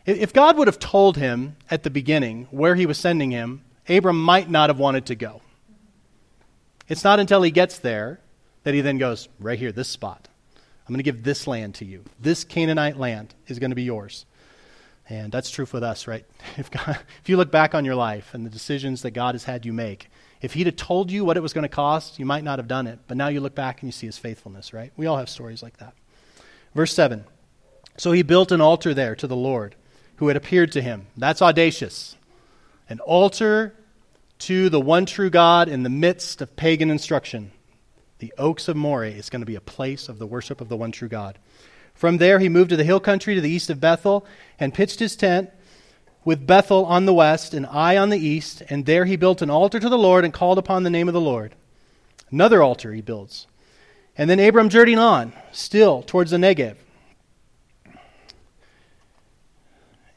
if 0.07 0.33
God 0.33 0.57
would 0.57 0.69
have 0.69 0.79
told 0.79 1.17
him 1.17 1.57
at 1.73 1.83
the 1.83 1.91
beginning 1.91 2.47
where 2.53 2.77
he 2.77 2.87
was 2.87 2.97
sending 2.97 3.33
him, 3.33 3.65
Abram 3.89 4.23
might 4.23 4.49
not 4.49 4.71
have 4.71 4.79
wanted 4.79 5.07
to 5.07 5.17
go. 5.17 5.43
It's 6.87 7.03
not 7.03 7.19
until 7.19 7.43
he 7.43 7.51
gets 7.51 7.81
there 7.81 8.21
that 8.63 8.75
he 8.75 8.81
then 8.81 8.99
goes, 8.99 9.29
Right 9.41 9.59
here, 9.59 9.73
this 9.73 9.89
spot. 9.89 10.29
I'm 10.87 10.93
going 10.93 11.03
to 11.03 11.03
give 11.03 11.25
this 11.25 11.49
land 11.49 11.75
to 11.77 11.85
you. 11.85 12.05
This 12.21 12.45
Canaanite 12.45 12.97
land 12.97 13.35
is 13.49 13.59
going 13.59 13.73
to 13.73 13.75
be 13.75 13.83
yours. 13.83 14.25
And 15.09 15.31
that's 15.31 15.51
true 15.51 15.67
with 15.71 15.83
us, 15.83 16.07
right? 16.07 16.25
If, 16.57 16.71
God, 16.71 16.99
if 17.23 17.29
you 17.29 17.37
look 17.37 17.51
back 17.51 17.75
on 17.75 17.85
your 17.85 17.95
life 17.95 18.33
and 18.33 18.47
the 18.47 18.51
decisions 18.51 19.03
that 19.03 19.11
God 19.11 19.35
has 19.35 19.45
had 19.45 19.67
you 19.67 19.73
make, 19.73 20.09
if 20.41 20.55
He'd 20.55 20.67
have 20.67 20.77
told 20.77 21.11
you 21.11 21.25
what 21.25 21.37
it 21.37 21.43
was 21.43 21.53
going 21.53 21.63
to 21.63 21.69
cost, 21.69 22.19
you 22.19 22.27
might 22.27 22.45
not 22.45 22.59
have 22.59 22.69
done 22.69 22.87
it. 22.87 23.01
But 23.07 23.17
now 23.17 23.29
you 23.29 23.41
look 23.41 23.55
back 23.55 23.81
and 23.81 23.89
you 23.89 23.93
see 23.93 24.07
His 24.07 24.19
faithfulness, 24.19 24.73
right? 24.73 24.93
We 24.97 25.07
all 25.07 25.17
have 25.17 25.29
stories 25.29 25.63
like 25.63 25.79
that. 25.79 25.95
Verse 26.75 26.93
7 26.93 27.25
So 27.97 28.13
he 28.13 28.23
built 28.23 28.53
an 28.53 28.61
altar 28.61 28.95
there 28.95 29.15
to 29.17 29.27
the 29.27 29.37
Lord 29.37 29.75
who 30.17 30.29
had 30.29 30.37
appeared 30.37 30.73
to 30.73 30.83
him. 30.83 31.07
That's 31.17 31.43
audacious. 31.43 32.17
An 32.89 33.01
altar 33.01 33.75
to 34.41 34.69
the 34.69 34.81
one 34.81 35.07
true 35.07 35.31
God 35.31 35.69
in 35.69 35.83
the 35.83 35.91
midst 35.91 36.43
of 36.43 36.57
pagan 36.57 36.91
instruction. 36.91 37.51
The 38.19 38.33
oaks 38.39 38.69
of 38.69 38.77
Moreh 38.77 39.11
is 39.11 39.31
going 39.31 39.43
to 39.43 39.47
be 39.47 39.57
a 39.57 39.61
place 39.61 40.09
of 40.09 40.19
the 40.19 40.27
worship 40.27 40.61
of 40.61 40.69
the 40.69 40.77
one 40.77 40.93
true 40.93 41.09
God. 41.09 41.39
From 41.95 42.19
there, 42.19 42.39
he 42.39 42.49
moved 42.49 42.71
to 42.71 42.77
the 42.77 42.85
hill 42.85 43.01
country 43.01 43.35
to 43.35 43.41
the 43.41 43.51
east 43.51 43.71
of 43.71 43.81
Bethel 43.81 44.27
and 44.59 44.75
pitched 44.75 44.99
his 44.99 45.17
tent 45.17 45.51
with 46.25 46.47
Bethel 46.47 46.85
on 46.87 47.07
the 47.07 47.15
west 47.15 47.55
and 47.55 47.67
Ai 47.67 47.97
on 47.97 48.11
the 48.11 48.19
east, 48.19 48.63
and 48.69 48.87
there 48.87 49.05
he 49.05 49.17
built 49.17 49.43
an 49.43 49.51
altar 49.51 49.79
to 49.79 49.89
the 49.89 49.99
Lord 49.99 50.25
and 50.25 50.33
called 50.33 50.59
upon 50.59 50.83
the 50.83 50.91
name 50.91 51.09
of 51.09 51.15
the 51.15 51.21
Lord. 51.21 51.55
Another 52.31 52.63
altar 52.63 52.93
he 52.93 53.01
builds. 53.01 53.47
And 54.17 54.29
then 54.29 54.41
Abram 54.41 54.69
journeyed 54.69 54.99
on, 54.99 55.33
still 55.53 56.03
towards 56.03 56.31
the 56.31 56.37
Negev. 56.37 56.77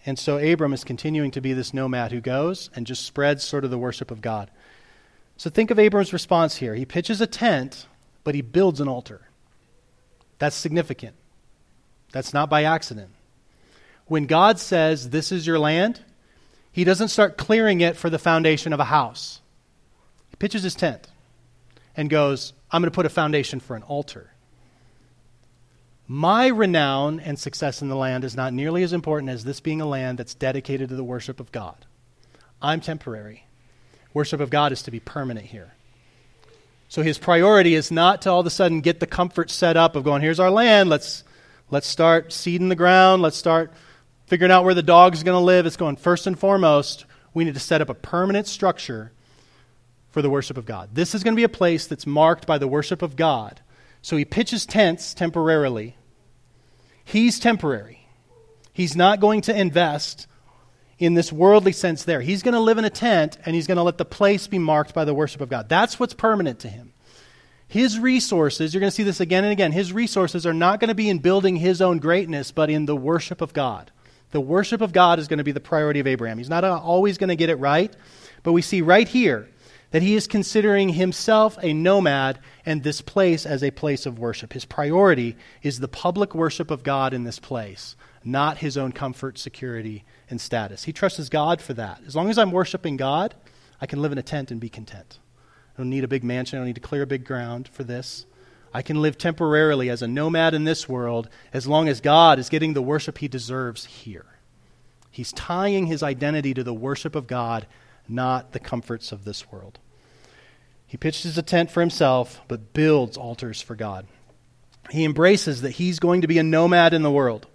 And 0.06 0.18
so 0.18 0.38
Abram 0.38 0.74
is 0.74 0.86
continuing 0.86 1.32
to 1.32 1.42
be 1.42 1.52
this 1.52 1.74
nomad 1.74 2.14
who 2.14 2.22
goes 2.22 2.70
and 2.76 2.88
just 2.88 3.06
spreads 3.06 3.44
sort 3.44 3.66
of 3.66 3.72
the 3.72 3.78
worship 3.78 4.10
of 4.10 4.22
God. 4.22 4.50
So 5.36 5.50
think 5.50 5.70
of 5.70 5.78
Abram's 5.78 6.14
response 6.14 6.56
here. 6.56 6.76
He 6.76 6.86
pitches 6.86 7.20
a 7.20 7.28
tent, 7.28 7.88
but 8.24 8.34
he 8.34 8.42
builds 8.42 8.80
an 8.80 8.88
altar. 8.88 9.28
That's 10.40 10.56
significant. 10.56 11.16
That's 12.12 12.34
not 12.34 12.50
by 12.50 12.64
accident. 12.64 13.10
When 14.06 14.26
God 14.26 14.60
says, 14.60 15.10
This 15.10 15.32
is 15.32 15.46
your 15.46 15.60
land, 15.60 16.02
he 16.72 16.84
doesn't 16.84 17.10
start 17.10 17.38
clearing 17.38 17.82
it 17.82 17.98
for 17.98 18.10
the 18.10 18.20
foundation 18.20 18.74
of 18.74 18.80
a 18.80 18.86
house. 18.86 19.42
He 20.30 20.36
pitches 20.36 20.64
his 20.64 20.76
tent 20.76 21.08
and 21.96 22.10
goes, 22.10 22.54
I'm 22.72 22.82
going 22.82 22.92
to 22.92 22.96
put 22.96 23.06
a 23.06 23.10
foundation 23.10 23.60
for 23.60 23.76
an 23.76 23.84
altar. 23.84 24.32
My 26.08 26.48
renown 26.48 27.20
and 27.20 27.38
success 27.38 27.82
in 27.82 27.90
the 27.90 27.96
land 27.96 28.24
is 28.24 28.36
not 28.36 28.54
nearly 28.54 28.84
as 28.84 28.94
important 28.94 29.30
as 29.30 29.44
this 29.44 29.60
being 29.60 29.82
a 29.82 29.86
land 29.86 30.18
that's 30.18 30.34
dedicated 30.34 30.90
to 30.90 30.96
the 30.96 31.04
worship 31.04 31.40
of 31.40 31.52
God. 31.52 31.76
I'm 32.62 32.80
temporary. 32.80 33.46
Worship 34.14 34.40
of 34.40 34.50
God 34.50 34.72
is 34.72 34.84
to 34.84 34.92
be 34.92 35.02
permanent 35.02 35.48
here. 35.48 35.74
So 36.88 37.02
his 37.02 37.18
priority 37.18 37.76
is 37.76 37.92
not 37.92 38.22
to 38.22 38.32
all 38.32 38.40
of 38.40 38.46
a 38.46 38.52
sudden 38.52 38.80
get 38.80 39.02
the 39.02 39.08
comfort 39.08 39.52
set 39.52 39.76
up 39.76 39.96
of 39.96 40.06
going, 40.06 40.22
here's 40.22 40.40
our 40.40 40.50
land, 40.50 40.90
let's, 40.90 41.26
let's 41.70 41.88
start 41.88 42.32
seeding 42.34 42.70
the 42.70 42.76
ground, 42.76 43.22
let's 43.22 43.38
start 43.38 43.72
figuring 44.28 44.52
out 44.52 44.64
where 44.64 44.74
the 44.74 44.84
dog's 44.84 45.24
going 45.24 45.40
to 45.40 45.44
live. 45.44 45.66
It's 45.66 45.78
going, 45.78 45.96
first 45.96 46.28
and 46.28 46.38
foremost, 46.38 47.06
we 47.34 47.44
need 47.44 47.54
to 47.54 47.60
set 47.60 47.82
up 47.82 47.90
a 47.90 47.94
permanent 47.94 48.48
structure 48.48 49.12
for 50.10 50.22
the 50.22 50.30
worship 50.30 50.58
of 50.58 50.66
God. 50.66 50.90
This 50.94 51.14
is 51.14 51.24
going 51.24 51.34
to 51.34 51.40
be 51.40 51.44
a 51.44 51.50
place 51.50 51.88
that's 51.88 52.08
marked 52.08 52.48
by 52.48 52.58
the 52.58 52.68
worship 52.68 53.02
of 53.02 53.16
God. 53.16 53.62
So 54.02 54.18
he 54.18 54.26
pitches 54.26 54.66
tents 54.66 55.14
temporarily. 55.14 55.96
He's 57.04 57.40
temporary. 57.40 58.08
He's 58.74 58.96
not 58.96 59.20
going 59.20 59.42
to 59.42 59.60
invest 59.60 60.28
in 61.00 61.14
this 61.14 61.32
worldly 61.32 61.72
sense 61.72 62.04
there. 62.04 62.22
He's 62.22 62.44
going 62.44 62.54
to 62.54 62.60
live 62.60 62.78
in 62.78 62.86
a 62.86 62.90
tent 62.90 63.38
and 63.46 63.56
he's 63.56 63.68
going 63.68 63.78
to 63.78 63.84
let 63.84 63.98
the 63.98 64.06
place 64.06 64.48
be 64.48 64.60
marked 64.60 64.94
by 64.94 65.06
the 65.06 65.14
worship 65.14 65.42
of 65.42 65.50
God. 65.50 65.70
That's 65.70 66.00
what's 66.00 66.14
permanent 66.14 66.60
to 66.60 66.70
him. 66.70 66.94
His 67.68 68.00
resources, 68.00 68.74
you're 68.74 68.80
going 68.80 68.92
to 68.92 68.96
see 68.96 69.04
this 69.04 69.20
again 69.20 69.44
and 69.44 69.52
again, 69.52 69.74
his 69.74 69.92
resources 69.92 70.46
are 70.46 70.54
not 70.54 70.80
going 70.80 70.88
to 70.88 70.96
be 70.96 71.10
in 71.10 71.20
building 71.20 71.58
his 71.58 71.82
own 71.82 72.00
greatness, 72.00 72.52
but 72.52 72.70
in 72.70 72.86
the 72.86 72.96
worship 72.96 73.42
of 73.42 73.54
God. 73.54 73.92
The 74.32 74.42
worship 74.42 74.82
of 74.82 74.94
God 74.94 75.20
is 75.20 75.28
going 75.28 75.38
to 75.38 75.44
be 75.44 75.52
the 75.52 75.60
priority 75.60 76.00
of 76.00 76.08
Abraham. 76.08 76.38
He's 76.38 76.50
not 76.50 76.64
uh, 76.64 76.80
always 76.80 77.18
going 77.18 77.30
to 77.30 77.36
get 77.36 77.50
it 77.50 77.56
right, 77.56 77.94
but 78.44 78.54
we 78.54 78.62
see 78.62 78.82
right 78.82 79.08
here 79.08 79.50
that 79.92 80.02
he 80.02 80.16
is 80.16 80.28
considering 80.28 80.90
himself 80.90 81.58
a 81.62 81.74
nomad 81.74 82.40
and 82.66 82.84
this 82.84 83.02
place 83.02 83.46
as 83.46 83.64
a 83.64 83.72
place 83.72 84.06
of 84.06 84.20
worship. 84.20 84.54
His 84.54 84.66
priority 84.66 85.38
is 85.62 85.80
the 85.80 85.88
public 85.88 86.36
worship 86.36 86.72
of 86.72 86.84
God 86.84 87.14
in 87.14 87.24
this 87.24 87.40
place, 87.40 87.96
not 88.24 88.58
his 88.58 88.78
own 88.78 88.92
comfort, 88.92 89.38
security, 89.38 90.04
and 90.30 90.42
status. 90.42 90.84
He 90.84 90.94
trusts 90.94 91.30
God 91.30 91.62
for 91.62 91.74
that. 91.74 92.02
As 92.06 92.16
long 92.16 92.30
as 92.30 92.38
I'm 92.38 92.52
worshiping 92.52 92.98
God, 92.98 93.36
I 93.80 93.86
can 93.86 94.02
live 94.02 94.12
in 94.12 94.18
a 94.18 94.24
tent 94.24 94.52
and 94.52 94.60
be 94.60 94.70
content. 94.70 95.20
I 95.78 95.82
don't 95.82 95.90
need 95.92 96.04
a 96.04 96.08
big 96.08 96.24
mansion, 96.24 96.58
I 96.58 96.60
don't 96.62 96.68
need 96.68 96.76
to 96.76 96.82
clear 96.82 97.04
a 97.04 97.08
big 97.08 97.24
ground 97.24 97.68
for 97.68 97.84
this. 97.84 98.26
I 98.74 98.82
can 98.82 99.02
live 99.02 99.18
temporarily 99.18 99.90
as 99.90 100.02
a 100.02 100.08
nomad 100.08 100.54
in 100.54 100.64
this 100.64 100.90
world 100.90 101.30
as 101.54 101.68
long 101.68 101.88
as 101.88 102.02
God 102.02 102.40
is 102.40 102.50
getting 102.50 102.74
the 102.74 102.82
worship 102.82 103.20
he 103.20 103.28
deserves 103.28 103.86
here. 103.86 104.26
He's 105.12 105.32
tying 105.32 105.88
his 105.88 106.04
identity 106.04 106.54
to 106.54 106.64
the 106.64 106.74
worship 106.74 107.16
of 107.16 107.28
God, 107.28 107.66
not 108.08 108.52
the 108.52 108.60
comforts 108.60 109.12
of 109.12 109.24
this 109.24 109.52
world. 109.52 109.80
He 110.86 110.98
pitches 110.98 111.38
a 111.38 111.42
tent 111.42 111.70
for 111.70 111.82
himself, 111.82 112.42
but 112.48 112.74
builds 112.74 113.18
altars 113.18 113.62
for 113.62 113.76
God. 113.76 114.08
He 114.90 115.04
embraces 115.04 115.62
that 115.62 115.72
he's 115.72 116.00
going 116.00 116.22
to 116.22 116.28
be 116.28 116.38
a 116.38 116.44
nomad 116.44 116.94
in 116.94 117.04
the 117.04 117.12
world. 117.12 117.48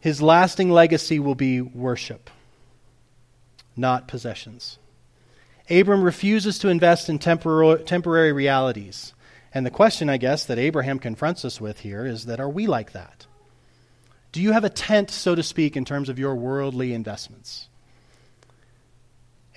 His 0.00 0.20
lasting 0.20 0.70
legacy 0.70 1.18
will 1.18 1.34
be 1.34 1.60
worship, 1.60 2.28
not 3.76 4.08
possessions. 4.08 4.78
Abram 5.72 6.02
refuses 6.02 6.58
to 6.58 6.68
invest 6.68 7.08
in 7.08 7.18
tempor- 7.18 7.84
temporary 7.86 8.32
realities. 8.32 9.14
And 9.54 9.64
the 9.64 9.70
question, 9.70 10.10
I 10.10 10.18
guess, 10.18 10.44
that 10.44 10.58
Abraham 10.58 10.98
confronts 10.98 11.44
us 11.44 11.60
with 11.60 11.80
here 11.80 12.04
is 12.04 12.26
that 12.26 12.40
are 12.40 12.48
we 12.48 12.66
like 12.66 12.92
that? 12.92 13.26
Do 14.32 14.40
you 14.40 14.52
have 14.52 14.64
a 14.64 14.70
tent, 14.70 15.10
so 15.10 15.34
to 15.34 15.42
speak, 15.42 15.76
in 15.76 15.84
terms 15.84 16.08
of 16.08 16.18
your 16.18 16.34
worldly 16.34 16.94
investments? 16.94 17.68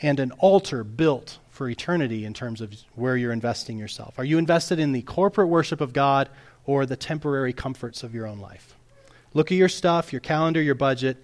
And 0.01 0.19
an 0.19 0.31
altar 0.33 0.83
built 0.83 1.39
for 1.55 1.69
eternity 1.69 2.25
in 2.25 2.33
terms 2.33 2.59
of 2.59 2.73
where 2.95 3.15
you're 3.15 3.31
investing 3.31 3.77
yourself? 3.77 4.19
Are 4.19 4.25
you 4.25 4.37
invested 4.37 4.77
in 4.77 4.91
the 4.91 5.01
corporate 5.01 5.47
worship 5.47 5.79
of 5.79 5.93
God 5.93 6.29
or 6.65 6.85
the 6.85 6.97
temporary 6.97 7.53
comforts 7.53 8.03
of 8.03 8.13
your 8.13 8.27
own 8.27 8.39
life? 8.39 8.75
Look 9.33 9.51
at 9.51 9.57
your 9.57 9.69
stuff, 9.69 10.11
your 10.11 10.19
calendar, 10.19 10.61
your 10.61 10.75
budget. 10.75 11.17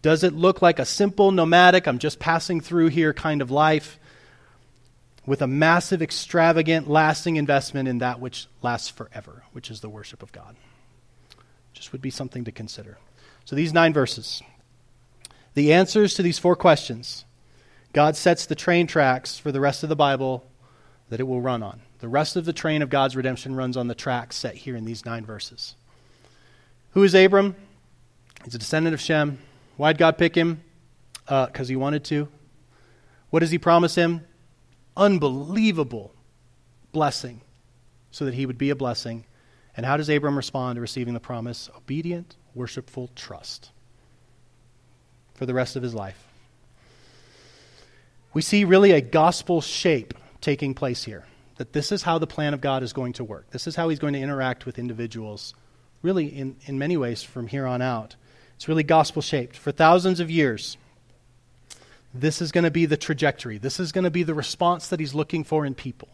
Does 0.00 0.22
it 0.22 0.34
look 0.34 0.62
like 0.62 0.78
a 0.78 0.84
simple 0.84 1.32
nomadic, 1.32 1.86
I'm 1.86 1.98
just 1.98 2.20
passing 2.20 2.60
through 2.60 2.88
here 2.88 3.12
kind 3.12 3.42
of 3.42 3.50
life? 3.50 3.98
With 5.24 5.42
a 5.42 5.46
massive, 5.46 6.02
extravagant, 6.02 6.88
lasting 6.88 7.36
investment 7.36 7.88
in 7.88 7.98
that 7.98 8.20
which 8.20 8.48
lasts 8.60 8.88
forever, 8.88 9.44
which 9.52 9.70
is 9.70 9.80
the 9.80 9.88
worship 9.88 10.22
of 10.22 10.32
God. 10.32 10.56
Just 11.72 11.92
would 11.92 12.02
be 12.02 12.10
something 12.10 12.44
to 12.44 12.52
consider. 12.52 12.98
So, 13.44 13.56
these 13.56 13.72
nine 13.72 13.92
verses. 13.92 14.42
The 15.54 15.72
answers 15.72 16.14
to 16.14 16.22
these 16.22 16.38
four 16.38 16.56
questions 16.56 17.24
God 17.92 18.16
sets 18.16 18.46
the 18.46 18.54
train 18.54 18.86
tracks 18.86 19.38
for 19.38 19.52
the 19.52 19.60
rest 19.60 19.82
of 19.82 19.88
the 19.88 19.96
Bible 19.96 20.44
that 21.10 21.20
it 21.20 21.24
will 21.24 21.40
run 21.40 21.62
on. 21.62 21.80
The 21.98 22.08
rest 22.08 22.36
of 22.36 22.44
the 22.44 22.52
train 22.52 22.82
of 22.82 22.88
God's 22.88 23.14
redemption 23.14 23.54
runs 23.54 23.76
on 23.76 23.86
the 23.86 23.94
tracks 23.94 24.36
set 24.36 24.54
here 24.54 24.74
in 24.74 24.84
these 24.84 25.04
nine 25.04 25.26
verses. 25.26 25.74
Who 26.92 27.02
is 27.02 27.14
Abram? 27.14 27.54
He's 28.44 28.54
a 28.54 28.58
descendant 28.58 28.94
of 28.94 29.00
Shem. 29.00 29.38
Why'd 29.76 29.98
God 29.98 30.18
pick 30.18 30.34
him? 30.34 30.62
Because 31.24 31.68
uh, 31.68 31.70
he 31.70 31.76
wanted 31.76 32.04
to. 32.04 32.28
What 33.30 33.40
does 33.40 33.50
he 33.50 33.58
promise 33.58 33.94
him? 33.94 34.26
Unbelievable 34.96 36.14
blessing 36.92 37.40
so 38.10 38.24
that 38.24 38.34
he 38.34 38.46
would 38.46 38.58
be 38.58 38.70
a 38.70 38.76
blessing. 38.76 39.24
And 39.76 39.86
how 39.86 39.96
does 39.96 40.08
Abram 40.08 40.36
respond 40.36 40.76
to 40.76 40.80
receiving 40.80 41.14
the 41.14 41.20
promise? 41.20 41.70
Obedient, 41.76 42.36
worshipful 42.54 43.10
trust 43.14 43.70
for 45.34 45.46
the 45.46 45.54
rest 45.54 45.76
of 45.76 45.82
his 45.82 45.94
life. 45.94 46.26
We 48.34 48.42
see 48.42 48.64
really 48.64 48.92
a 48.92 49.00
gospel 49.00 49.60
shape 49.60 50.14
taking 50.40 50.74
place 50.74 51.04
here. 51.04 51.24
That 51.56 51.72
this 51.72 51.92
is 51.92 52.02
how 52.02 52.18
the 52.18 52.26
plan 52.26 52.54
of 52.54 52.60
God 52.60 52.82
is 52.82 52.92
going 52.92 53.12
to 53.14 53.24
work. 53.24 53.50
This 53.50 53.66
is 53.66 53.76
how 53.76 53.88
he's 53.88 53.98
going 53.98 54.14
to 54.14 54.20
interact 54.20 54.66
with 54.66 54.78
individuals, 54.78 55.54
really, 56.00 56.26
in, 56.26 56.56
in 56.64 56.78
many 56.78 56.96
ways, 56.96 57.22
from 57.22 57.46
here 57.46 57.66
on 57.66 57.82
out. 57.82 58.16
It's 58.56 58.68
really 58.68 58.82
gospel 58.82 59.22
shaped. 59.22 59.56
For 59.56 59.70
thousands 59.70 60.18
of 60.18 60.30
years, 60.30 60.76
this 62.14 62.42
is 62.42 62.52
going 62.52 62.64
to 62.64 62.70
be 62.70 62.86
the 62.86 62.96
trajectory. 62.96 63.58
This 63.58 63.80
is 63.80 63.92
going 63.92 64.04
to 64.04 64.10
be 64.10 64.22
the 64.22 64.34
response 64.34 64.88
that 64.88 65.00
he's 65.00 65.14
looking 65.14 65.44
for 65.44 65.64
in 65.64 65.74
people. 65.74 66.08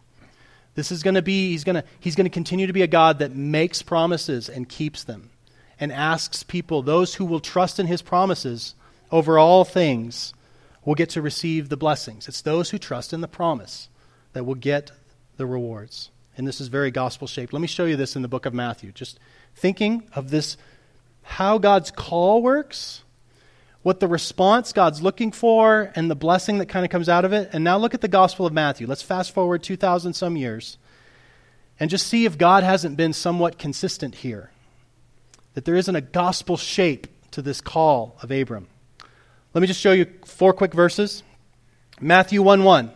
This 0.75 0.93
is 0.93 1.03
going 1.03 1.15
to 1.15 1.23
be, 1.23 1.51
he's 1.51 1.65
going 1.65 1.77
to, 1.77 1.85
he's 1.99 2.15
going 2.15 2.27
to 2.27 2.31
continue 2.31 2.67
to 2.67 2.73
be 2.73 2.83
a 2.83 2.87
God 2.87 3.19
that 3.19 3.35
makes 3.35 3.83
promises 3.83 4.49
and 4.49 4.69
keeps 4.69 5.03
them 5.05 5.31
and 5.81 5.93
asks 5.93 6.43
people, 6.43 6.83
those 6.83 7.17
who 7.17 7.25
will 7.25 7.41
trust 7.41 7.79
in 7.79 7.87
his 7.87 8.03
promises 8.03 8.75
over 9.11 9.39
all 9.39 9.65
things, 9.65 10.35
will 10.85 10.95
get 10.95 11.11
to 11.11 11.23
receive 11.23 11.69
the 11.69 11.77
blessings. 11.77 12.29
It's 12.29 12.43
those 12.43 12.71
who 12.71 12.79
trust 12.79 13.13
in 13.13 13.21
the 13.21 13.29
promise 13.29 13.89
that 14.33 14.45
will 14.45 14.55
get 14.55 14.91
the 15.37 15.47
rewards. 15.47 16.11
And 16.37 16.47
this 16.47 16.61
is 16.61 16.69
very 16.69 16.91
gospel 16.91 17.27
shaped. 17.27 17.53
Let 17.53 17.61
me 17.61 17.69
show 17.69 17.85
you 17.85 17.97
this 17.97 18.17
in 18.17 18.23
the 18.23 18.29
book 18.29 18.47
of 18.47 18.55
Matthew. 18.55 18.93
Just 18.93 19.19
thinking 19.55 20.09
of 20.15 20.31
this, 20.31 20.57
how 21.23 21.59
God's 21.59 21.91
call 21.91 22.43
works 22.43 23.03
what 23.83 24.01
the 24.01 24.09
response 24.09 24.73
God's 24.73 25.03
looking 25.03 25.33
for 25.33 25.93
and 25.95 26.11
the 26.11 26.17
blessing 26.17 26.59
that 26.59 26.67
kind 26.67 26.85
of 26.85 26.91
comes 26.91 27.09
out 27.09 27.25
of 27.25 27.33
it. 27.33 27.51
And 27.53 27.63
now 27.63 27.79
look 27.79 27.95
at 27.95 28.01
the 28.01 28.09
Gospel 28.09 28.47
of 28.47 28.53
Matthew. 28.53 28.87
Let's 28.87 29.03
fast 29.03 29.33
forward 29.33 29.63
2,000 29.63 30.15
some 30.15 30.37
years 30.37 30.79
and 31.81 31.91
just 31.91 32.07
see 32.07 32.25
if 32.25 32.37
God 32.37 32.65
hasn't 32.65 32.97
been 32.97 33.13
somewhat 33.13 33.59
consistent 33.59 34.17
here. 34.17 34.51
That 35.55 35.65
there 35.65 35.77
isn't 35.77 35.95
a 35.95 36.01
gospel 36.01 36.57
shape 36.57 37.07
to 37.33 37.43
this 37.43 37.61
call 37.61 38.17
of 38.23 38.31
Abram. 38.31 38.69
Let 39.55 39.61
me 39.61 39.67
just 39.67 39.81
show 39.81 39.93
you 39.93 40.07
four 40.25 40.53
quick 40.53 40.75
verses. 40.75 41.23
Matthew 42.01 42.43
1 42.43 42.63
1, 42.63 42.93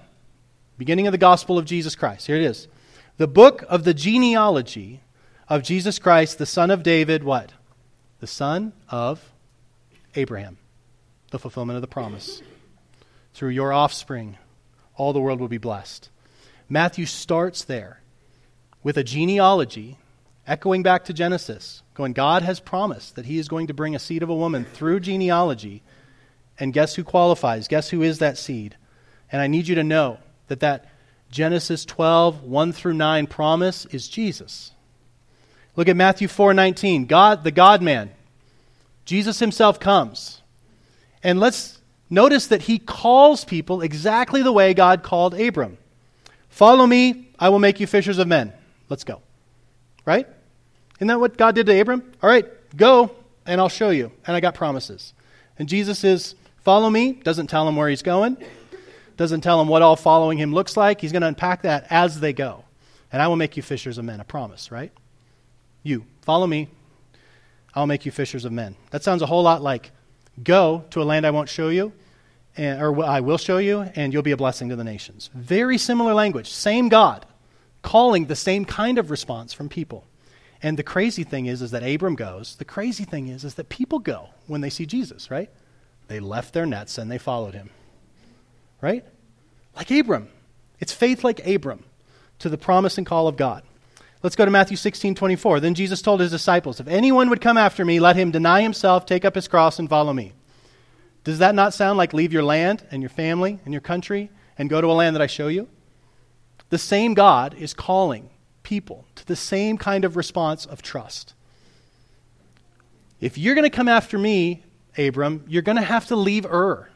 beginning 0.78 1.09
of 1.09 1.12
the 1.12 1.18
Gospel 1.18 1.59
of 1.59 1.64
Jesus 1.64 1.97
Christ. 1.97 2.28
Here 2.28 2.37
it 2.37 2.43
is. 2.43 2.68
The 3.16 3.26
book 3.26 3.64
of 3.68 3.83
the 3.83 3.95
genealogy 3.95 5.01
of 5.49 5.64
Jesus 5.64 5.99
Christ, 5.99 6.39
the 6.39 6.47
son 6.47 6.70
of 6.70 6.85
David, 6.85 7.24
what? 7.24 7.53
The 8.20 8.28
son 8.28 8.72
of 8.89 9.33
Abraham 10.14 10.59
the 11.33 11.39
fulfillment 11.39 11.76
of 11.76 11.83
the 11.83 11.89
promise. 11.89 12.41
Through 13.35 13.51
your 13.51 13.72
offspring, 13.72 14.39
all 14.95 15.12
the 15.12 15.20
world 15.20 15.41
will 15.41 15.49
be 15.49 15.59
blessed. 15.59 16.11
Matthew 16.68 17.07
starts 17.07 17.64
there 17.64 18.01
with 18.83 18.97
a 18.97 19.05
genealogy, 19.05 19.99
echoing 20.47 20.83
back 20.83 21.05
to 21.07 21.12
Genesis, 21.12 21.83
going, 21.95 22.12
God 22.12 22.43
has 22.43 22.61
promised 22.61 23.16
that 23.16 23.26
he 23.26 23.39
is 23.39 23.49
going 23.49 23.66
to 23.66 23.74
bring 23.74 23.95
a 23.95 23.99
seed 23.99 24.22
of 24.22 24.28
a 24.28 24.35
woman 24.35 24.64
through 24.64 25.01
genealogy 25.01 25.83
And 26.59 26.72
guess 26.72 26.95
who 26.95 27.03
qualifies? 27.03 27.66
Guess 27.66 27.89
who 27.89 28.03
is 28.03 28.18
that 28.18 28.39
seed? 28.39 28.76
And 29.33 29.41
I 29.41 29.47
need 29.47 29.66
you 29.66 29.74
to 29.76 29.83
know 29.83 30.18
that 30.49 30.61
that 30.61 30.87
Genesis 31.30 31.87
12, 31.87 32.43
1 32.43 32.72
through 32.72 32.93
9 32.93 33.26
promise 33.26 33.87
is 33.87 34.07
Jesus. 34.07 34.72
Look 35.74 35.89
at 35.89 35.97
Matthew 35.97 36.28
4 36.28 36.53
19. 36.53 37.07
God, 37.07 37.43
the 37.43 37.51
God 37.51 37.80
man, 37.80 38.11
Jesus 39.07 39.39
himself 39.39 39.80
comes. 39.80 40.41
And 41.23 41.41
let's 41.41 41.79
notice 42.11 42.49
that 42.49 42.62
he 42.62 42.79
calls 42.79 43.45
people 43.45 43.83
exactly 43.83 44.43
the 44.43 44.53
way 44.53 44.75
God 44.75 45.03
called 45.03 45.39
Abram 45.39 45.79
Follow 46.49 46.87
me, 46.87 47.31
I 47.39 47.49
will 47.49 47.59
make 47.59 47.81
you 47.81 47.87
fishers 47.87 48.18
of 48.18 48.29
men. 48.29 48.53
Let's 48.91 49.05
go. 49.05 49.23
Right? 50.05 50.29
Isn't 50.97 51.07
that 51.07 51.18
what 51.18 51.39
God 51.39 51.55
did 51.55 51.64
to 51.64 51.81
Abram? 51.81 52.03
All 52.23 52.29
right, 52.29 52.45
go, 52.77 53.16
and 53.47 53.59
I'll 53.59 53.70
show 53.70 53.89
you. 53.89 54.12
And 54.27 54.37
I 54.37 54.41
got 54.41 54.55
promises. 54.55 55.14
And 55.59 55.66
Jesus 55.66 56.05
is, 56.05 56.35
Follow 56.61 56.91
me, 56.91 57.12
doesn't 57.12 57.47
tell 57.47 57.66
him 57.66 57.75
where 57.75 57.89
he's 57.89 58.03
going 58.03 58.37
doesn't 59.16 59.43
tell 59.43 59.61
him 59.61 59.68
what 59.68 59.83
all 59.83 59.97
following 59.97 60.39
him 60.39 60.53
looks 60.53 60.77
like. 60.77 61.01
He's 61.01 61.12
going 61.12 61.23
to 61.23 61.29
unpack 61.29 61.62
that 61.62 61.87
as 61.91 62.20
they 62.20 62.33
go. 62.33 62.64
And 63.12 63.20
I 63.20 63.29
will 63.29 63.37
make 63.37 63.57
you 63.57 63.62
fishers 63.62 63.99
of 63.99 64.05
men, 64.05 64.20
I 64.20 64.25
promise, 64.25 64.73
right? 64.73 64.91
You, 65.83 66.05
follow 66.23 66.47
me. 66.47 66.68
I'll 67.75 67.87
make 67.87 68.05
you 68.07 68.12
fishers 68.12 68.45
of 68.45 68.53
men. 68.53 68.77
That 68.91 69.03
sounds 69.03 69.23
a 69.23 69.27
whole 69.27 69.43
lot 69.43 69.62
like 69.62 69.91
go 70.43 70.85
to 70.91 71.03
a 71.03 71.05
land 71.05 71.26
I 71.26 71.30
won't 71.30 71.49
show 71.49 71.68
you, 71.68 71.93
and, 72.57 72.80
or 72.80 73.05
I 73.05 73.20
will 73.20 73.39
show 73.39 73.59
you, 73.59 73.80
and 73.80 74.12
you'll 74.12 74.22
be 74.22 74.33
a 74.33 74.37
blessing 74.37 74.68
to 74.68 74.76
the 74.76 74.85
nations. 74.85 75.30
Very 75.35 75.78
similar 75.78 76.14
language, 76.14 76.51
same 76.51 76.89
God, 76.89 77.26
calling 77.83 78.26
the 78.26 78.37
same 78.37 78.64
kind 78.64 78.99
of 78.99 79.11
response 79.11 79.53
from 79.53 79.68
people. 79.68 80.07
And 80.62 80.78
the 80.78 80.85
crazy 80.85 81.24
thing 81.24 81.47
is, 81.47 81.61
is 81.61 81.72
that 81.72 81.83
Abram 81.83 82.14
goes. 82.14 82.55
The 82.57 82.64
crazy 82.64 83.05
thing 83.05 83.28
is, 83.28 83.45
is 83.45 83.55
that 83.55 83.68
people 83.68 83.99
go 83.99 84.28
when 84.47 84.61
they 84.61 84.70
see 84.70 84.87
Jesus, 84.87 85.30
right? 85.30 85.51
They 86.07 86.20
left 86.20 86.55
their 86.55 86.66
nets 86.66 86.99
and 86.99 87.11
they 87.11 87.18
followed 87.18 87.55
him 87.55 87.70
right? 88.83 89.05
Like 89.74 89.91
Abram. 89.91 90.28
It's 90.78 90.93
faith 90.93 91.24
like 91.24 91.47
Abram 91.47 91.85
to 92.41 92.51
the 92.51 92.59
promise 92.59 92.99
and 92.99 93.07
call 93.07 93.28
of 93.28 93.39
God. 93.39 93.62
Let's 94.23 94.37
go 94.37 94.45
to 94.45 94.51
Matthew 94.51 94.77
16, 94.77 95.16
24. 95.16 95.61
Then 95.61 95.75
Jesus 95.75 96.01
told 96.01 96.20
his 96.20 96.31
disciples, 96.31 96.79
If 96.79 96.87
anyone 96.87 97.29
would 97.31 97.41
come 97.41 97.59
after 97.59 97.85
me, 97.85 97.99
let 97.99 98.14
him 98.14 98.31
deny 98.31 98.62
himself, 98.62 99.05
take 99.05 99.25
up 99.25 99.35
his 99.35 99.49
cross, 99.49 99.79
and 99.79 99.89
follow 99.89 100.12
me. 100.12 100.33
Does 101.25 101.39
that 101.39 101.55
not 101.55 101.75
sound 101.75 101.99
like 101.99 102.12
leave 102.12 102.33
your 102.33 102.43
land 102.43 102.87
and 102.91 103.03
your 103.03 103.09
family 103.09 103.59
and 103.64 103.75
your 103.75 103.81
country 103.81 104.31
and 104.57 104.70
go 104.70 104.81
to 104.81 104.87
a 104.87 104.93
land 104.93 105.16
that 105.16 105.23
I 105.23 105.27
show 105.27 105.49
you? 105.49 105.68
The 106.70 106.79
same 106.79 107.14
God 107.14 107.55
is 107.55 107.75
calling 107.75 108.31
people 108.62 109.05
to 109.16 109.27
the 109.27 109.37
same 109.37 109.77
kind 109.77 110.05
of 110.05 110.16
response 110.16 110.66
of 110.66 110.83
trust. 110.83 111.35
If 113.20 113.39
you're 113.39 113.55
going 113.55 113.68
to 113.68 113.77
come 113.77 113.89
after 113.89 114.18
me, 114.18 114.64
Abram, 114.97 115.45
you're 115.49 115.62
going 115.62 115.77
to 115.77 115.83
have 115.83 116.07
to 116.09 116.16
leave 116.16 116.47
Ur. 116.47 116.89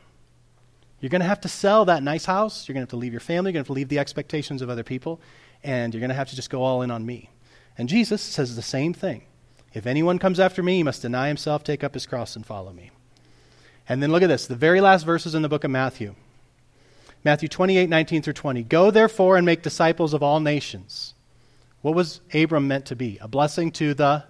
You're 1.01 1.11
going 1.11 1.20
to 1.20 1.27
have 1.27 1.43
to 1.43 1.49
sell 1.49 1.85
that 1.85 2.03
nice 2.03 2.24
house. 2.24 2.66
You're 2.66 2.74
going 2.74 2.87
to 2.87 2.91
have 2.91 2.91
to 2.91 2.97
leave 2.97 3.12
your 3.12 3.20
family. 3.20 3.51
You're 3.51 3.55
going 3.55 3.64
to 3.64 3.68
have 3.68 3.74
to 3.74 3.74
leave 3.74 3.89
the 3.89 3.99
expectations 3.99 4.62
of 4.62 4.70
other 4.70 4.83
people. 4.83 5.20
And 5.62 5.92
you're 5.92 6.00
going 6.00 6.11
to 6.11 6.14
have 6.14 6.28
to 6.30 6.36
just 6.36 6.50
go 6.50 6.62
all 6.62 6.82
in 6.82 6.90
on 6.90 7.04
me. 7.04 7.30
And 7.78 7.88
Jesus 7.88 8.22
says 8.22 8.57
the 8.57 8.62
same 8.62 8.94
thing. 8.94 9.24
If 9.74 9.86
anyone 9.86 10.18
comes 10.18 10.40
after 10.40 10.62
me, 10.62 10.76
he 10.76 10.82
must 10.82 11.02
deny 11.02 11.28
himself, 11.28 11.62
take 11.62 11.84
up 11.84 11.94
his 11.94 12.07
cross, 12.07 12.36
and 12.36 12.46
follow 12.46 12.72
me. 12.72 12.90
And 13.88 14.02
then 14.02 14.11
look 14.11 14.22
at 14.22 14.28
this 14.28 14.46
the 14.46 14.57
very 14.57 14.80
last 14.80 15.04
verses 15.04 15.34
in 15.34 15.42
the 15.42 15.48
book 15.48 15.64
of 15.64 15.70
Matthew 15.70 16.14
Matthew 17.26 17.48
28, 17.48 17.88
19 17.88 18.22
through 18.22 18.32
20. 18.34 18.62
Go 18.62 18.92
therefore 18.92 19.36
and 19.36 19.44
make 19.44 19.62
disciples 19.62 20.14
of 20.14 20.22
all 20.22 20.38
nations. 20.38 21.14
What 21.82 21.96
was 21.96 22.20
Abram 22.32 22.68
meant 22.68 22.86
to 22.86 22.94
be? 22.94 23.18
A 23.20 23.26
blessing 23.26 23.72
to 23.72 23.94
the 23.94 24.22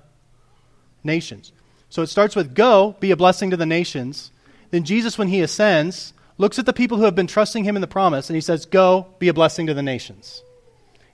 nations. 1.05 1.53
So 1.91 2.01
it 2.01 2.07
starts 2.07 2.35
with 2.35 2.55
go, 2.55 2.97
be 2.99 3.11
a 3.11 3.16
blessing 3.16 3.51
to 3.51 3.57
the 3.57 3.66
nations. 3.66 4.31
Then 4.70 4.85
Jesus, 4.85 5.18
when 5.18 5.29
he 5.29 5.43
ascends, 5.43 6.14
looks 6.39 6.59
at 6.59 6.64
the 6.64 6.72
people 6.72 6.97
who 6.97 7.05
have 7.05 7.14
been 7.14 7.27
trusting 7.27 7.64
him 7.64 7.77
in 7.77 7.83
the 7.83 7.87
promise, 7.87 8.31
and 8.31 8.35
he 8.35 8.41
says, 8.41 8.64
Go, 8.64 9.09
be 9.18 9.29
a 9.29 9.35
blessing 9.35 9.66
to 9.66 9.74
the 9.74 9.83
nations. 9.83 10.43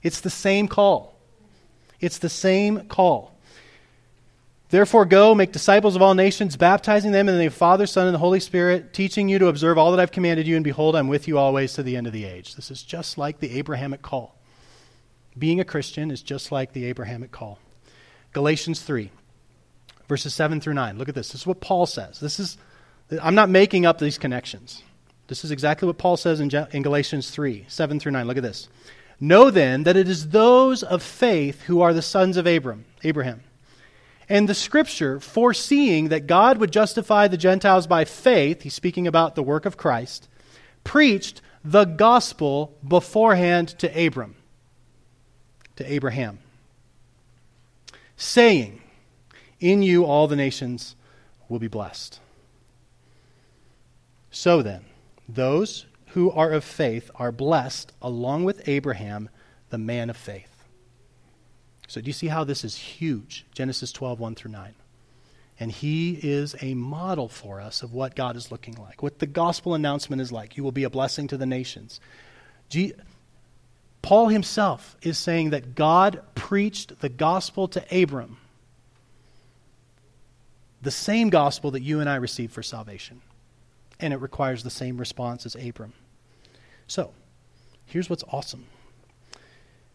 It's 0.03 0.21
the 0.21 0.29
same 0.29 0.67
call. 0.67 1.15
It's 1.99 2.17
the 2.17 2.29
same 2.29 2.87
call. 2.87 3.33
Therefore, 4.69 5.05
go, 5.05 5.35
make 5.35 5.51
disciples 5.51 5.95
of 5.95 6.01
all 6.01 6.15
nations, 6.15 6.57
baptizing 6.57 7.11
them 7.11 7.29
in 7.29 7.35
the 7.35 7.39
name 7.41 7.47
of 7.47 7.53
the 7.53 7.59
Father, 7.59 7.85
Son, 7.85 8.07
and 8.07 8.13
the 8.15 8.19
Holy 8.19 8.39
Spirit, 8.39 8.91
teaching 8.91 9.29
you 9.29 9.37
to 9.39 9.47
observe 9.47 9.77
all 9.77 9.91
that 9.91 9.99
I've 9.99 10.11
commanded 10.11 10.47
you, 10.47 10.55
and 10.55 10.63
behold, 10.63 10.95
I'm 10.95 11.07
with 11.07 11.27
you 11.27 11.37
always 11.37 11.73
to 11.73 11.83
the 11.83 11.95
end 11.95 12.07
of 12.07 12.13
the 12.13 12.25
age. 12.25 12.55
This 12.55 12.71
is 12.71 12.81
just 12.81 13.17
like 13.17 13.39
the 13.39 13.57
Abrahamic 13.59 14.01
call. 14.01 14.35
Being 15.37 15.59
a 15.59 15.63
Christian 15.63 16.11
is 16.11 16.21
just 16.21 16.51
like 16.51 16.73
the 16.73 16.85
Abrahamic 16.85 17.31
call. 17.31 17.59
Galatians 18.33 18.81
3, 18.81 19.11
verses 20.07 20.33
7 20.33 20.59
through 20.59 20.73
9. 20.73 20.97
Look 20.97 21.07
at 21.07 21.15
this. 21.15 21.29
This 21.29 21.41
is 21.41 21.47
what 21.47 21.61
Paul 21.61 21.85
says. 21.85 22.19
This 22.19 22.39
is, 22.39 22.57
I'm 23.21 23.35
not 23.35 23.49
making 23.49 23.85
up 23.85 23.99
these 23.99 24.17
connections. 24.17 24.81
This 25.27 25.45
is 25.45 25.51
exactly 25.51 25.85
what 25.85 25.99
Paul 25.99 26.17
says 26.17 26.39
in, 26.39 26.49
in 26.71 26.81
Galatians 26.81 27.29
3 27.29 27.65
7 27.67 27.99
through 27.99 28.11
9. 28.11 28.27
Look 28.27 28.37
at 28.37 28.43
this. 28.43 28.69
Know 29.19 29.49
then 29.49 29.83
that 29.83 29.97
it 29.97 30.07
is 30.09 30.29
those 30.29 30.83
of 30.83 31.01
faith 31.01 31.61
who 31.63 31.81
are 31.81 31.93
the 31.93 32.01
sons 32.01 32.37
of 32.37 32.47
Abram, 32.47 32.85
Abraham. 33.03 33.43
And 34.29 34.47
the 34.47 34.55
scripture, 34.55 35.19
foreseeing 35.19 36.09
that 36.09 36.27
God 36.27 36.57
would 36.57 36.71
justify 36.71 37.27
the 37.27 37.37
Gentiles 37.37 37.87
by 37.87 38.05
faith, 38.05 38.61
he's 38.61 38.73
speaking 38.73 39.07
about 39.07 39.35
the 39.35 39.43
work 39.43 39.65
of 39.65 39.77
Christ, 39.77 40.27
preached 40.83 41.41
the 41.63 41.85
gospel 41.85 42.77
beforehand 42.85 43.69
to 43.79 44.05
Abram, 44.05 44.35
to 45.75 45.91
Abraham, 45.91 46.39
saying, 48.17 48.81
In 49.59 49.81
you 49.81 50.05
all 50.05 50.27
the 50.27 50.35
nations 50.35 50.95
will 51.49 51.59
be 51.59 51.67
blessed. 51.67 52.19
So 54.31 54.61
then, 54.61 54.85
those 55.29 55.85
who 56.13 56.31
are 56.31 56.51
of 56.51 56.63
faith 56.63 57.09
are 57.15 57.31
blessed 57.31 57.91
along 58.01 58.43
with 58.43 58.67
Abraham, 58.67 59.29
the 59.69 59.77
man 59.77 60.09
of 60.09 60.17
faith. 60.17 60.63
So, 61.87 62.01
do 62.01 62.07
you 62.07 62.13
see 62.13 62.27
how 62.27 62.43
this 62.43 62.63
is 62.63 62.75
huge? 62.75 63.45
Genesis 63.51 63.91
12, 63.91 64.19
1 64.19 64.35
through 64.35 64.51
9. 64.51 64.73
And 65.59 65.71
he 65.71 66.19
is 66.21 66.55
a 66.61 66.73
model 66.73 67.29
for 67.29 67.61
us 67.61 67.83
of 67.83 67.93
what 67.93 68.15
God 68.15 68.35
is 68.35 68.51
looking 68.51 68.75
like, 68.75 69.03
what 69.03 69.19
the 69.19 69.27
gospel 69.27 69.75
announcement 69.75 70.21
is 70.21 70.31
like. 70.31 70.57
You 70.57 70.63
will 70.63 70.71
be 70.71 70.83
a 70.83 70.89
blessing 70.89 71.27
to 71.27 71.37
the 71.37 71.45
nations. 71.45 71.99
G- 72.69 72.93
Paul 74.01 74.29
himself 74.29 74.97
is 75.01 75.17
saying 75.17 75.51
that 75.51 75.75
God 75.75 76.21
preached 76.35 76.99
the 76.99 77.09
gospel 77.09 77.67
to 77.69 78.01
Abram, 78.03 78.37
the 80.81 80.91
same 80.91 81.29
gospel 81.29 81.71
that 81.71 81.81
you 81.81 81.99
and 81.99 82.09
I 82.09 82.15
receive 82.15 82.51
for 82.51 82.63
salvation 82.63 83.21
and 83.99 84.13
it 84.13 84.17
requires 84.17 84.63
the 84.63 84.69
same 84.69 84.97
response 84.97 85.45
as 85.45 85.55
Abram. 85.55 85.93
So, 86.87 87.11
here's 87.85 88.09
what's 88.09 88.23
awesome. 88.31 88.65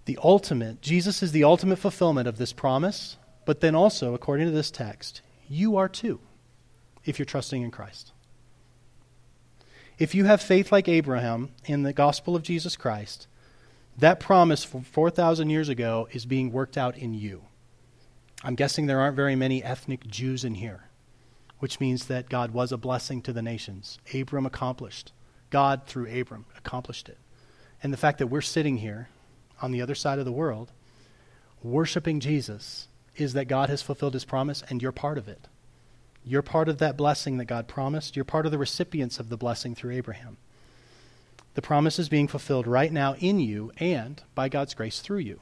The 0.05 0.19
ultimate, 0.23 0.81
Jesus 0.81 1.23
is 1.23 1.33
the 1.33 1.45
ultimate 1.45 1.79
fulfillment 1.79 2.29
of 2.29 2.39
this 2.39 2.53
promise, 2.53 3.17
but 3.45 3.61
then 3.61 3.75
also, 3.75 4.15
according 4.15 4.47
to 4.47 4.53
this 4.53 4.71
text, 4.71 5.21
you 5.49 5.77
are 5.77 5.89
too, 5.89 6.21
if 7.05 7.19
you're 7.19 7.27
trusting 7.27 7.63
in 7.63 7.71
Christ. 7.71 8.13
If 9.99 10.15
you 10.15 10.25
have 10.25 10.41
faith 10.41 10.71
like 10.71 10.89
Abraham 10.89 11.51
in 11.65 11.83
the 11.83 11.93
gospel 11.93 12.37
of 12.37 12.43
Jesus 12.43 12.77
Christ, 12.77 13.27
that 13.97 14.21
promise 14.21 14.63
from 14.63 14.83
4,000 14.83 15.51
years 15.51 15.69
ago 15.69 16.09
is 16.13 16.25
being 16.25 16.53
worked 16.53 16.79
out 16.79 16.97
in 16.97 17.15
you. 17.15 17.43
I'm 18.45 18.55
guessing 18.55 18.87
there 18.87 19.01
aren't 19.01 19.17
very 19.17 19.35
many 19.35 19.63
ethnic 19.63 20.07
Jews 20.07 20.45
in 20.45 20.55
here 20.55 20.89
which 21.59 21.81
means 21.81 22.07
that 22.07 22.29
God 22.29 22.53
was 22.53 22.73
a 22.73 22.77
blessing 22.77 23.23
to 23.23 23.33
the 23.33 23.43
nations. 23.43 23.99
Abram 24.15 24.47
accomplished. 24.47 25.13
God, 25.51 25.83
through 25.87 26.21
Abram, 26.21 26.47
accomplished 26.57 27.09
it. 27.09 27.19
And 27.83 27.93
the 27.93 27.99
fact 27.99 28.19
that 28.19 28.27
we're 28.27 28.41
sitting 28.41 28.79
here 28.79 29.09
on 29.63 29.73
the 29.73 29.83
other 29.83 29.95
side 29.95 30.19
of 30.19 30.25
the 30.25 30.33
world, 30.33 30.73
worshiping 31.63 32.21
Jesus, 32.21 32.89
is 33.17 33.33
that 33.33 33.47
God 33.47 33.69
has 33.69 33.83
fulfilled 33.83 34.15
his 34.15 34.25
promise 34.25 34.63
and 34.69 34.83
you're 34.83 34.93
part 34.93 35.19
of 35.19 35.29
it. 35.29 35.49
You're 36.25 36.43
part 36.43 36.69
of 36.69 36.79
that 36.79 36.97
blessing 36.97 37.39
that 37.39 37.47
God 37.47 37.69
promised. 37.69 38.15
You're 38.15 38.25
part 38.25 38.47
of 38.47 38.53
the 38.53 38.59
recipients 38.59 39.19
of 39.19 39.29
the 39.29 39.37
blessing 39.37 39.75
through 39.75 39.95
Abraham. 39.95 40.37
The 41.55 41.63
promise 41.63 41.99
is 41.99 42.09
being 42.09 42.29
fulfilled 42.29 42.67
right 42.67 42.93
now 42.93 43.15
in 43.15 43.41
you 43.41 43.73
and, 43.79 44.23
by 44.35 44.49
God's 44.49 44.75
grace, 44.75 45.01
through 45.01 45.19
you. 45.19 45.41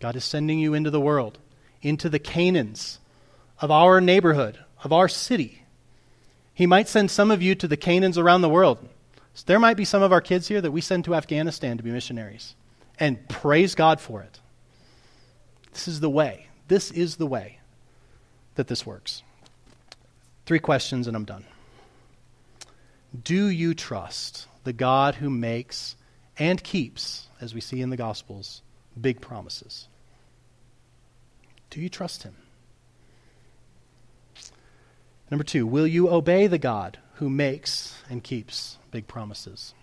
God 0.00 0.16
is 0.16 0.24
sending 0.24 0.58
you 0.58 0.74
into 0.74 0.90
the 0.90 1.00
world, 1.00 1.38
into 1.80 2.08
the 2.08 2.18
Canaans 2.18 2.98
of 3.60 3.70
our 3.70 4.00
neighborhood, 4.00 4.58
of 4.82 4.92
our 4.92 5.08
city. 5.08 5.63
He 6.54 6.66
might 6.66 6.88
send 6.88 7.10
some 7.10 7.30
of 7.30 7.42
you 7.42 7.54
to 7.56 7.68
the 7.68 7.76
Canaans 7.76 8.16
around 8.16 8.42
the 8.42 8.48
world. 8.48 8.78
So 9.34 9.42
there 9.46 9.58
might 9.58 9.76
be 9.76 9.84
some 9.84 10.02
of 10.02 10.12
our 10.12 10.20
kids 10.20 10.46
here 10.46 10.60
that 10.60 10.70
we 10.70 10.80
send 10.80 11.04
to 11.04 11.14
Afghanistan 11.14 11.76
to 11.76 11.82
be 11.82 11.90
missionaries. 11.90 12.54
And 12.98 13.28
praise 13.28 13.74
God 13.74 14.00
for 14.00 14.22
it. 14.22 14.38
This 15.72 15.88
is 15.88 15.98
the 15.98 16.10
way. 16.10 16.46
This 16.68 16.92
is 16.92 17.16
the 17.16 17.26
way 17.26 17.58
that 18.54 18.68
this 18.68 18.86
works. 18.86 19.22
Three 20.46 20.60
questions 20.60 21.08
and 21.08 21.16
I'm 21.16 21.24
done. 21.24 21.44
Do 23.24 23.48
you 23.48 23.74
trust 23.74 24.46
the 24.62 24.72
God 24.72 25.16
who 25.16 25.30
makes 25.30 25.96
and 26.38 26.62
keeps, 26.62 27.28
as 27.40 27.54
we 27.54 27.60
see 27.60 27.80
in 27.80 27.90
the 27.90 27.96
Gospels, 27.96 28.62
big 29.00 29.20
promises? 29.20 29.88
Do 31.70 31.80
you 31.80 31.88
trust 31.88 32.22
him? 32.22 32.36
Number 35.34 35.42
two, 35.42 35.66
will 35.66 35.88
you 35.88 36.10
obey 36.10 36.46
the 36.46 36.58
God 36.58 36.98
who 37.14 37.28
makes 37.28 38.00
and 38.08 38.22
keeps 38.22 38.78
big 38.92 39.08
promises? 39.08 39.74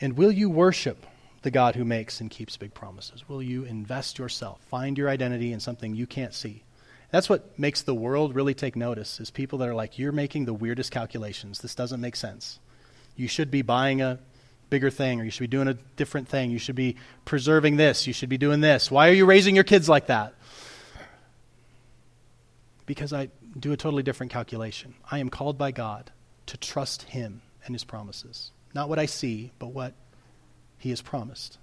And 0.00 0.16
will 0.16 0.32
you 0.32 0.50
worship 0.50 1.06
the 1.42 1.52
God 1.52 1.76
who 1.76 1.84
makes 1.84 2.20
and 2.20 2.28
keeps 2.28 2.56
big 2.56 2.74
promises? 2.74 3.28
Will 3.28 3.40
you 3.40 3.62
invest 3.62 4.18
yourself, 4.18 4.60
find 4.62 4.98
your 4.98 5.08
identity 5.08 5.52
in 5.52 5.60
something 5.60 5.94
you 5.94 6.08
can't 6.08 6.34
see? 6.34 6.64
That's 7.12 7.28
what 7.28 7.56
makes 7.60 7.82
the 7.82 7.94
world 7.94 8.34
really 8.34 8.54
take 8.54 8.74
notice 8.74 9.20
is 9.20 9.30
people 9.30 9.60
that 9.60 9.68
are 9.68 9.74
like, 9.76 10.00
you're 10.00 10.10
making 10.10 10.46
the 10.46 10.52
weirdest 10.52 10.90
calculations. 10.90 11.60
This 11.60 11.76
doesn't 11.76 12.00
make 12.00 12.16
sense. 12.16 12.58
You 13.14 13.28
should 13.28 13.52
be 13.52 13.62
buying 13.62 14.02
a 14.02 14.18
bigger 14.68 14.90
thing, 14.90 15.20
or 15.20 15.24
you 15.24 15.30
should 15.30 15.44
be 15.44 15.46
doing 15.46 15.68
a 15.68 15.74
different 15.94 16.26
thing. 16.26 16.50
You 16.50 16.58
should 16.58 16.74
be 16.74 16.96
preserving 17.24 17.76
this. 17.76 18.04
You 18.08 18.14
should 18.14 18.30
be 18.30 18.36
doing 18.36 18.62
this. 18.62 18.90
Why 18.90 19.08
are 19.10 19.12
you 19.12 19.26
raising 19.26 19.54
your 19.54 19.62
kids 19.62 19.88
like 19.88 20.08
that? 20.08 20.34
Because 22.84 23.12
I 23.12 23.28
do 23.58 23.72
a 23.72 23.76
totally 23.76 24.02
different 24.02 24.32
calculation. 24.32 24.94
I 25.10 25.18
am 25.18 25.30
called 25.30 25.58
by 25.58 25.70
God 25.72 26.10
to 26.46 26.56
trust 26.56 27.02
Him 27.02 27.42
and 27.64 27.74
His 27.74 27.84
promises. 27.84 28.52
Not 28.74 28.88
what 28.88 28.98
I 28.98 29.06
see, 29.06 29.52
but 29.58 29.68
what 29.68 29.94
He 30.78 30.90
has 30.90 31.02
promised. 31.02 31.58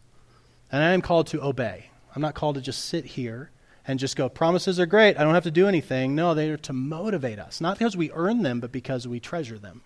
And 0.71 0.83
I 0.83 0.91
am 0.91 1.01
called 1.01 1.27
to 1.27 1.43
obey. 1.43 1.89
I'm 2.15 2.21
not 2.21 2.35
called 2.35 2.55
to 2.55 2.61
just 2.61 2.85
sit 2.85 3.05
here 3.05 3.51
and 3.87 3.99
just 3.99 4.17
go, 4.17 4.27
promises 4.27 4.79
are 4.79 4.85
great. 4.85 5.17
I 5.17 5.23
don't 5.23 5.33
have 5.33 5.43
to 5.43 5.51
do 5.51 5.67
anything. 5.67 6.13
No, 6.13 6.33
they 6.33 6.49
are 6.49 6.57
to 6.57 6.73
motivate 6.73 7.39
us, 7.39 7.61
not 7.61 7.77
because 7.77 7.95
we 7.95 8.11
earn 8.11 8.43
them, 8.43 8.59
but 8.59 8.71
because 8.71 9.07
we 9.07 9.19
treasure 9.19 9.57
them. 9.57 9.81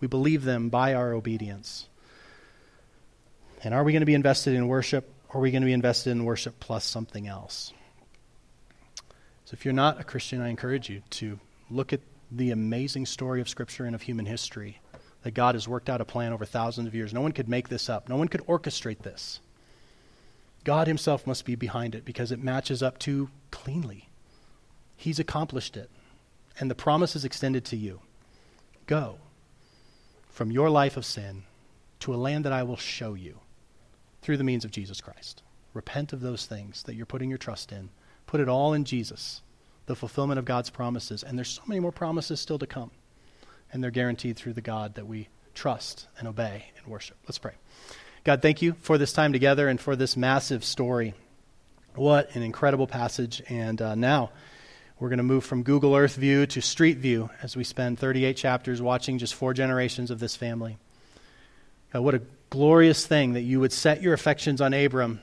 We 0.00 0.06
believe 0.06 0.44
them 0.44 0.68
by 0.68 0.94
our 0.94 1.12
obedience. 1.12 1.88
And 3.64 3.74
are 3.74 3.82
we 3.82 3.90
going 3.90 4.02
to 4.02 4.06
be 4.06 4.14
invested 4.14 4.54
in 4.54 4.68
worship, 4.68 5.12
or 5.28 5.38
are 5.38 5.42
we 5.42 5.50
going 5.50 5.62
to 5.62 5.66
be 5.66 5.72
invested 5.72 6.10
in 6.10 6.24
worship 6.24 6.60
plus 6.60 6.84
something 6.84 7.26
else? 7.26 7.72
So 9.48 9.54
if 9.54 9.64
you're 9.64 9.72
not 9.72 9.98
a 9.98 10.04
Christian, 10.04 10.42
I 10.42 10.50
encourage 10.50 10.90
you 10.90 11.00
to 11.08 11.40
look 11.70 11.94
at 11.94 12.02
the 12.30 12.50
amazing 12.50 13.06
story 13.06 13.40
of 13.40 13.48
Scripture 13.48 13.86
and 13.86 13.94
of 13.94 14.02
human 14.02 14.26
history 14.26 14.82
that 15.22 15.30
God 15.30 15.54
has 15.54 15.66
worked 15.66 15.88
out 15.88 16.02
a 16.02 16.04
plan 16.04 16.34
over 16.34 16.44
thousands 16.44 16.86
of 16.86 16.94
years. 16.94 17.14
No 17.14 17.22
one 17.22 17.32
could 17.32 17.48
make 17.48 17.70
this 17.70 17.88
up, 17.88 18.10
no 18.10 18.16
one 18.18 18.28
could 18.28 18.46
orchestrate 18.46 18.98
this. 18.98 19.40
God 20.64 20.86
Himself 20.86 21.26
must 21.26 21.46
be 21.46 21.54
behind 21.54 21.94
it 21.94 22.04
because 22.04 22.30
it 22.30 22.42
matches 22.42 22.82
up 22.82 22.98
too 22.98 23.30
cleanly. 23.50 24.10
He's 24.98 25.18
accomplished 25.18 25.78
it, 25.78 25.88
and 26.60 26.70
the 26.70 26.74
promise 26.74 27.16
is 27.16 27.24
extended 27.24 27.64
to 27.64 27.76
you. 27.78 28.00
Go 28.86 29.16
from 30.28 30.50
your 30.50 30.68
life 30.68 30.98
of 30.98 31.06
sin 31.06 31.44
to 32.00 32.14
a 32.14 32.16
land 32.16 32.44
that 32.44 32.52
I 32.52 32.64
will 32.64 32.76
show 32.76 33.14
you 33.14 33.38
through 34.20 34.36
the 34.36 34.44
means 34.44 34.66
of 34.66 34.72
Jesus 34.72 35.00
Christ. 35.00 35.42
Repent 35.72 36.12
of 36.12 36.20
those 36.20 36.44
things 36.44 36.82
that 36.82 36.96
you're 36.96 37.06
putting 37.06 37.30
your 37.30 37.38
trust 37.38 37.72
in. 37.72 37.88
Put 38.28 38.40
it 38.40 38.48
all 38.48 38.74
in 38.74 38.84
Jesus, 38.84 39.40
the 39.86 39.96
fulfillment 39.96 40.38
of 40.38 40.44
God's 40.44 40.68
promises. 40.68 41.22
And 41.24 41.38
there's 41.38 41.48
so 41.48 41.62
many 41.66 41.80
more 41.80 41.90
promises 41.90 42.38
still 42.38 42.58
to 42.58 42.66
come. 42.66 42.90
And 43.72 43.82
they're 43.82 43.90
guaranteed 43.90 44.36
through 44.36 44.52
the 44.52 44.60
God 44.60 44.96
that 44.96 45.06
we 45.06 45.28
trust 45.54 46.06
and 46.18 46.28
obey 46.28 46.66
and 46.76 46.86
worship. 46.86 47.16
Let's 47.26 47.38
pray. 47.38 47.54
God, 48.24 48.42
thank 48.42 48.60
you 48.60 48.74
for 48.82 48.98
this 48.98 49.14
time 49.14 49.32
together 49.32 49.66
and 49.66 49.80
for 49.80 49.96
this 49.96 50.14
massive 50.14 50.62
story. 50.62 51.14
What 51.94 52.36
an 52.36 52.42
incredible 52.42 52.86
passage. 52.86 53.42
And 53.48 53.80
uh, 53.80 53.94
now 53.94 54.30
we're 55.00 55.08
going 55.08 55.16
to 55.16 55.22
move 55.22 55.44
from 55.44 55.62
Google 55.62 55.96
Earth 55.96 56.16
view 56.16 56.44
to 56.48 56.60
Street 56.60 56.98
View 56.98 57.30
as 57.42 57.56
we 57.56 57.64
spend 57.64 57.98
38 57.98 58.36
chapters 58.36 58.82
watching 58.82 59.16
just 59.16 59.34
four 59.34 59.54
generations 59.54 60.10
of 60.10 60.20
this 60.20 60.36
family. 60.36 60.76
God, 61.94 62.02
what 62.02 62.14
a 62.14 62.20
glorious 62.50 63.06
thing 63.06 63.32
that 63.32 63.40
you 63.40 63.58
would 63.60 63.72
set 63.72 64.02
your 64.02 64.12
affections 64.12 64.60
on 64.60 64.74
Abram, 64.74 65.22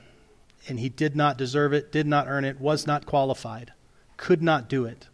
and 0.68 0.80
he 0.80 0.88
did 0.88 1.16
not 1.16 1.38
deserve 1.38 1.72
it, 1.72 1.92
did 1.92 2.06
not 2.06 2.26
earn 2.28 2.44
it, 2.44 2.60
was 2.60 2.86
not 2.86 3.06
qualified, 3.06 3.72
could 4.16 4.42
not 4.42 4.68
do 4.68 4.84
it, 4.84 5.08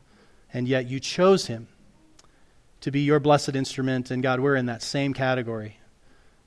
and 0.52 0.68
yet 0.68 0.86
you 0.86 1.00
chose 1.00 1.46
him 1.46 1.68
to 2.80 2.90
be 2.90 3.00
your 3.00 3.20
blessed 3.20 3.54
instrument. 3.54 4.10
And 4.10 4.22
God, 4.22 4.40
we're 4.40 4.56
in 4.56 4.66
that 4.66 4.82
same 4.82 5.14
category. 5.14 5.78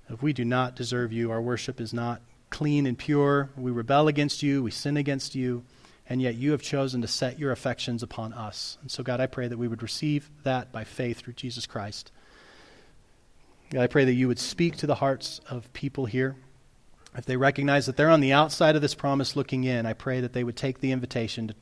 If 0.10 0.22
we 0.22 0.34
do 0.34 0.46
not 0.46 0.76
deserve 0.76 1.12
you, 1.12 1.32
our 1.32 1.42
worship 1.42 1.82
is 1.82 1.94
not 1.94 2.22
clean 2.50 2.86
and 2.86 2.98
pure. 2.98 3.50
We 3.58 3.72
rebel 3.72 4.08
against 4.08 4.44
you, 4.44 4.62
we 4.62 4.72
sin 4.72 4.98
against 4.98 5.34
you, 5.34 5.64
and 6.08 6.22
yet 6.22 6.36
you 6.36 6.52
have 6.52 6.62
chosen 6.62 7.02
to 7.02 7.08
set 7.08 7.40
your 7.40 7.52
affections 7.52 8.04
upon 8.04 8.34
us. 8.34 8.78
And 8.82 8.92
so, 8.92 9.02
God, 9.02 9.20
I 9.20 9.26
pray 9.26 9.48
that 9.48 9.58
we 9.58 9.68
would 9.68 9.82
receive 9.82 10.30
that 10.44 10.72
by 10.72 10.84
faith 10.84 11.20
through 11.20 11.34
Jesus 11.34 11.66
Christ. 11.66 12.12
God, 13.72 13.82
I 13.82 13.88
pray 13.88 14.06
that 14.06 14.14
you 14.14 14.28
would 14.28 14.40
speak 14.40 14.78
to 14.78 14.88
the 14.88 14.96
hearts 14.96 15.42
of 15.50 15.72
people 15.74 16.06
here. 16.06 16.36
If 17.18 17.26
they 17.26 17.38
recognize 17.38 17.86
that 17.86 17.96
they're 17.96 18.10
on 18.10 18.20
the 18.20 18.34
outside 18.34 18.76
of 18.76 18.82
this 18.82 18.96
promise 18.96 19.36
looking 19.36 19.64
in, 19.64 19.86
I 19.86 19.94
pray 19.94 20.20
that 20.22 20.34
they 20.34 20.44
would 20.44 20.58
take 20.58 20.80
the 20.80 20.92
invitation 20.92 21.48
to, 21.48 21.56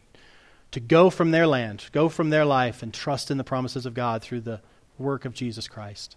to 0.72 0.80
go 0.80 1.10
from 1.10 1.32
their 1.32 1.46
land, 1.46 1.86
go 1.92 2.10
from 2.10 2.30
their 2.32 2.46
life, 2.46 2.82
and 2.82 2.94
trust 2.94 3.30
in 3.30 3.38
the 3.38 3.44
promises 3.44 3.86
of 3.86 3.94
God 3.94 4.22
through 4.22 4.42
the 4.42 4.62
work 4.98 5.26
of 5.26 5.34
Jesus 5.34 5.68
Christ. 5.68 6.16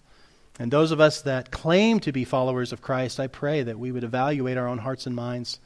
And 0.59 0.71
those 0.71 0.91
of 0.91 1.01
us 1.01 1.21
that 1.23 1.51
claim 1.51 2.01
to 2.01 2.13
be 2.13 2.25
followers 2.25 2.73
of 2.73 2.81
Christ, 2.81 3.21
I 3.21 3.27
pray 3.27 3.63
that 3.63 3.79
we 3.79 3.93
would 3.93 4.05
evaluate 4.05 4.57
our 4.57 4.67
own 4.67 4.79
hearts 4.79 5.07
and 5.07 5.15
minds 5.15 5.61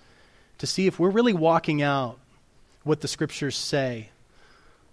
to 0.58 0.66
see 0.66 0.86
if 0.86 0.98
we're 0.98 1.10
really 1.10 1.32
walking 1.32 1.80
out 1.80 2.18
what 2.82 3.00
the 3.00 3.08
scriptures 3.08 3.56
say 3.56 4.10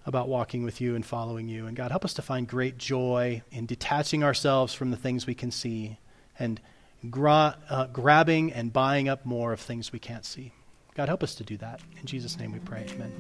about 0.06 0.30
walking 0.30 0.64
with 0.64 0.80
you 0.80 0.96
and 0.96 1.06
following 1.06 1.48
you. 1.48 1.66
And 1.66 1.76
God, 1.76 1.92
help 1.92 2.06
us 2.06 2.14
to 2.14 2.22
find 2.22 2.48
great 2.48 2.78
joy 2.78 3.42
in 3.52 3.66
detaching 3.66 4.24
ourselves 4.24 4.74
from 4.74 4.92
the 4.92 4.98
things 4.98 5.26
we 5.26 5.36
can 5.36 5.52
see 5.52 5.98
and 6.38 6.62
gra- 7.10 7.58
uh, 7.70 7.88
grabbing 7.88 8.52
and 8.52 8.74
buying 8.74 9.10
up 9.10 9.26
more 9.26 9.54
of 9.54 9.60
things 9.60 9.92
we 9.92 10.00
can't 10.00 10.26
see. 10.26 10.54
God, 10.96 11.08
help 11.08 11.24
us 11.24 11.36
to 11.36 11.44
do 11.44 11.58
that. 11.58 11.82
In 12.00 12.06
Jesus' 12.06 12.38
name 12.40 12.52
we 12.52 12.60
pray. 12.60 12.86
Amen. 12.90 13.14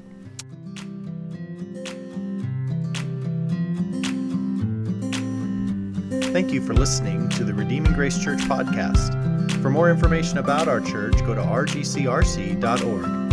Thank 6.33 6.51
you 6.51 6.61
for 6.61 6.73
listening 6.73 7.29
to 7.29 7.43
the 7.43 7.53
Redeeming 7.53 7.93
Grace 7.93 8.23
Church 8.23 8.41
podcast. 8.41 9.13
For 9.61 9.69
more 9.69 9.89
information 9.89 10.37
about 10.37 10.67
our 10.67 10.81
church, 10.81 11.17
go 11.19 11.33
to 11.33 11.41
rgcrc.org. 11.41 13.26